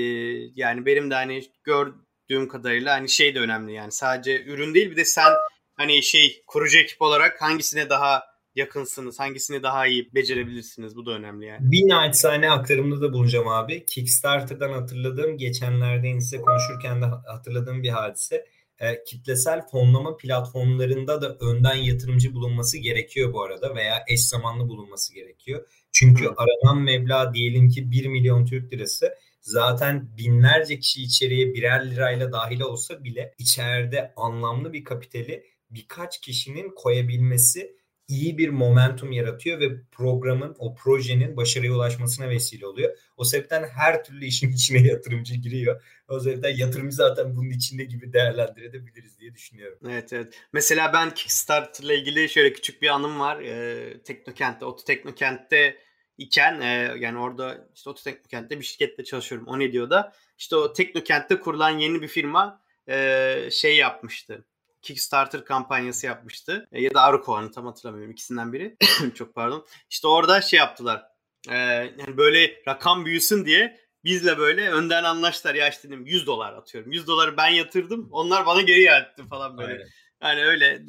yani 0.56 0.86
benim 0.86 1.12
de 1.12 1.16
hani 1.16 1.44
gördüğüm 1.64 2.48
kadarıyla 2.48 2.94
hani 2.94 3.10
şey 3.10 3.36
de 3.36 3.40
önemli 3.40 3.74
yani 3.74 3.92
sadece 3.92 4.44
ürün 4.44 4.74
değil 4.74 4.92
bir 4.92 4.96
de 4.96 5.06
sen 5.06 5.34
hani 5.78 6.04
şey 6.04 6.44
kurucu 6.48 6.78
ekip 6.78 7.02
olarak 7.02 7.42
hangisine 7.42 7.90
daha 7.90 8.24
yakınsınız? 8.56 9.20
Hangisini 9.20 9.64
daha 9.64 9.88
iyi 9.88 10.10
becerebilirsiniz? 10.16 10.96
Bu 10.96 11.06
da 11.06 11.12
önemli 11.12 11.46
yani. 11.46 11.72
Bir 11.72 11.90
naçizane 11.90 12.52
aktarımda 12.52 13.02
da 13.02 13.14
bulunacağım 13.14 13.48
abi. 13.48 13.86
Kickstarter'dan 13.86 14.74
hatırladığım, 14.74 15.38
geçenlerde 15.38 16.22
size 16.22 16.42
konuşurken 16.42 17.02
de 17.02 17.06
hatırladığım 17.06 17.84
bir 17.84 17.90
hadise. 17.90 18.46
E, 18.80 19.04
kitlesel 19.04 19.62
fonlama 19.72 20.18
platformlarında 20.18 21.22
da 21.22 21.38
önden 21.40 21.76
yatırımcı 21.76 22.34
bulunması 22.34 22.78
gerekiyor 22.78 23.34
bu 23.34 23.44
arada 23.44 23.76
veya 23.76 24.04
eş 24.08 24.28
zamanlı 24.28 24.70
bulunması 24.70 25.14
gerekiyor. 25.14 25.68
Çünkü 25.92 26.26
Hı. 26.26 26.34
aranan 26.38 26.82
meblağ 26.82 27.34
diyelim 27.34 27.70
ki 27.70 27.92
1 27.92 28.06
milyon 28.06 28.46
Türk 28.46 28.74
lirası 28.74 29.14
zaten 29.42 30.18
binlerce 30.18 30.80
kişi 30.80 31.04
içeriye 31.04 31.54
birer 31.54 31.92
lirayla 31.92 32.32
dahil 32.32 32.62
olsa 32.62 33.04
bile 33.04 33.34
içeride 33.38 34.14
anlamlı 34.16 34.74
bir 34.74 34.84
kapitali 34.84 35.44
birkaç 35.70 36.22
kişinin 36.22 36.70
koyabilmesi 36.76 37.78
iyi 38.08 38.38
bir 38.38 38.50
momentum 38.50 39.12
yaratıyor 39.12 39.60
ve 39.60 39.70
programın, 39.92 40.56
o 40.60 40.76
projenin 40.76 41.38
başarıya 41.38 41.74
ulaşmasına 41.74 42.30
vesile 42.30 42.68
oluyor. 42.68 42.98
O 43.18 43.24
sebepten 43.24 43.70
her 43.70 44.04
türlü 44.04 44.26
işin 44.26 44.52
içine 44.54 44.88
yatırımcı 44.88 45.36
giriyor. 45.36 45.84
O 46.10 46.20
sebepten 46.20 46.56
yatırımcı 46.56 46.96
zaten 46.96 47.36
bunun 47.36 47.50
içinde 47.50 47.84
gibi 47.84 48.14
değerlendirebiliriz 48.14 49.20
diye 49.20 49.34
düşünüyorum. 49.34 49.80
Evet 49.90 50.14
evet. 50.14 50.34
Mesela 50.54 50.94
ben 50.94 51.14
Kickstarter 51.14 51.84
ile 51.84 51.98
ilgili 51.98 52.30
şöyle 52.30 52.54
küçük 52.54 52.82
bir 52.82 52.88
anım 52.88 53.20
var. 53.20 53.42
Ee, 53.42 54.04
Teknokent'te, 54.04 54.66
Oto 54.66 54.84
Teknokent'te 54.84 55.78
iken 56.18 56.62
e, 56.62 56.96
yani 57.00 57.20
orada 57.20 57.68
işte 57.76 57.90
Oto 57.90 58.04
Teknokent'te 58.04 58.60
bir 58.60 58.66
şirkette 58.66 59.04
çalışıyorum. 59.04 59.48
O 59.48 59.60
ne 59.60 59.72
diyor 59.72 59.90
da 59.90 60.14
işte 60.38 60.56
o 60.56 60.74
Teknokent'te 60.74 61.40
kurulan 61.40 61.78
yeni 61.78 62.02
bir 62.02 62.08
firma 62.08 62.62
e, 62.90 63.50
şey 63.52 63.78
yapmıştı 63.78 64.46
Kickstarter 64.82 65.46
kampanyası 65.46 66.06
yapmıştı. 66.06 66.68
E, 66.72 66.82
ya 66.82 66.94
da 66.94 67.02
Aruko'nun 67.02 67.52
tam 67.52 67.66
hatırlamıyorum 67.66 68.12
ikisinden 68.12 68.54
biri. 68.54 68.78
Çok 69.16 69.36
pardon. 69.36 69.66
İşte 69.90 70.08
orada 70.08 70.42
şey 70.42 70.60
yaptılar. 70.60 71.04
E, 71.50 71.56
yani 71.56 72.18
böyle 72.18 72.52
rakam 72.68 73.06
büyüsün 73.06 73.46
diye 73.46 73.80
bizle 74.04 74.38
böyle 74.38 74.72
önden 74.72 75.04
anlaştılar. 75.04 75.56
Ya 75.56 75.70
işte 75.70 75.88
dedim 75.88 76.06
100 76.06 76.28
dolar 76.28 76.54
atıyorum. 76.54 76.92
100 76.92 77.08
doları 77.08 77.38
ben 77.38 77.50
yatırdım. 77.50 78.10
Onlar 78.12 78.46
bana 78.46 78.62
geri 78.62 78.82
iade 78.82 79.24
falan 79.30 79.58
böyle. 79.58 79.74
Aynen. 79.74 79.88
Yani 80.22 80.50
öyle 80.50 80.82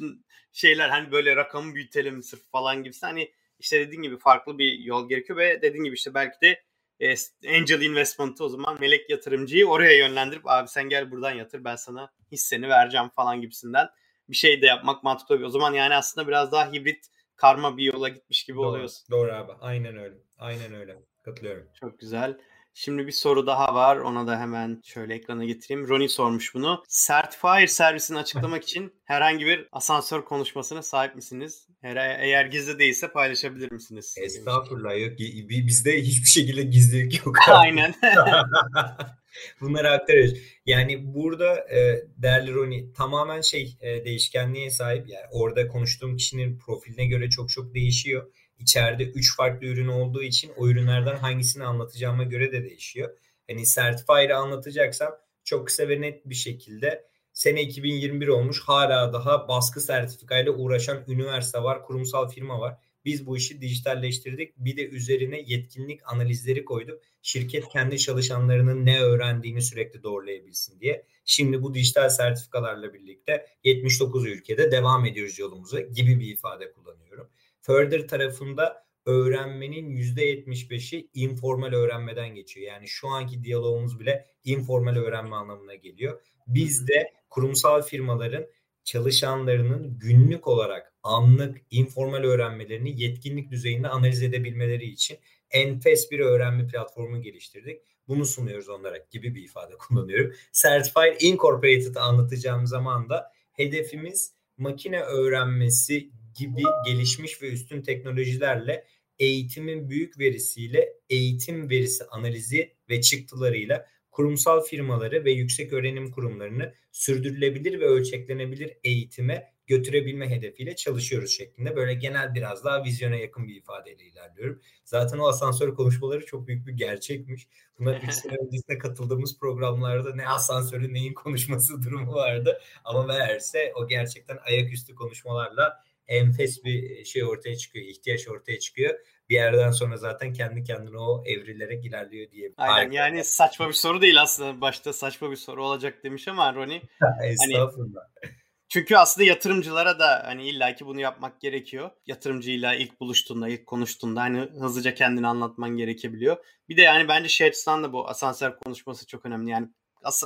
şeyler 0.53 0.89
hani 0.89 1.11
böyle 1.11 1.35
rakamı 1.35 1.75
büyütelim 1.75 2.23
sırf 2.23 2.51
falan 2.51 2.83
gibisi. 2.83 3.05
Hani 3.05 3.33
işte 3.59 3.79
dediğin 3.79 4.01
gibi 4.01 4.19
farklı 4.19 4.57
bir 4.57 4.79
yol 4.79 5.09
gerekiyor 5.09 5.39
ve 5.39 5.61
dediğin 5.61 5.83
gibi 5.83 5.95
işte 5.95 6.13
belki 6.13 6.41
de 6.41 6.63
e, 6.99 7.15
angel 7.57 7.81
investment'ı 7.81 8.43
o 8.43 8.49
zaman 8.49 8.77
melek 8.79 9.09
yatırımcıyı 9.09 9.67
oraya 9.67 9.97
yönlendirip 9.97 10.41
abi 10.45 10.67
sen 10.67 10.89
gel 10.89 11.11
buradan 11.11 11.31
yatır 11.31 11.63
ben 11.63 11.75
sana 11.75 12.11
hisseni 12.31 12.69
vereceğim 12.69 13.09
falan 13.09 13.41
gibisinden 13.41 13.89
bir 14.29 14.35
şey 14.35 14.61
de 14.61 14.65
yapmak 14.65 15.03
mantıklı. 15.03 15.45
O 15.45 15.49
zaman 15.49 15.73
yani 15.73 15.95
aslında 15.95 16.27
biraz 16.27 16.51
daha 16.51 16.71
hibrit 16.71 17.07
karma 17.35 17.77
bir 17.77 17.83
yola 17.83 18.09
gitmiş 18.09 18.43
gibi 18.43 18.57
doğru, 18.57 18.67
oluyorsun. 18.67 19.05
Doğru 19.11 19.31
abi. 19.31 19.51
Aynen 19.61 19.97
öyle. 19.97 20.15
Aynen 20.37 20.73
öyle. 20.73 20.97
Katılıyorum. 21.23 21.67
Çok 21.79 21.99
güzel. 21.99 22.37
Şimdi 22.81 23.07
bir 23.07 23.11
soru 23.11 23.47
daha 23.47 23.75
var. 23.75 23.97
Ona 23.97 24.27
da 24.27 24.39
hemen 24.39 24.81
şöyle 24.85 25.13
ekrana 25.13 25.45
getireyim. 25.45 25.89
Ronnie 25.89 26.07
sormuş 26.07 26.53
bunu. 26.55 26.83
Certifier 27.07 27.67
servisini 27.67 28.17
açıklamak 28.17 28.63
için 28.63 28.93
herhangi 29.05 29.45
bir 29.45 29.67
asansör 29.71 30.25
konuşmasına 30.25 30.81
sahip 30.81 31.15
misiniz? 31.15 31.67
Eğer 31.83 32.45
gizli 32.45 32.79
değilse 32.79 33.11
paylaşabilir 33.11 33.71
misiniz? 33.71 34.15
Estağfurullah 34.17 34.99
yok. 34.99 35.19
Bizde 35.49 36.01
hiçbir 36.01 36.29
şekilde 36.29 36.63
gizlilik 36.63 37.25
yok. 37.25 37.35
Aynen. 37.49 37.95
Bunları 39.61 39.91
aktarıyoruz. 39.91 40.33
Yani 40.65 41.13
burada 41.13 41.55
e, 41.55 42.03
değerli 42.17 42.53
Roni 42.53 42.93
tamamen 42.93 43.41
şey 43.41 43.77
e, 43.81 44.05
değişkenliğe 44.05 44.69
sahip. 44.69 45.09
Yani 45.09 45.25
orada 45.31 45.67
konuştuğum 45.67 46.17
kişinin 46.17 46.59
profiline 46.59 47.05
göre 47.05 47.29
çok 47.29 47.49
çok 47.49 47.73
değişiyor. 47.73 48.31
İçeride 48.59 49.03
3 49.03 49.35
farklı 49.35 49.67
ürün 49.67 49.87
olduğu 49.87 50.23
için 50.23 50.51
o 50.57 50.67
ürünlerden 50.67 51.15
hangisini 51.15 51.63
anlatacağıma 51.63 52.23
göre 52.23 52.51
de 52.51 52.63
değişiyor. 52.63 53.17
Hani 53.47 53.65
Certifier'ı 53.65 54.37
anlatacaksam 54.37 55.11
çok 55.43 55.67
kısa 55.67 55.89
ve 55.89 56.01
net 56.01 56.29
bir 56.29 56.35
şekilde 56.35 57.09
sene 57.33 57.61
2021 57.61 58.27
olmuş 58.27 58.61
hala 58.61 59.13
daha 59.13 59.47
baskı 59.47 59.81
sertifikayla 59.81 60.51
uğraşan 60.51 61.03
üniversite 61.07 61.63
var, 61.63 61.83
kurumsal 61.83 62.29
firma 62.29 62.59
var. 62.59 62.77
Biz 63.05 63.25
bu 63.25 63.37
işi 63.37 63.61
dijitalleştirdik. 63.61 64.57
Bir 64.57 64.77
de 64.77 64.87
üzerine 64.87 65.43
yetkinlik 65.45 66.01
analizleri 66.05 66.65
koyduk. 66.65 67.01
Şirket 67.21 67.69
kendi 67.69 67.99
çalışanlarının 67.99 68.85
ne 68.85 69.01
öğrendiğini 69.01 69.61
sürekli 69.61 70.03
doğrulayabilsin 70.03 70.79
diye. 70.79 71.05
Şimdi 71.25 71.61
bu 71.61 71.73
dijital 71.73 72.09
sertifikalarla 72.09 72.93
birlikte 72.93 73.45
79 73.63 74.25
ülkede 74.25 74.71
devam 74.71 75.05
ediyoruz 75.05 75.39
yolumuza 75.39 75.81
gibi 75.81 76.19
bir 76.19 76.27
ifade 76.33 76.71
kullanıyorum. 76.71 77.29
Further 77.61 78.07
tarafında 78.07 78.85
öğrenmenin 79.05 79.89
%75'i 79.89 81.09
informal 81.13 81.73
öğrenmeden 81.73 82.35
geçiyor. 82.35 82.67
Yani 82.67 82.87
şu 82.87 83.07
anki 83.07 83.43
diyalogumuz 83.43 83.99
bile 83.99 84.25
informal 84.43 84.95
öğrenme 84.95 85.35
anlamına 85.35 85.75
geliyor. 85.75 86.21
Biz 86.47 86.87
de 86.87 87.13
kurumsal 87.29 87.81
firmaların 87.81 88.45
çalışanlarının 88.83 89.99
günlük 89.99 90.47
olarak 90.47 90.93
anlık 91.03 91.57
informal 91.71 92.23
öğrenmelerini 92.23 93.01
yetkinlik 93.01 93.51
düzeyinde 93.51 93.87
analiz 93.87 94.23
edebilmeleri 94.23 94.85
için 94.85 95.17
enfes 95.51 96.11
bir 96.11 96.19
öğrenme 96.19 96.67
platformu 96.67 97.21
geliştirdik. 97.21 97.81
Bunu 98.07 98.25
sunuyoruz 98.25 98.69
onlara 98.69 98.97
gibi 99.11 99.35
bir 99.35 99.43
ifade 99.43 99.73
kullanıyorum. 99.79 100.33
Certified 100.51 101.21
Incorporated 101.21 101.95
anlatacağım 101.95 102.67
zaman 102.67 103.09
da 103.09 103.31
hedefimiz 103.51 104.33
makine 104.57 104.99
öğrenmesi 105.01 106.09
gibi 106.39 106.63
gelişmiş 106.85 107.41
ve 107.41 107.49
üstün 107.49 107.81
teknolojilerle 107.81 108.85
eğitimin 109.19 109.89
büyük 109.89 110.19
verisiyle 110.19 110.93
eğitim 111.09 111.69
verisi 111.69 112.03
analizi 112.05 112.73
ve 112.89 113.01
çıktılarıyla 113.01 113.85
kurumsal 114.11 114.61
firmaları 114.61 115.25
ve 115.25 115.31
yüksek 115.31 115.73
öğrenim 115.73 116.11
kurumlarını 116.11 116.73
sürdürülebilir 116.91 117.79
ve 117.79 117.85
ölçeklenebilir 117.85 118.73
eğitime 118.83 119.53
götürebilme 119.69 120.29
hedefiyle 120.29 120.75
çalışıyoruz 120.75 121.31
şeklinde. 121.31 121.75
Böyle 121.75 121.93
genel 121.93 122.33
biraz 122.35 122.63
daha 122.65 122.83
vizyona 122.83 123.15
yakın 123.15 123.47
bir 123.47 123.55
ifadeyle 123.55 124.03
ilerliyorum. 124.03 124.61
Zaten 124.85 125.17
o 125.17 125.27
asansör 125.27 125.75
konuşmaları 125.75 126.25
çok 126.25 126.47
büyük 126.47 126.67
bir 126.67 126.73
gerçekmiş. 126.73 127.47
Bunlar 127.79 128.01
3 128.01 128.13
sene 128.13 128.35
öncesinde 128.45 128.77
katıldığımız 128.77 129.39
programlarda 129.39 130.15
ne 130.15 130.27
asansörü 130.27 130.93
neyin 130.93 131.13
konuşması 131.13 131.83
durumu 131.83 132.13
vardı. 132.13 132.61
Ama 132.83 133.03
meğerse 133.03 133.73
o 133.75 133.87
gerçekten 133.87 134.37
ayaküstü 134.45 134.95
konuşmalarla 134.95 135.83
enfes 136.09 136.63
bir 136.63 137.05
şey 137.05 137.23
ortaya 137.23 137.57
çıkıyor, 137.57 137.85
ihtiyaç 137.85 138.27
ortaya 138.27 138.59
çıkıyor. 138.59 138.99
Bir 139.29 139.35
yerden 139.35 139.71
sonra 139.71 139.97
zaten 139.97 140.33
kendi 140.33 140.63
kendine 140.63 140.97
o 140.97 141.23
evrilerek 141.25 141.85
ilerliyor 141.85 142.31
diye. 142.31 142.51
Aynen 142.57 142.73
Harika. 142.73 142.95
yani 142.95 143.23
saçma 143.23 143.67
bir 143.67 143.73
soru 143.73 144.01
değil 144.01 144.21
aslında. 144.21 144.61
Başta 144.61 144.93
saçma 144.93 145.31
bir 145.31 145.35
soru 145.35 145.65
olacak 145.65 146.03
demiş 146.03 146.27
ama 146.27 146.55
Roni. 146.55 146.81
Estağfurullah. 147.23 148.01
Hani, 148.23 148.33
çünkü 148.69 148.95
aslında 148.95 149.27
yatırımcılara 149.27 149.99
da 149.99 150.23
hani 150.25 150.49
illaki 150.49 150.85
bunu 150.85 150.99
yapmak 150.99 151.41
gerekiyor. 151.41 151.89
Yatırımcıyla 152.07 152.75
ilk 152.75 152.99
buluştuğunda, 152.99 153.49
ilk 153.49 153.65
konuştuğunda 153.65 154.21
hani 154.21 154.39
hızlıca 154.39 154.93
kendini 154.93 155.27
anlatman 155.27 155.77
gerekebiliyor. 155.77 156.37
Bir 156.69 156.77
de 156.77 156.81
yani 156.81 157.07
bence 157.07 157.29
şey 157.29 157.47
açısından 157.47 157.83
da 157.83 157.93
bu 157.93 158.09
asansör 158.09 158.57
konuşması 158.57 159.07
çok 159.07 159.25
önemli. 159.25 159.51
Yani 159.51 159.67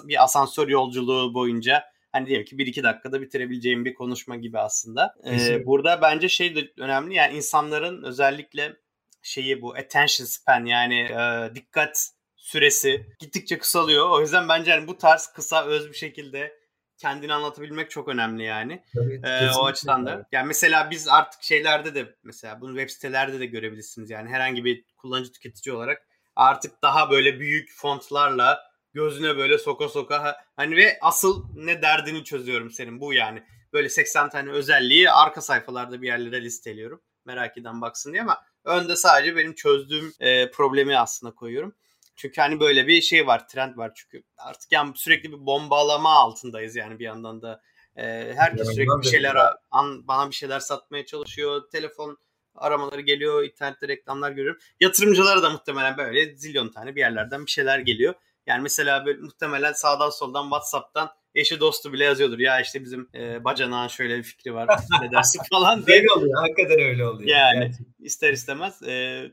bir 0.03 0.23
asansör 0.23 0.67
yolculuğu 0.67 1.33
boyunca 1.33 1.83
hani 2.13 2.27
diyelim 2.27 2.45
ki 2.45 2.55
1-2 2.55 2.83
dakikada 2.83 3.21
bitirebileceğim 3.21 3.85
bir 3.85 3.93
konuşma 3.93 4.35
gibi 4.35 4.59
aslında. 4.59 5.15
Ee, 5.25 5.65
burada 5.65 6.01
bence 6.01 6.29
şey 6.29 6.55
de 6.55 6.71
önemli 6.77 7.15
yani 7.15 7.37
insanların 7.37 8.03
özellikle 8.03 8.75
şeyi 9.21 9.61
bu 9.61 9.75
attention 9.75 10.25
span 10.25 10.65
yani 10.65 10.99
e, 10.99 11.55
dikkat 11.55 12.09
süresi 12.35 13.05
gittikçe 13.19 13.57
kısalıyor. 13.57 14.09
O 14.09 14.21
yüzden 14.21 14.49
bence 14.49 14.71
yani 14.71 14.87
bu 14.87 14.97
tarz 14.97 15.27
kısa 15.27 15.65
öz 15.65 15.89
bir 15.89 15.97
şekilde 15.97 16.63
kendini 16.97 17.33
anlatabilmek 17.33 17.91
çok 17.91 18.07
önemli 18.07 18.43
yani. 18.43 18.83
Tabii, 18.95 19.21
ee, 19.23 19.49
o 19.57 19.65
açıdan 19.65 20.05
da. 20.05 20.25
Yani 20.31 20.47
mesela 20.47 20.91
biz 20.91 21.07
artık 21.07 21.43
şeylerde 21.43 21.95
de 21.95 22.15
mesela 22.23 22.61
bunu 22.61 22.77
web 22.77 22.89
sitelerde 22.89 23.39
de 23.39 23.45
görebilirsiniz. 23.45 24.09
Yani 24.09 24.29
herhangi 24.29 24.65
bir 24.65 24.85
kullanıcı 24.97 25.31
tüketici 25.31 25.75
olarak 25.75 26.07
artık 26.35 26.81
daha 26.81 27.11
böyle 27.11 27.39
büyük 27.39 27.71
fontlarla 27.75 28.72
gözüne 28.93 29.37
böyle 29.37 29.57
soka 29.57 29.89
soka 29.89 30.37
hani 30.55 30.75
ve 30.75 30.97
asıl 31.01 31.45
ne 31.55 31.81
derdini 31.81 32.23
çözüyorum 32.23 32.71
senin 32.71 32.99
bu 32.99 33.13
yani. 33.13 33.43
Böyle 33.73 33.89
80 33.89 34.29
tane 34.29 34.51
özelliği 34.51 35.11
arka 35.11 35.41
sayfalarda 35.41 36.01
bir 36.01 36.07
yerlere 36.07 36.41
listeliyorum. 36.41 37.01
Merak 37.25 37.57
eden 37.57 37.81
baksın 37.81 38.13
diye 38.13 38.21
ama 38.21 38.43
önde 38.63 38.95
sadece 38.95 39.35
benim 39.35 39.55
çözdüğüm 39.55 40.13
e, 40.19 40.51
problemi 40.51 40.97
aslında 40.97 41.35
koyuyorum. 41.35 41.75
Çünkü 42.15 42.41
hani 42.41 42.59
böyle 42.59 42.87
bir 42.87 43.01
şey 43.01 43.27
var, 43.27 43.47
trend 43.47 43.77
var 43.77 43.91
çünkü 43.95 44.23
artık 44.37 44.71
yani 44.71 44.91
sürekli 44.95 45.31
bir 45.31 45.45
bombalama 45.45 46.09
altındayız 46.09 46.75
yani 46.75 46.99
bir 46.99 47.05
yandan 47.05 47.41
da. 47.41 47.61
E, 47.95 48.33
herkes 48.35 48.67
sürekli 48.67 49.01
bir 49.01 49.07
şeyler 49.07 49.35
an, 49.71 50.07
bana 50.07 50.29
bir 50.29 50.35
şeyler 50.35 50.59
satmaya 50.59 51.05
çalışıyor. 51.05 51.69
Telefon 51.71 52.17
aramaları 52.55 53.01
geliyor, 53.01 53.43
internette 53.43 53.87
reklamlar 53.87 54.31
görüyorum. 54.31 54.61
Yatırımcılara 54.79 55.43
da 55.43 55.49
muhtemelen 55.49 55.97
böyle 55.97 56.35
zilyon 56.35 56.69
tane 56.69 56.95
bir 56.95 56.99
yerlerden 56.99 57.45
bir 57.45 57.51
şeyler 57.51 57.79
geliyor. 57.79 58.13
Yani 58.47 58.61
mesela 58.61 59.05
böyle 59.05 59.19
muhtemelen 59.21 59.73
sağdan 59.73 60.09
soldan 60.09 60.43
WhatsApp'tan 60.43 61.09
eşi 61.35 61.59
dostu 61.59 61.93
bile 61.93 62.03
yazıyordur. 62.03 62.39
Ya 62.39 62.61
işte 62.61 62.83
bizim 62.83 63.09
e, 63.15 63.43
bacanağın 63.43 63.87
şöyle 63.87 64.17
bir 64.17 64.23
fikri 64.23 64.53
var. 64.53 64.69
Ne 65.01 65.11
dersin 65.11 65.41
falan 65.51 65.85
diye. 65.85 65.97
Öyle 65.97 66.11
oluyor. 66.11 66.41
Hakikaten 66.41 66.79
öyle 66.79 67.07
oluyor. 67.07 67.29
Yani 67.29 67.59
Gerçekten. 67.59 68.05
ister 68.05 68.33
istemez. 68.33 68.83
E, 68.83 69.23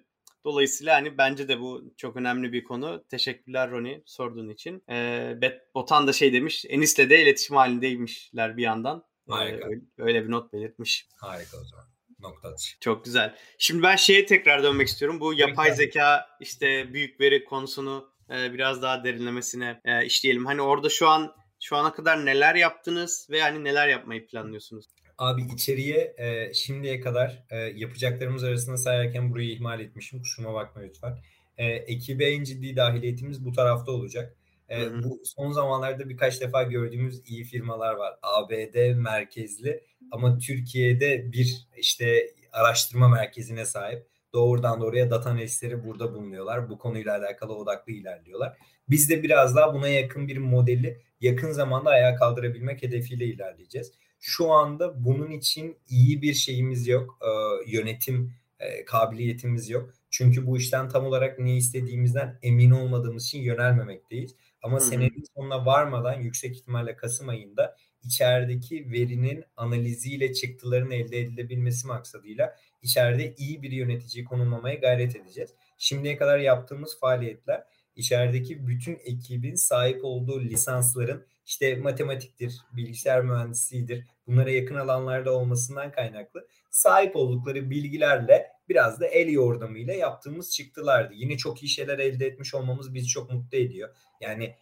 dolayısıyla 0.45 0.95
hani 0.95 1.19
bence 1.19 1.49
de 1.49 1.61
bu 1.61 1.95
çok 1.97 2.17
önemli 2.17 2.53
bir 2.53 2.65
konu. 2.65 3.05
Teşekkürler 3.11 3.71
Roni 3.71 4.03
sorduğun 4.07 4.49
için. 4.49 4.83
E, 4.91 5.35
Bet 5.41 5.75
Botan 5.75 6.07
da 6.07 6.13
şey 6.13 6.33
demiş. 6.33 6.65
Enis'le 6.69 6.99
de 6.99 7.23
iletişim 7.23 7.57
halindeymişler 7.57 8.57
bir 8.57 8.63
yandan. 8.63 9.05
Harika. 9.29 9.69
E, 9.69 9.81
öyle 9.99 10.25
bir 10.25 10.31
not 10.31 10.53
belirtmiş. 10.53 11.09
Harika 11.17 11.57
o 11.57 11.65
zaman 11.65 11.87
nokta 12.21 12.49
atışı. 12.49 12.81
Çok 12.81 13.05
güzel. 13.05 13.35
Şimdi 13.59 13.83
ben 13.83 13.97
şeye 13.97 14.27
tekrar 14.27 14.63
dönmek 14.63 14.89
istiyorum. 14.89 15.21
Bu 15.21 15.35
yapay 15.35 15.75
zeka 15.75 16.27
işte 16.41 16.95
büyük 16.95 17.21
veri 17.21 17.45
konusunu 17.45 18.10
e, 18.31 18.53
biraz 18.53 18.83
daha 18.83 19.05
derinlemesine 19.05 19.81
e, 19.85 20.07
işleyelim. 20.07 20.47
Hani 20.47 20.63
orada 20.63 20.89
şu 20.89 21.09
an 21.09 21.35
şu 21.61 21.77
ana 21.77 21.93
kadar 21.93 22.27
neler 22.27 22.55
yaptınız 22.55 23.29
ve 23.31 23.43
hani 23.43 23.65
neler 23.65 23.89
yapmayı 23.89 24.27
planlıyorsunuz? 24.27 24.87
Abi 25.19 25.43
içeriye 25.55 26.15
e, 26.19 26.55
şimdiye 26.55 27.01
kadar 27.01 27.45
e, 27.51 27.57
yapacaklarımız 27.57 28.45
arasında 28.45 28.77
sayarken 28.77 29.31
burayı 29.31 29.51
ihmal 29.51 29.81
etmişim. 29.81 30.23
Kusuruma 30.23 30.55
bakma 30.55 30.83
lütfen. 30.83 31.19
E, 31.59 31.67
ekibe 31.67 32.25
en 32.25 32.45
ciddi 32.45 32.77
dahiliyetimiz 32.77 33.45
bu 33.45 33.53
tarafta 33.53 33.93
olacak. 33.93 34.37
E, 34.71 35.03
bu 35.03 35.21
son 35.25 35.53
zamanlarda 35.53 36.09
birkaç 36.09 36.41
defa 36.41 36.63
gördüğümüz 36.63 37.23
iyi 37.27 37.45
firmalar 37.45 37.95
var. 37.95 38.15
ABD 38.23 38.95
merkezli 38.95 39.85
ama 40.11 40.39
Türkiye'de 40.39 41.33
bir 41.33 41.67
işte 41.77 42.27
araştırma 42.53 43.09
merkezine 43.09 43.65
sahip. 43.65 44.07
Doğrudan 44.35 44.81
doğruya 44.81 45.11
data 45.11 45.31
analistleri 45.31 45.85
burada 45.85 46.15
bulunuyorlar. 46.15 46.71
Bu 46.71 46.79
konuyla 46.79 47.19
alakalı 47.19 47.55
odaklı 47.55 47.93
ilerliyorlar. 47.93 48.59
Biz 48.89 49.11
de 49.11 49.23
biraz 49.23 49.57
daha 49.57 49.75
buna 49.75 49.89
yakın 49.89 50.29
bir 50.29 50.39
modeli 50.39 51.03
yakın 51.21 51.53
zamanda 51.53 51.91
ayağa 51.91 52.17
kaldırabilmek 52.17 52.83
hedefiyle 52.83 53.25
ilerleyeceğiz. 53.25 53.93
Şu 54.21 54.53
anda 54.53 55.05
bunun 55.05 55.31
için 55.31 55.77
iyi 55.89 56.23
bir 56.23 56.35
şeyimiz 56.35 56.89
yok. 56.89 57.19
Ee, 57.23 57.71
yönetim 57.71 58.35
e, 58.59 58.85
kabiliyetimiz 58.85 59.71
yok. 59.71 59.95
Çünkü 60.11 60.47
bu 60.47 60.59
işten 60.59 60.89
tam 60.89 61.07
olarak 61.07 61.39
ne 61.39 61.57
istediğimizden 61.57 62.39
emin 62.43 62.71
olmadığımız 62.71 63.27
için 63.27 63.41
yönelmemekteyiz. 63.43 64.37
Ama 64.63 64.79
Hı-hı. 64.79 64.85
senenin 64.85 65.25
sonuna 65.37 65.67
varmadan 65.67 66.21
yüksek 66.21 66.57
ihtimalle 66.57 66.97
Kasım 66.97 67.29
ayında 67.29 67.77
içerideki 68.03 68.93
verinin 68.93 69.45
analiziyle 69.57 70.33
çıktıların 70.33 70.91
elde 70.91 71.21
edilebilmesi 71.21 71.87
maksadıyla 71.87 72.57
içeride 72.83 73.35
iyi 73.35 73.63
bir 73.63 73.71
yönetici 73.71 74.25
konumlamaya 74.25 74.75
gayret 74.75 75.17
edeceğiz. 75.17 75.51
Şimdiye 75.79 76.17
kadar 76.17 76.39
yaptığımız 76.39 77.01
faaliyetler 77.01 77.65
içerideki 77.97 78.67
bütün 78.67 78.99
ekibin 79.05 79.55
sahip 79.55 80.01
olduğu 80.05 80.41
lisansların 80.41 81.27
işte 81.47 81.77
matematiktir, 81.77 82.61
bilgisayar 82.73 83.23
mühendisliğidir 83.23 84.05
bunlara 84.27 84.51
yakın 84.51 84.75
alanlarda 84.75 85.33
olmasından 85.33 85.93
kaynaklı 85.93 86.47
sahip 86.71 87.17
oldukları 87.17 87.71
bilgilerle 87.71 88.47
biraz 88.69 89.01
da 89.01 89.07
el 89.07 89.29
yordamıyla 89.29 89.95
yaptığımız 89.95 90.51
çıktılardı. 90.51 91.15
Yine 91.15 91.37
çok 91.37 91.63
iyi 91.63 91.69
şeyler 91.69 91.99
elde 91.99 92.27
etmiş 92.27 92.55
olmamız 92.55 92.95
bizi 92.95 93.07
çok 93.07 93.31
mutlu 93.31 93.59
ediyor. 93.59 93.97
Yani 94.21 94.55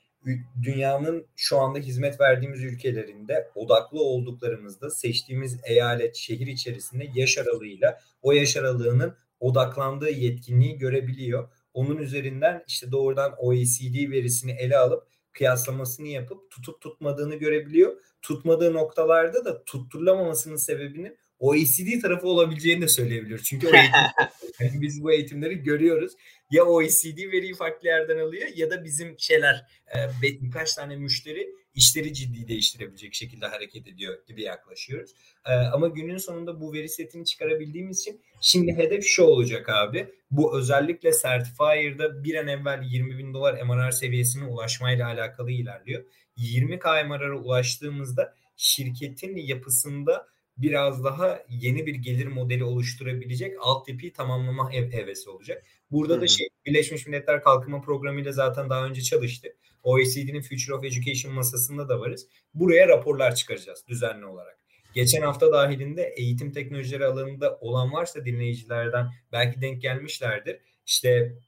dünyanın 0.63 1.27
şu 1.37 1.59
anda 1.59 1.79
hizmet 1.79 2.21
verdiğimiz 2.21 2.63
ülkelerinde 2.65 3.51
odaklı 3.55 4.03
olduklarımızda 4.03 4.91
seçtiğimiz 4.91 5.61
eyalet, 5.65 6.17
şehir 6.17 6.47
içerisinde 6.47 7.11
yaş 7.15 7.39
aralığıyla 7.39 8.01
o 8.23 8.33
yaş 8.33 8.57
aralığının 8.57 9.17
odaklandığı 9.41 10.11
yetkinliği 10.11 10.79
görebiliyor. 10.79 11.49
Onun 11.75 11.97
üzerinden 11.97 12.65
işte 12.67 12.93
doğrudan 12.93 13.35
OECD 13.39 14.11
verisini 14.11 14.53
ele 14.53 14.77
alıp 14.77 15.09
kıyaslamasını 15.33 16.07
yapıp 16.07 16.51
tutup 16.51 16.81
tutmadığını 16.81 17.35
görebiliyor. 17.35 17.97
Tutmadığı 18.23 18.73
noktalarda 18.73 19.45
da 19.45 19.65
tutturulamamasının 19.65 20.57
sebebinin 20.57 21.19
OECD 21.39 22.01
tarafı 22.03 22.27
olabileceğini 22.27 22.83
de 22.83 22.89
söyleyebiliyoruz. 22.89 23.45
Çünkü 23.45 23.67
yani 24.61 24.81
biz 24.81 25.03
bu 25.03 25.13
eğitimleri 25.13 25.63
görüyoruz. 25.63 26.13
Ya 26.51 26.65
OECD 26.65 27.19
veriyi 27.33 27.55
farklı 27.55 27.89
yerden 27.89 28.19
alıyor 28.19 28.49
ya 28.55 28.71
da 28.71 28.85
bizim 28.85 29.15
şeyler 29.19 29.67
e, 29.95 29.99
birkaç 30.23 30.75
tane 30.75 30.97
müşteri 30.97 31.49
işleri 31.75 32.15
ciddi 32.15 32.49
değiştirebilecek 32.49 33.15
şekilde 33.15 33.47
hareket 33.47 33.87
ediyor 33.87 34.19
gibi 34.27 34.43
yaklaşıyoruz. 34.43 35.11
E, 35.47 35.53
ama 35.53 35.89
günün 35.89 36.17
sonunda 36.17 36.61
bu 36.61 36.73
veri 36.73 36.89
setini 36.89 37.25
çıkarabildiğimiz 37.25 38.01
için 38.01 38.21
şimdi 38.41 38.73
hedef 38.73 39.05
şu 39.05 39.23
olacak 39.23 39.69
abi. 39.69 40.07
Bu 40.31 40.59
özellikle 40.59 41.11
Certifier'da 41.23 42.25
bir 42.25 42.35
an 42.35 42.49
evvel 42.49 42.83
20 42.91 43.19
bin 43.19 43.35
dolar 43.35 43.63
MRR 43.63 43.91
seviyesine 43.91 44.45
ulaşmayla 44.45 45.07
alakalı 45.07 45.51
ilerliyor. 45.51 46.05
20K 46.39 47.09
MRR'a 47.09 47.39
ulaştığımızda 47.39 48.35
şirketin 48.57 49.37
yapısında 49.37 50.27
biraz 50.59 51.05
daha 51.05 51.45
yeni 51.49 51.87
bir 51.87 51.95
gelir 51.95 52.27
modeli 52.27 52.65
oluşturabilecek 52.65 53.57
altyapıyı 53.61 54.13
tamamlama 54.13 54.73
hev 54.73 54.93
hevesi 54.93 55.31
olacak. 55.31 55.65
Burada 55.91 56.13
Hı-hı. 56.13 56.21
da 56.21 56.27
şey 56.27 56.49
Birleşmiş 56.67 57.07
Milletler 57.07 57.43
Kalkınma 57.43 57.81
Programı 57.81 58.21
ile 58.21 58.33
zaten 58.33 58.71
daha 58.71 58.87
önce 58.87 59.03
çalıştık. 59.03 59.57
OECD'nin 59.83 60.43
Future 60.43 60.75
of 60.75 60.85
Education 60.85 61.35
masasında 61.35 61.89
da 61.89 62.01
varız. 62.01 62.27
Buraya 62.55 62.89
raporlar 62.89 63.35
çıkaracağız 63.35 63.85
düzenli 63.89 64.27
olarak. 64.27 64.59
Geçen 64.95 65.23
hafta 65.23 65.53
dahilinde 65.53 66.15
eğitim 66.17 66.53
teknolojileri 66.53 67.05
alanında 67.05 67.59
olan 67.61 67.93
varsa 67.93 68.25
dinleyicilerden 68.25 69.07
belki 69.33 69.61
denk 69.61 69.83
gelmişlerdir. 69.83 70.61
İşte 70.87 71.39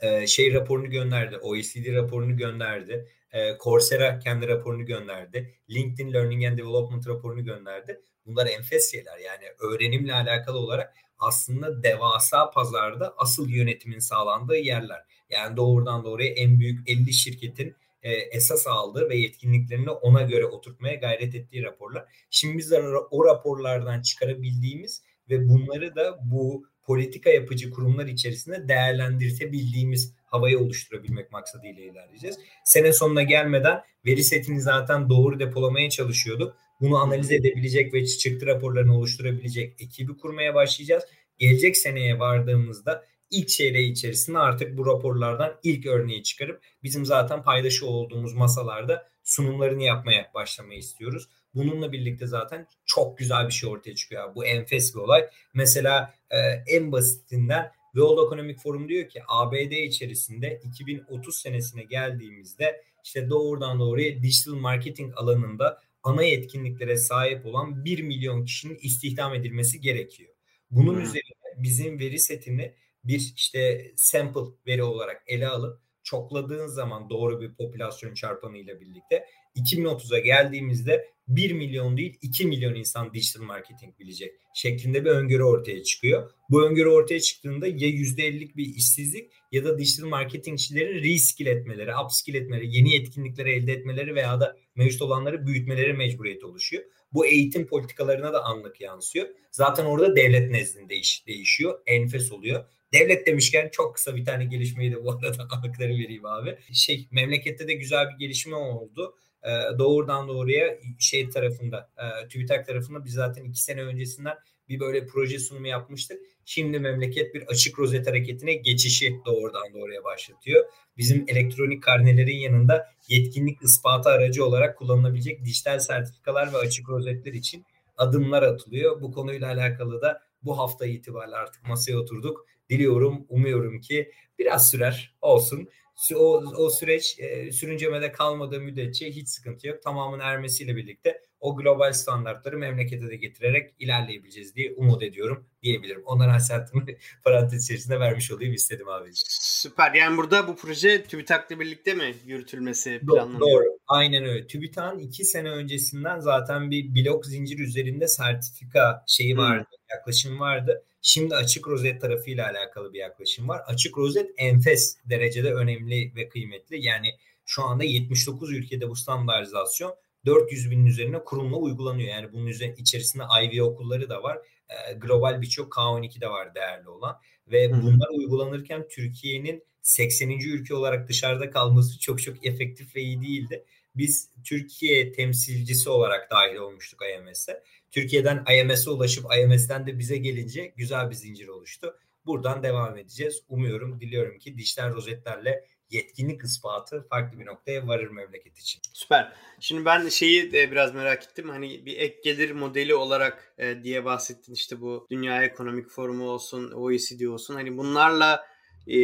e, 0.00 0.26
şey 0.26 0.54
raporunu 0.54 0.90
gönderdi, 0.90 1.36
OECD 1.36 1.94
raporunu 1.94 2.36
gönderdi. 2.36 3.08
E, 3.32 3.58
Coursera 3.64 4.18
kendi 4.18 4.48
raporunu 4.48 4.86
gönderdi. 4.86 5.54
LinkedIn 5.70 6.12
Learning 6.12 6.44
and 6.44 6.58
Development 6.58 7.08
raporunu 7.08 7.44
gönderdi. 7.44 8.00
Bunlar 8.26 8.46
enfes 8.46 8.92
şeyler 8.92 9.18
yani 9.18 9.44
öğrenimle 9.58 10.14
alakalı 10.14 10.58
olarak 10.58 10.94
aslında 11.18 11.82
devasa 11.82 12.50
pazarda 12.50 13.14
asıl 13.16 13.48
yönetimin 13.48 13.98
sağlandığı 13.98 14.56
yerler. 14.56 15.04
Yani 15.30 15.56
doğrudan 15.56 16.04
doğruya 16.04 16.28
en 16.28 16.60
büyük 16.60 16.88
50 16.88 17.12
şirketin 17.12 17.76
e, 18.02 18.12
esas 18.12 18.66
aldığı 18.66 19.08
ve 19.08 19.16
yetkinliklerini 19.16 19.90
ona 19.90 20.22
göre 20.22 20.46
oturtmaya 20.46 20.94
gayret 20.94 21.34
ettiği 21.34 21.62
raporlar. 21.62 22.04
Şimdi 22.30 22.58
biz 22.58 22.72
o 23.10 23.24
raporlardan 23.24 24.02
çıkarabildiğimiz 24.02 25.02
ve 25.30 25.48
bunları 25.48 25.96
da 25.96 26.18
bu 26.22 26.66
politika 26.82 27.30
yapıcı 27.30 27.70
kurumlar 27.70 28.06
içerisinde 28.06 28.68
değerlendirtebildiğimiz 28.68 30.14
havayı 30.26 30.58
oluşturabilmek 30.58 31.32
maksadıyla 31.32 31.82
ilerleyeceğiz. 31.82 32.38
Sene 32.64 32.92
sonuna 32.92 33.22
gelmeden 33.22 33.82
veri 34.06 34.24
setini 34.24 34.60
zaten 34.60 35.08
doğru 35.08 35.38
depolamaya 35.38 35.90
çalışıyorduk. 35.90 36.56
Bunu 36.84 36.98
analiz 36.98 37.32
edebilecek 37.32 37.94
ve 37.94 38.06
çıktı 38.06 38.46
raporlarını 38.46 38.96
oluşturabilecek 38.98 39.82
ekibi 39.82 40.16
kurmaya 40.16 40.54
başlayacağız. 40.54 41.04
Gelecek 41.38 41.76
seneye 41.76 42.18
vardığımızda 42.18 43.04
ilk 43.30 43.48
çeyreği 43.48 43.92
içerisinde 43.92 44.38
artık 44.38 44.78
bu 44.78 44.86
raporlardan 44.86 45.54
ilk 45.62 45.86
örneği 45.86 46.22
çıkarıp 46.22 46.62
bizim 46.82 47.04
zaten 47.04 47.42
paydaşı 47.42 47.86
olduğumuz 47.86 48.34
masalarda 48.34 49.08
sunumlarını 49.22 49.82
yapmaya 49.82 50.30
başlamayı 50.34 50.78
istiyoruz. 50.78 51.28
Bununla 51.54 51.92
birlikte 51.92 52.26
zaten 52.26 52.66
çok 52.86 53.18
güzel 53.18 53.46
bir 53.46 53.52
şey 53.52 53.70
ortaya 53.70 53.94
çıkıyor. 53.94 54.34
Bu 54.34 54.44
enfes 54.44 54.94
bir 54.94 55.00
olay. 55.00 55.28
Mesela 55.54 56.14
e, 56.30 56.38
en 56.66 56.92
basitinden 56.92 57.72
World 57.92 58.26
Economic 58.26 58.56
Forum 58.56 58.88
diyor 58.88 59.08
ki 59.08 59.22
ABD 59.28 59.72
içerisinde 59.72 60.60
2030 60.64 61.36
senesine 61.36 61.82
geldiğimizde 61.82 62.84
işte 63.04 63.30
doğrudan 63.30 63.80
doğruya 63.80 64.22
digital 64.22 64.54
marketing 64.54 65.12
alanında 65.16 65.83
ana 66.04 66.22
yetkinliklere 66.22 66.96
sahip 66.96 67.46
olan 67.46 67.84
1 67.84 68.02
milyon 68.02 68.44
kişinin 68.44 68.78
istihdam 68.82 69.34
edilmesi 69.34 69.80
gerekiyor. 69.80 70.34
Bunun 70.70 70.94
hmm. 70.94 71.02
üzerine 71.02 71.34
bizim 71.56 71.98
veri 71.98 72.18
setini 72.18 72.74
bir 73.04 73.32
işte 73.36 73.92
sample 73.96 74.40
veri 74.66 74.82
olarak 74.82 75.22
ele 75.26 75.48
alıp 75.48 75.83
çokladığın 76.04 76.66
zaman 76.66 77.10
doğru 77.10 77.40
bir 77.40 77.54
popülasyon 77.54 78.14
çarpanı 78.14 78.58
ile 78.58 78.80
birlikte 78.80 79.26
2030'a 79.56 80.18
geldiğimizde 80.18 81.14
1 81.28 81.52
milyon 81.52 81.96
değil 81.96 82.18
2 82.22 82.46
milyon 82.46 82.74
insan 82.74 83.14
digital 83.14 83.42
marketing 83.42 83.98
bilecek 83.98 84.34
şeklinde 84.54 85.04
bir 85.04 85.10
öngörü 85.10 85.42
ortaya 85.42 85.82
çıkıyor. 85.82 86.30
Bu 86.50 86.66
öngörü 86.66 86.88
ortaya 86.88 87.20
çıktığında 87.20 87.66
ya 87.66 87.88
%50'lik 87.88 88.56
bir 88.56 88.74
işsizlik 88.74 89.32
ya 89.52 89.64
da 89.64 89.78
digital 89.78 90.06
marketingçilerin 90.06 91.02
reskill 91.02 91.46
etmeleri, 91.46 91.96
upskill 91.96 92.34
etmeleri, 92.34 92.76
yeni 92.76 92.92
yetkinlikleri 92.92 93.50
elde 93.50 93.72
etmeleri 93.72 94.14
veya 94.14 94.40
da 94.40 94.56
mevcut 94.76 95.02
olanları 95.02 95.46
büyütmeleri 95.46 95.92
mecburiyeti 95.92 96.46
oluşuyor. 96.46 96.82
Bu 97.12 97.26
eğitim 97.26 97.66
politikalarına 97.66 98.32
da 98.32 98.44
anlık 98.44 98.80
yansıyor. 98.80 99.28
Zaten 99.50 99.84
orada 99.84 100.16
devlet 100.16 100.50
nezdinde 100.50 100.96
iş 100.96 101.26
değişiyor. 101.26 101.78
Enfes 101.86 102.32
oluyor 102.32 102.64
Devlet 102.94 103.26
demişken 103.26 103.68
çok 103.72 103.94
kısa 103.94 104.16
bir 104.16 104.24
tane 104.24 104.44
gelişmeyi 104.44 104.92
de 104.92 105.04
bu 105.04 105.12
arada 105.12 105.42
aktarı 105.50 105.90
vereyim 105.90 106.26
abi. 106.26 106.58
Şey 106.72 107.08
memlekette 107.10 107.68
de 107.68 107.74
güzel 107.74 108.08
bir 108.10 108.18
gelişme 108.18 108.56
oldu. 108.56 109.14
Ee, 109.42 109.78
doğrudan 109.78 110.28
doğruya 110.28 110.78
şey 110.98 111.30
tarafında, 111.30 111.90
e, 111.98 112.28
TÜBİTAK 112.28 112.66
tarafında 112.66 113.04
biz 113.04 113.12
zaten 113.12 113.44
iki 113.44 113.62
sene 113.62 113.82
öncesinden 113.82 114.34
bir 114.68 114.80
böyle 114.80 115.06
proje 115.06 115.38
sunumu 115.38 115.66
yapmıştık. 115.66 116.20
Şimdi 116.44 116.78
memleket 116.78 117.34
bir 117.34 117.42
açık 117.42 117.78
rozet 117.78 118.06
hareketine 118.06 118.54
geçişi 118.54 119.20
doğrudan 119.26 119.74
doğruya 119.74 120.04
başlatıyor. 120.04 120.64
Bizim 120.96 121.24
elektronik 121.28 121.82
karnelerin 121.82 122.36
yanında 122.36 122.86
yetkinlik 123.08 123.62
ispatı 123.62 124.08
aracı 124.08 124.44
olarak 124.44 124.78
kullanılabilecek 124.78 125.44
dijital 125.44 125.78
sertifikalar 125.78 126.52
ve 126.52 126.56
açık 126.56 126.88
rozetler 126.88 127.32
için 127.32 127.64
adımlar 127.96 128.42
atılıyor. 128.42 129.00
Bu 129.00 129.12
konuyla 129.12 129.48
alakalı 129.48 130.02
da 130.02 130.22
bu 130.42 130.58
hafta 130.58 130.86
itibariyle 130.86 131.36
artık 131.36 131.68
masaya 131.68 131.96
oturduk. 131.96 132.46
Diliyorum, 132.70 133.26
umuyorum 133.28 133.80
ki 133.80 134.12
biraz 134.38 134.70
sürer 134.70 135.14
olsun. 135.20 135.68
O, 136.14 136.42
o 136.56 136.70
süreç 136.70 137.16
e, 137.18 137.52
sürüncemede 137.52 138.12
kalmadığı 138.12 138.60
müddetçe 138.60 139.10
hiç 139.10 139.28
sıkıntı 139.28 139.68
yok. 139.68 139.82
Tamamının 139.82 140.22
ermesiyle 140.22 140.76
birlikte 140.76 141.20
o 141.44 141.56
global 141.56 141.92
standartları 141.92 142.58
memlekete 142.58 143.08
de 143.08 143.16
getirerek 143.16 143.74
ilerleyebileceğiz 143.78 144.54
diye 144.54 144.74
umut 144.76 145.02
ediyorum 145.02 145.46
diyebilirim. 145.62 146.02
Ondan 146.04 146.28
nasihatımı 146.28 146.86
parantez 147.24 147.64
içerisinde 147.64 148.00
vermiş 148.00 148.32
olayım 148.32 148.54
istedim 148.54 148.88
abi. 148.88 149.10
Süper. 149.14 149.94
Yani 149.94 150.16
burada 150.16 150.48
bu 150.48 150.56
proje 150.56 151.04
TÜBİTAK'la 151.04 151.60
birlikte 151.60 151.94
mi 151.94 152.14
yürütülmesi 152.26 153.00
planlanıyor? 153.00 153.40
Doğru. 153.40 153.78
Aynen 153.86 154.24
öyle. 154.24 154.46
TÜBİTAK'ın 154.46 154.98
iki 154.98 155.24
sene 155.24 155.50
öncesinden 155.50 156.20
zaten 156.20 156.70
bir 156.70 156.94
blok 156.94 157.26
zincir 157.26 157.58
üzerinde 157.58 158.08
sertifika 158.08 159.04
şeyi 159.06 159.36
vardı, 159.36 159.68
hmm. 159.70 159.96
yaklaşım 159.96 160.40
vardı. 160.40 160.84
Şimdi 161.06 161.36
açık 161.36 161.68
rozet 161.68 162.00
tarafıyla 162.00 162.50
alakalı 162.50 162.92
bir 162.92 162.98
yaklaşım 162.98 163.48
var. 163.48 163.62
Açık 163.66 163.98
rozet 163.98 164.30
enfes 164.36 164.96
derecede 165.04 165.54
önemli 165.54 166.12
ve 166.16 166.28
kıymetli. 166.28 166.84
Yani 166.84 167.08
şu 167.44 167.62
anda 167.62 167.84
79 167.84 168.52
ülkede 168.52 168.88
bu 168.88 168.96
standartizasyon 168.96 169.94
400 170.26 170.70
binin 170.70 170.86
üzerine 170.86 171.24
kurumla 171.24 171.56
uygulanıyor. 171.56 172.08
Yani 172.08 172.32
bunun 172.32 172.46
üzerine 172.46 172.74
içerisinde 172.78 173.22
IV 173.42 173.62
okulları 173.62 174.08
da 174.08 174.22
var. 174.22 174.38
E, 174.68 174.92
global 174.92 175.42
birçok 175.42 175.72
K12 175.72 176.20
de 176.20 176.28
var 176.28 176.54
değerli 176.54 176.88
olan. 176.88 177.16
Ve 177.46 177.68
Hı. 177.68 177.82
bunlar 177.82 178.08
uygulanırken 178.08 178.88
Türkiye'nin 178.88 179.64
80. 179.82 180.30
ülke 180.30 180.74
olarak 180.74 181.08
dışarıda 181.08 181.50
kalması 181.50 182.00
çok 182.00 182.22
çok 182.22 182.46
efektif 182.46 182.96
ve 182.96 183.00
iyi 183.00 183.22
değildi. 183.22 183.64
Biz 183.96 184.30
Türkiye 184.44 185.12
temsilcisi 185.12 185.90
olarak 185.90 186.30
dahil 186.30 186.56
olmuştuk 186.56 187.00
IMS'e. 187.18 187.62
Türkiye'den 187.90 188.44
IMS'e 188.54 188.90
ulaşıp 188.90 189.24
IMS'ten 189.38 189.86
de 189.86 189.98
bize 189.98 190.16
gelince 190.16 190.72
güzel 190.76 191.10
bir 191.10 191.14
zincir 191.14 191.48
oluştu. 191.48 191.98
Buradan 192.26 192.62
devam 192.62 192.98
edeceğiz. 192.98 193.42
Umuyorum, 193.48 194.00
diliyorum 194.00 194.38
ki 194.38 194.58
dijital 194.58 194.92
rozetlerle 194.92 195.64
yetkinlik 195.90 196.44
ispatı 196.44 197.06
farklı 197.10 197.40
bir 197.40 197.46
noktaya 197.46 197.86
varır 197.86 198.10
memleket 198.10 198.58
için. 198.58 198.82
Süper. 198.92 199.32
Şimdi 199.60 199.84
ben 199.84 200.08
şeyi 200.08 200.52
de 200.52 200.70
biraz 200.70 200.94
merak 200.94 201.24
ettim. 201.24 201.48
Hani 201.48 201.86
bir 201.86 201.98
ek 201.98 202.20
gelir 202.24 202.50
modeli 202.50 202.94
olarak 202.94 203.54
e, 203.58 203.82
diye 203.82 204.04
bahsettin. 204.04 204.52
İşte 204.52 204.80
bu 204.80 205.06
Dünya 205.10 205.44
Ekonomik 205.44 205.88
Forumu 205.88 206.28
olsun, 206.28 206.72
OECD 206.72 207.26
olsun. 207.26 207.54
Hani 207.54 207.76
bunlarla 207.76 208.46
e, 208.86 208.98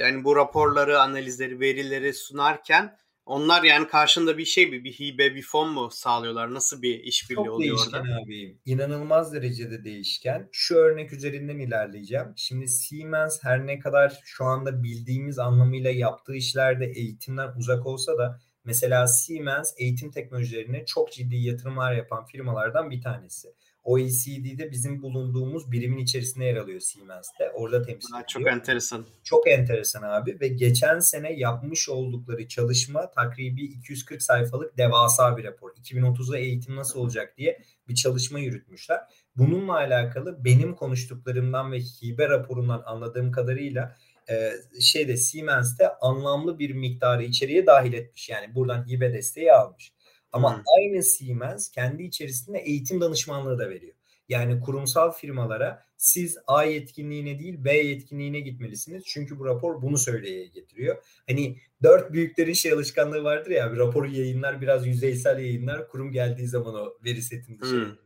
hani 0.00 0.24
bu 0.24 0.36
raporları, 0.36 1.00
analizleri, 1.00 1.60
verileri 1.60 2.14
sunarken 2.14 2.96
onlar 3.26 3.62
yani 3.62 3.88
karşında 3.88 4.38
bir 4.38 4.44
şey 4.44 4.72
bir, 4.72 4.84
bir 4.84 4.92
hibe, 4.92 5.34
bir 5.34 5.42
fon 5.42 5.70
mu 5.70 5.88
sağlıyorlar? 5.92 6.54
Nasıl 6.54 6.82
bir 6.82 7.00
işbirliği 7.04 7.44
Çok 7.44 7.54
oluyor 7.54 7.76
değişken 7.76 7.98
orada? 8.00 8.22
abi. 8.24 8.58
İnanılmaz 8.64 9.32
derecede 9.32 9.84
değişken. 9.84 10.48
Şu 10.52 10.76
örnek 10.76 11.12
üzerinden 11.12 11.58
ilerleyeceğim. 11.58 12.32
Şimdi 12.36 12.68
Siemens 12.68 13.38
her 13.44 13.66
ne 13.66 13.78
kadar 13.78 14.20
şu 14.24 14.44
anda 14.44 14.82
bildiğimiz 14.82 15.38
anlamıyla 15.38 15.90
yaptığı 15.90 16.34
işlerde 16.34 16.86
eğitimden 16.86 17.52
uzak 17.56 17.86
olsa 17.86 18.18
da 18.18 18.40
mesela 18.64 19.06
Siemens 19.06 19.74
eğitim 19.78 20.10
teknolojilerine 20.10 20.84
çok 20.86 21.12
ciddi 21.12 21.36
yatırımlar 21.36 21.92
yapan 21.94 22.24
firmalardan 22.24 22.90
bir 22.90 23.02
tanesi. 23.02 23.48
OECD'de 23.86 24.70
bizim 24.70 25.02
bulunduğumuz 25.02 25.72
birimin 25.72 25.98
içerisinde 25.98 26.44
yer 26.44 26.56
alıyor 26.56 26.80
Siemens'te. 26.80 27.50
Orada 27.50 27.82
temsil 27.82 28.14
ediyor. 28.14 28.26
Çok 28.26 28.46
enteresan. 28.46 29.06
Çok 29.24 29.48
enteresan 29.48 30.02
abi 30.02 30.40
ve 30.40 30.48
geçen 30.48 30.98
sene 30.98 31.32
yapmış 31.32 31.88
oldukları 31.88 32.48
çalışma 32.48 33.10
takribi 33.10 33.64
240 33.64 34.22
sayfalık 34.22 34.78
devasa 34.78 35.36
bir 35.36 35.44
rapor. 35.44 35.70
2030'da 35.70 36.38
eğitim 36.38 36.76
nasıl 36.76 37.00
olacak 37.00 37.34
diye 37.38 37.62
bir 37.88 37.94
çalışma 37.94 38.38
yürütmüşler. 38.38 39.00
Bununla 39.36 39.74
alakalı 39.74 40.44
benim 40.44 40.74
konuştuklarımdan 40.74 41.72
ve 41.72 41.80
hibe 41.80 42.28
raporundan 42.28 42.82
anladığım 42.86 43.32
kadarıyla 43.32 43.96
e, 44.30 44.52
şeyde 44.80 45.16
Siemens'te 45.16 45.88
anlamlı 46.00 46.58
bir 46.58 46.74
miktarı 46.74 47.24
içeriye 47.24 47.66
dahil 47.66 47.92
etmiş. 47.92 48.28
Yani 48.28 48.54
buradan 48.54 48.88
hibe 48.88 49.12
desteği 49.12 49.52
almış. 49.52 49.92
Ama 50.36 50.56
hmm. 50.56 50.62
aynı 50.78 51.02
Siemens 51.02 51.70
kendi 51.70 52.02
içerisinde 52.02 52.58
eğitim 52.58 53.00
danışmanlığı 53.00 53.58
da 53.58 53.70
veriyor. 53.70 53.94
Yani 54.28 54.60
kurumsal 54.60 55.12
firmalara 55.12 55.84
siz 55.96 56.38
A 56.46 56.64
yetkinliğine 56.64 57.38
değil 57.38 57.64
B 57.64 57.76
yetkinliğine 57.76 58.40
gitmelisiniz. 58.40 59.02
Çünkü 59.06 59.38
bu 59.38 59.44
rapor 59.44 59.82
bunu 59.82 59.98
söyleye 59.98 60.46
getiriyor. 60.46 60.96
Hani 61.26 61.56
dört 61.82 62.12
büyüklerin 62.12 62.52
şey 62.52 62.72
alışkanlığı 62.72 63.24
vardır 63.24 63.50
ya 63.50 63.72
bir 63.72 63.78
raporu 63.78 64.08
yayınlar 64.08 64.60
biraz 64.60 64.86
yüzeysel 64.86 65.38
yayınlar 65.38 65.88
kurum 65.88 66.12
geldiği 66.12 66.48
zaman 66.48 66.74
o 66.74 66.94
veri 67.04 67.22
setini 67.22 67.60
dışarı 67.60 67.86
hmm. 67.86 67.96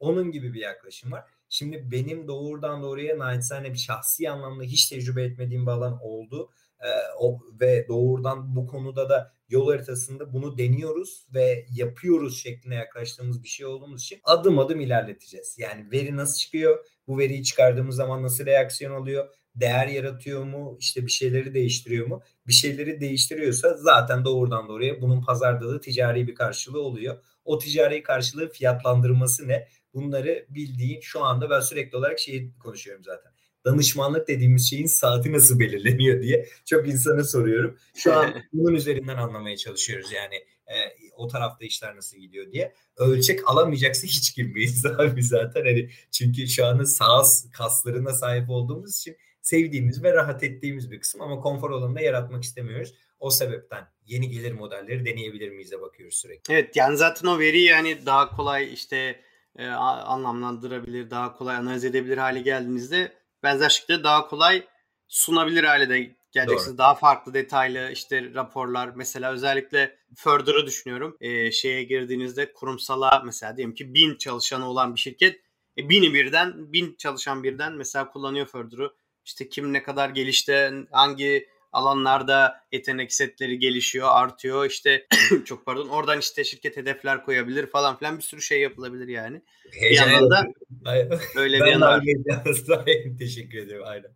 Onun 0.00 0.30
gibi 0.30 0.54
bir 0.54 0.60
yaklaşım 0.60 1.12
var. 1.12 1.24
Şimdi 1.48 1.90
benim 1.90 2.28
doğrudan 2.28 2.82
doğruya 2.82 3.18
naçizane 3.18 3.72
bir 3.72 3.78
şahsi 3.78 4.30
anlamda 4.30 4.64
hiç 4.64 4.88
tecrübe 4.88 5.22
etmediğim 5.22 5.66
bir 5.66 5.70
alan 5.70 5.98
oldu. 6.02 6.50
Ee, 6.84 6.88
o, 7.18 7.40
ve 7.60 7.88
doğrudan 7.88 8.56
bu 8.56 8.66
konuda 8.66 9.08
da 9.08 9.32
yol 9.48 9.70
haritasında 9.70 10.32
bunu 10.32 10.58
deniyoruz 10.58 11.26
ve 11.34 11.66
yapıyoruz 11.74 12.42
şeklinde 12.42 12.74
yaklaştığımız 12.74 13.42
bir 13.42 13.48
şey 13.48 13.66
olduğumuz 13.66 14.02
için 14.02 14.20
adım 14.24 14.58
adım 14.58 14.80
ilerleteceğiz. 14.80 15.56
Yani 15.58 15.90
veri 15.92 16.16
nasıl 16.16 16.38
çıkıyor? 16.38 16.86
Bu 17.06 17.18
veriyi 17.18 17.44
çıkardığımız 17.44 17.96
zaman 17.96 18.22
nasıl 18.22 18.46
reaksiyon 18.46 18.92
oluyor? 18.92 19.28
Değer 19.54 19.86
yaratıyor 19.86 20.44
mu? 20.44 20.76
İşte 20.80 21.06
bir 21.06 21.10
şeyleri 21.10 21.54
değiştiriyor 21.54 22.06
mu? 22.06 22.22
Bir 22.46 22.52
şeyleri 22.52 23.00
değiştiriyorsa 23.00 23.76
zaten 23.76 24.24
doğrudan 24.24 24.68
doğruya 24.68 25.00
bunun 25.02 25.22
pazarda 25.22 25.68
da 25.68 25.80
ticari 25.80 26.26
bir 26.26 26.34
karşılığı 26.34 26.82
oluyor. 26.82 27.16
O 27.44 27.58
ticari 27.58 28.02
karşılığı 28.02 28.48
fiyatlandırması 28.48 29.48
ne? 29.48 29.68
Bunları 29.94 30.46
bildiğin 30.48 31.00
şu 31.00 31.24
anda 31.24 31.50
ben 31.50 31.60
sürekli 31.60 31.96
olarak 31.98 32.18
şeyi 32.18 32.58
konuşuyorum 32.58 33.04
zaten 33.04 33.33
danışmanlık 33.64 34.28
dediğimiz 34.28 34.70
şeyin 34.70 34.86
saati 34.86 35.32
nasıl 35.32 35.60
belirleniyor 35.60 36.22
diye 36.22 36.48
çok 36.64 36.88
insana 36.88 37.24
soruyorum. 37.24 37.78
Şu 37.94 38.14
an 38.14 38.34
bunun 38.52 38.74
üzerinden 38.74 39.16
anlamaya 39.16 39.56
çalışıyoruz 39.56 40.12
yani 40.12 40.34
e, 40.66 40.74
o 41.16 41.28
tarafta 41.28 41.64
işler 41.64 41.96
nasıl 41.96 42.16
gidiyor 42.16 42.52
diye. 42.52 42.74
Ölçek 42.96 43.50
alamayacaksa 43.50 44.06
hiç 44.06 44.36
girmeyiz 44.36 44.86
abi 44.98 45.22
zaten 45.22 45.64
hani 45.64 45.90
çünkü 46.10 46.48
şu 46.48 46.66
anda 46.66 46.86
sağız 46.86 47.50
kaslarına 47.52 48.12
sahip 48.12 48.50
olduğumuz 48.50 48.96
için 48.96 49.16
sevdiğimiz 49.42 50.02
ve 50.02 50.12
rahat 50.12 50.42
ettiğimiz 50.42 50.90
bir 50.90 51.00
kısım 51.00 51.20
ama 51.20 51.40
konfor 51.40 51.70
alanında 51.70 52.00
yaratmak 52.00 52.44
istemiyoruz. 52.44 52.94
O 53.20 53.30
sebepten 53.30 53.88
yeni 54.06 54.28
gelir 54.28 54.52
modelleri 54.52 55.04
deneyebilir 55.04 55.50
miyiz 55.50 55.70
de 55.70 55.80
bakıyoruz 55.80 56.14
sürekli. 56.14 56.54
Evet 56.54 56.76
yani 56.76 56.96
zaten 56.96 57.28
o 57.28 57.38
veriyi 57.38 57.64
yani 57.64 58.06
daha 58.06 58.36
kolay 58.36 58.72
işte 58.72 59.20
e, 59.58 59.66
anlamlandırabilir, 59.66 61.10
daha 61.10 61.36
kolay 61.36 61.56
analiz 61.56 61.84
edebilir 61.84 62.16
hale 62.16 62.40
geldiğinizde 62.40 63.12
benzer 63.44 63.68
şekilde 63.68 64.04
daha 64.04 64.28
kolay 64.28 64.66
sunabilir 65.08 65.64
hale 65.64 65.88
de 65.88 66.14
geleceksiniz. 66.32 66.68
Doğru. 66.68 66.78
Daha 66.78 66.94
farklı 66.94 67.34
detaylı 67.34 67.90
işte 67.92 68.34
raporlar 68.34 68.90
mesela 68.94 69.32
özellikle 69.32 69.98
Further'ı 70.16 70.66
düşünüyorum. 70.66 71.16
E, 71.20 71.52
şeye 71.52 71.82
girdiğinizde 71.82 72.52
kurumsala 72.52 73.22
mesela 73.26 73.56
diyelim 73.56 73.74
ki 73.74 73.94
bin 73.94 74.16
çalışanı 74.16 74.68
olan 74.68 74.94
bir 74.94 75.00
şirket 75.00 75.40
e, 75.78 75.88
bini 75.88 76.14
birden 76.14 76.72
bin 76.72 76.94
çalışan 76.98 77.42
birden 77.42 77.72
mesela 77.72 78.08
kullanıyor 78.10 78.46
Further'ı. 78.46 78.94
İşte 79.24 79.48
kim 79.48 79.72
ne 79.72 79.82
kadar 79.82 80.10
gelişti, 80.10 80.70
hangi 80.90 81.48
alanlarda 81.74 82.60
yetenek 82.72 83.12
setleri 83.12 83.58
gelişiyor, 83.58 84.08
artıyor. 84.10 84.66
İşte 84.66 85.06
çok 85.44 85.66
pardon. 85.66 85.88
Oradan 85.88 86.18
işte 86.18 86.44
şirket 86.44 86.76
hedefler 86.76 87.24
koyabilir 87.24 87.66
falan 87.66 87.98
filan 87.98 88.16
bir 88.16 88.22
sürü 88.22 88.42
şey 88.42 88.60
yapılabilir 88.60 89.08
yani. 89.08 89.42
Heyecan 89.70 90.08
bir 90.08 90.12
yandan 90.12 90.54
da 90.84 91.18
öyle 91.36 91.60
bir 91.60 91.66
yandan 91.66 92.02
Teşekkür 93.18 93.58
ederim. 93.58 93.82
Aynen. 93.84 94.10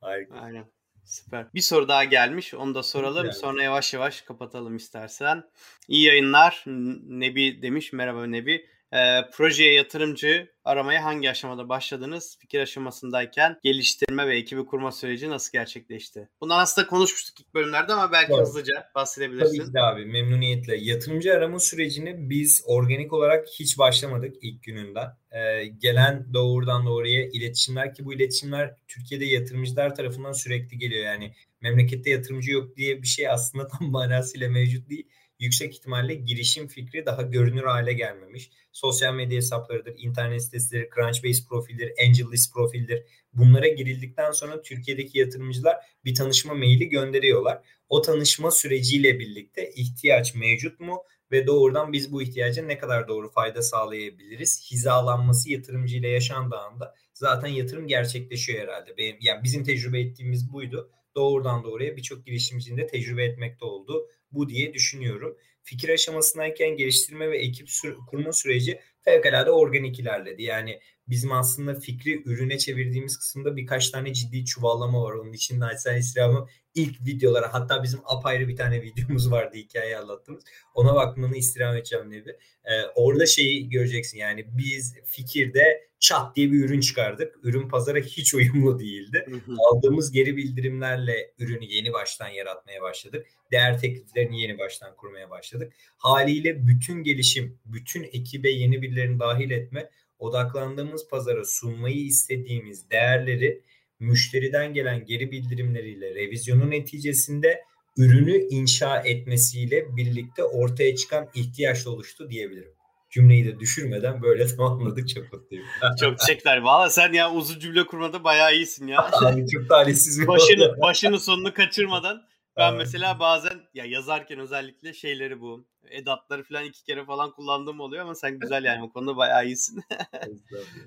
Harika. 0.00 0.34
Aynen. 0.34 0.64
Süper. 1.04 1.46
Bir 1.54 1.60
soru 1.60 1.88
daha 1.88 2.04
gelmiş. 2.04 2.54
Onu 2.54 2.74
da 2.74 2.82
soralım. 2.82 3.24
Yani. 3.24 3.34
Sonra 3.34 3.62
yavaş 3.62 3.94
yavaş 3.94 4.22
kapatalım 4.22 4.76
istersen. 4.76 5.44
İyi 5.88 6.04
yayınlar. 6.04 6.64
Nebi 7.08 7.62
demiş. 7.62 7.92
Merhaba 7.92 8.26
Nebi. 8.26 8.66
E, 8.94 9.30
projeye 9.32 9.72
yatırımcı 9.72 10.48
aramaya 10.64 11.04
hangi 11.04 11.30
aşamada 11.30 11.68
başladınız? 11.68 12.38
Fikir 12.40 12.60
aşamasındayken 12.60 13.58
geliştirme 13.62 14.26
ve 14.26 14.36
ekibi 14.36 14.66
kurma 14.66 14.92
süreci 14.92 15.30
nasıl 15.30 15.52
gerçekleşti? 15.52 16.28
Bundan 16.40 16.58
aslında 16.58 16.86
konuşmuştuk 16.86 17.40
ilk 17.40 17.54
bölümlerde 17.54 17.92
ama 17.92 18.12
belki 18.12 18.32
Doğru. 18.32 18.40
hızlıca 18.40 18.90
bahsedebilirsin. 18.94 19.58
Tabii 19.58 19.72
ki 19.72 19.80
abi 19.80 20.04
memnuniyetle. 20.06 20.76
Yatırımcı 20.76 21.34
arama 21.34 21.58
sürecini 21.58 22.30
biz 22.30 22.64
organik 22.66 23.12
olarak 23.12 23.48
hiç 23.48 23.78
başlamadık 23.78 24.36
ilk 24.42 24.62
gününden. 24.62 25.08
Ee, 25.32 25.66
gelen 25.66 26.26
doğrudan 26.34 26.86
doğruya 26.86 27.28
iletişimler 27.28 27.94
ki 27.94 28.04
bu 28.04 28.14
iletişimler 28.14 28.74
Türkiye'de 28.88 29.24
yatırımcılar 29.24 29.94
tarafından 29.94 30.32
sürekli 30.32 30.78
geliyor. 30.78 31.04
Yani 31.04 31.34
memlekette 31.60 32.10
yatırımcı 32.10 32.52
yok 32.52 32.76
diye 32.76 33.02
bir 33.02 33.06
şey 33.06 33.28
aslında 33.28 33.68
tam 33.78 33.90
manasıyla 33.90 34.48
mevcut 34.48 34.90
değil. 34.90 35.08
Yüksek 35.38 35.74
ihtimalle 35.74 36.14
girişim 36.14 36.68
fikri 36.68 37.06
daha 37.06 37.22
görünür 37.22 37.64
hale 37.64 37.92
gelmemiş. 37.92 38.50
Sosyal 38.72 39.14
medya 39.14 39.36
hesaplarıdır, 39.36 39.94
internet 39.96 40.42
siteleri, 40.42 40.90
Crunchbase 40.94 41.44
profildir, 41.48 41.92
AngelList 42.06 42.52
profildir. 42.52 43.02
Bunlara 43.32 43.68
girildikten 43.68 44.30
sonra 44.30 44.62
Türkiye'deki 44.62 45.18
yatırımcılar 45.18 45.76
bir 46.04 46.14
tanışma 46.14 46.54
maili 46.54 46.88
gönderiyorlar. 46.88 47.62
O 47.88 48.02
tanışma 48.02 48.50
süreciyle 48.50 49.18
birlikte 49.18 49.70
ihtiyaç 49.76 50.34
mevcut 50.34 50.80
mu 50.80 51.02
ve 51.30 51.46
doğrudan 51.46 51.92
biz 51.92 52.12
bu 52.12 52.22
ihtiyaca 52.22 52.62
ne 52.62 52.78
kadar 52.78 53.08
doğru 53.08 53.30
fayda 53.30 53.62
sağlayabiliriz? 53.62 54.70
Hizalanması 54.70 55.52
yatırımcıyla 55.52 56.08
yaşandığı 56.08 56.56
anda 56.56 56.94
zaten 57.14 57.48
yatırım 57.48 57.86
gerçekleşiyor 57.86 58.62
herhalde. 58.62 58.96
Benim, 58.96 59.16
yani 59.20 59.42
bizim 59.42 59.64
tecrübe 59.64 60.00
ettiğimiz 60.00 60.52
buydu. 60.52 60.90
Doğrudan 61.14 61.64
doğruya 61.64 61.96
birçok 61.96 62.26
girişimcinin 62.26 62.78
de 62.78 62.86
tecrübe 62.86 63.24
etmekte 63.24 63.64
oldu 63.64 64.08
bu 64.34 64.48
diye 64.48 64.74
düşünüyorum. 64.74 65.36
Fikir 65.62 65.88
aşamasındayken 65.88 66.76
geliştirme 66.76 67.30
ve 67.30 67.38
ekip 67.38 67.68
sü- 67.68 68.06
kurma 68.06 68.32
süreci 68.32 68.80
fevkalade 69.00 69.50
organik 69.50 70.00
ilerledi. 70.00 70.42
Yani 70.42 70.80
bizim 71.08 71.32
aslında 71.32 71.74
fikri 71.74 72.22
ürüne 72.24 72.58
çevirdiğimiz 72.58 73.18
kısımda 73.18 73.56
birkaç 73.56 73.90
tane 73.90 74.14
ciddi 74.14 74.44
çuvallama 74.44 75.02
var. 75.02 75.12
Onun 75.12 75.32
için 75.32 75.60
Naçizane 75.60 75.98
İslam'ın 75.98 76.48
ilk 76.74 77.06
videolara 77.06 77.54
hatta 77.54 77.82
bizim 77.82 78.00
apayrı 78.04 78.48
bir 78.48 78.56
tane 78.56 78.82
videomuz 78.82 79.30
vardı 79.30 79.56
hikaye 79.56 79.98
anlattığımız. 79.98 80.44
Ona 80.74 80.94
bakmanı 80.94 81.36
istirham 81.36 81.76
edeceğim 81.76 82.10
Nebi. 82.10 82.30
Ee, 82.64 82.82
orada 82.94 83.26
şeyi 83.26 83.68
göreceksin 83.68 84.18
yani 84.18 84.44
biz 84.58 84.94
fikirde 85.04 85.88
çat 86.04 86.36
diye 86.36 86.52
bir 86.52 86.64
ürün 86.64 86.80
çıkardık. 86.80 87.34
Ürün 87.42 87.68
pazara 87.68 87.98
hiç 87.98 88.34
uyumlu 88.34 88.78
değildi. 88.78 89.26
Aldığımız 89.58 90.12
geri 90.12 90.36
bildirimlerle 90.36 91.30
ürünü 91.38 91.64
yeni 91.64 91.92
baştan 91.92 92.28
yaratmaya 92.28 92.82
başladık. 92.82 93.26
Değer 93.52 93.80
tekliflerini 93.80 94.40
yeni 94.40 94.58
baştan 94.58 94.96
kurmaya 94.96 95.30
başladık. 95.30 95.72
Haliyle 95.96 96.66
bütün 96.66 97.02
gelişim, 97.02 97.58
bütün 97.64 98.02
ekibe 98.02 98.50
yeni 98.50 98.82
birilerini 98.82 99.18
dahil 99.18 99.50
etme, 99.50 99.90
odaklandığımız 100.18 101.08
pazara 101.08 101.44
sunmayı 101.44 102.04
istediğimiz 102.04 102.90
değerleri 102.90 103.62
müşteriden 104.00 104.74
gelen 104.74 105.04
geri 105.04 105.30
bildirimleriyle 105.30 106.14
revizyonun 106.14 106.70
neticesinde 106.70 107.64
ürünü 107.96 108.36
inşa 108.36 109.00
etmesiyle 109.00 109.96
birlikte 109.96 110.44
ortaya 110.44 110.96
çıkan 110.96 111.28
ihtiyaç 111.34 111.86
oluştu 111.86 112.30
diyebilirim. 112.30 112.74
Cümleyi 113.14 113.44
de 113.44 113.60
düşürmeden 113.60 114.22
böyle 114.22 114.46
tamamladık 114.56 115.08
mutluyum. 115.32 115.66
çok 116.00 116.18
teşekkürler. 116.18 116.58
Valla 116.58 116.90
sen 116.90 117.12
ya 117.12 117.32
uzun 117.32 117.58
cümle 117.58 117.86
kurmada 117.86 118.24
bayağı 118.24 118.54
iyisin 118.54 118.86
ya. 118.86 119.10
Yani 119.24 119.50
çok 119.50 119.68
talihsiz 119.68 120.20
bir 120.20 120.26
başını, 120.26 120.80
başını 120.80 121.20
sonunu 121.20 121.54
kaçırmadan 121.54 122.22
ben 122.56 122.74
mesela 122.74 123.20
bazen 123.20 123.60
ya 123.74 123.84
yazarken 123.84 124.38
özellikle 124.38 124.92
şeyleri 124.92 125.40
bu 125.40 125.66
edatları 125.90 126.42
falan 126.44 126.64
iki 126.64 126.84
kere 126.84 127.04
falan 127.04 127.30
kullandığım 127.32 127.80
oluyor 127.80 128.02
ama 128.02 128.14
sen 128.14 128.38
güzel 128.38 128.64
yani 128.64 128.82
o 128.82 128.92
konuda 128.92 129.16
bayağı 129.16 129.46
iyisin. 129.46 129.82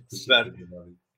Süper. 0.09 0.47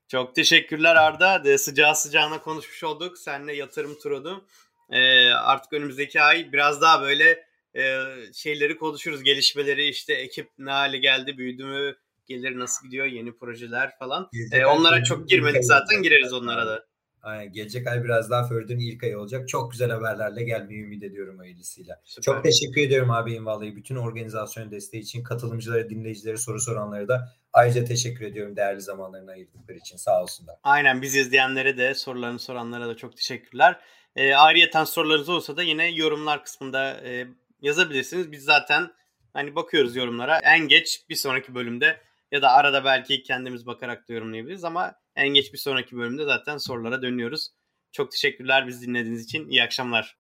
Çok 0.08 0.36
teşekkürler 0.36 0.96
Arda. 0.96 1.44
De 1.44 1.58
sıcağı 1.58 1.96
sıcağına 1.96 2.42
konuşmuş 2.42 2.84
olduk. 2.84 3.18
Seninle 3.18 3.56
yatırım 3.56 4.00
turu. 4.00 4.46
Ee, 4.90 5.30
artık 5.30 5.74
önümüzdeki 5.74 6.22
ay 6.22 6.52
biraz 6.52 6.82
daha 6.82 7.02
böyle 7.02 7.49
e, 7.76 8.04
şeyleri 8.34 8.78
konuşuruz. 8.78 9.24
Gelişmeleri 9.24 9.88
işte 9.88 10.14
ekip 10.14 10.50
ne 10.58 10.72
hale 10.72 10.98
geldi, 10.98 11.38
büyüdü 11.38 11.66
mü, 11.66 11.96
gelir 12.26 12.60
nasıl 12.60 12.86
gidiyor, 12.86 13.06
yeni 13.06 13.38
projeler 13.38 13.98
falan. 14.00 14.30
Ee, 14.52 14.66
onlara 14.66 15.04
çok 15.04 15.30
girmedik 15.30 15.66
zaten 15.66 16.04
gireriz 16.04 16.34
onlara 16.34 16.68
da. 16.68 16.90
Aynen. 17.22 17.54
Gelecek 17.54 17.88
ay 17.88 18.04
biraz 18.04 18.30
daha 18.30 18.48
Förd'ün 18.48 18.80
ilk 18.80 19.04
ayı 19.04 19.20
olacak. 19.20 19.50
Çok 19.50 19.72
güzel 19.72 19.92
haberlerle 19.92 20.44
gelmeyi 20.44 20.84
ümit 20.84 21.04
ediyorum 21.04 21.38
hayırlısıyla. 21.38 22.02
Süper. 22.04 22.24
Çok 22.24 22.44
teşekkür 22.44 22.82
ediyorum 22.82 23.12
abi 23.12 23.46
vallahi 23.46 23.76
bütün 23.76 23.96
organizasyon 23.96 24.72
desteği 24.72 25.02
için 25.02 25.24
katılımcılara, 25.24 25.90
dinleyicilere, 25.90 26.38
soru 26.38 26.60
soranlara 26.60 27.08
da 27.08 27.34
ayrıca 27.54 27.86
teşekkür 27.86 28.26
ediyorum 28.26 28.56
değerli 28.56 28.82
zamanlarını 28.82 29.32
ayırdıkları 29.32 29.78
için. 29.78 29.98
Sağ 29.98 30.22
olsunlar. 30.22 30.56
Aynen 30.64 31.02
biz 31.02 31.16
izleyenlere 31.16 31.78
de 31.78 31.96
sorularını 31.96 32.40
soranlara 32.40 32.88
da 32.88 32.98
çok 32.98 33.18
teşekkürler. 33.18 33.80
E, 34.16 34.34
ayrıyeten 34.36 34.84
sorularınız 34.84 35.30
olsa 35.30 35.58
da 35.58 35.64
yine 35.64 35.92
yorumlar 35.92 36.44
kısmında 36.44 37.02
e, 37.06 37.28
yazabilirsiniz. 37.62 38.32
Biz 38.32 38.44
zaten 38.44 38.92
hani 39.34 39.56
bakıyoruz 39.56 39.96
yorumlara. 39.96 40.40
En 40.44 40.68
geç 40.68 41.02
bir 41.10 41.16
sonraki 41.16 41.56
bölümde 41.56 42.02
ya 42.32 42.42
da 42.42 42.52
arada 42.52 42.86
belki 42.86 43.24
kendimiz 43.24 43.66
bakarak 43.66 44.10
da 44.10 44.14
yorumlayabiliriz 44.14 44.64
ama 44.64 44.96
en 45.16 45.28
geç 45.28 45.54
bir 45.54 45.58
sonraki 45.58 45.98
bölümde 45.98 46.26
zaten 46.26 46.58
sorulara 46.58 47.02
dönüyoruz. 47.02 47.48
Çok 47.92 48.12
teşekkürler 48.12 48.68
biz 48.68 48.82
dinlediğiniz 48.82 49.24
için. 49.24 49.50
İyi 49.50 49.64
akşamlar. 49.64 50.18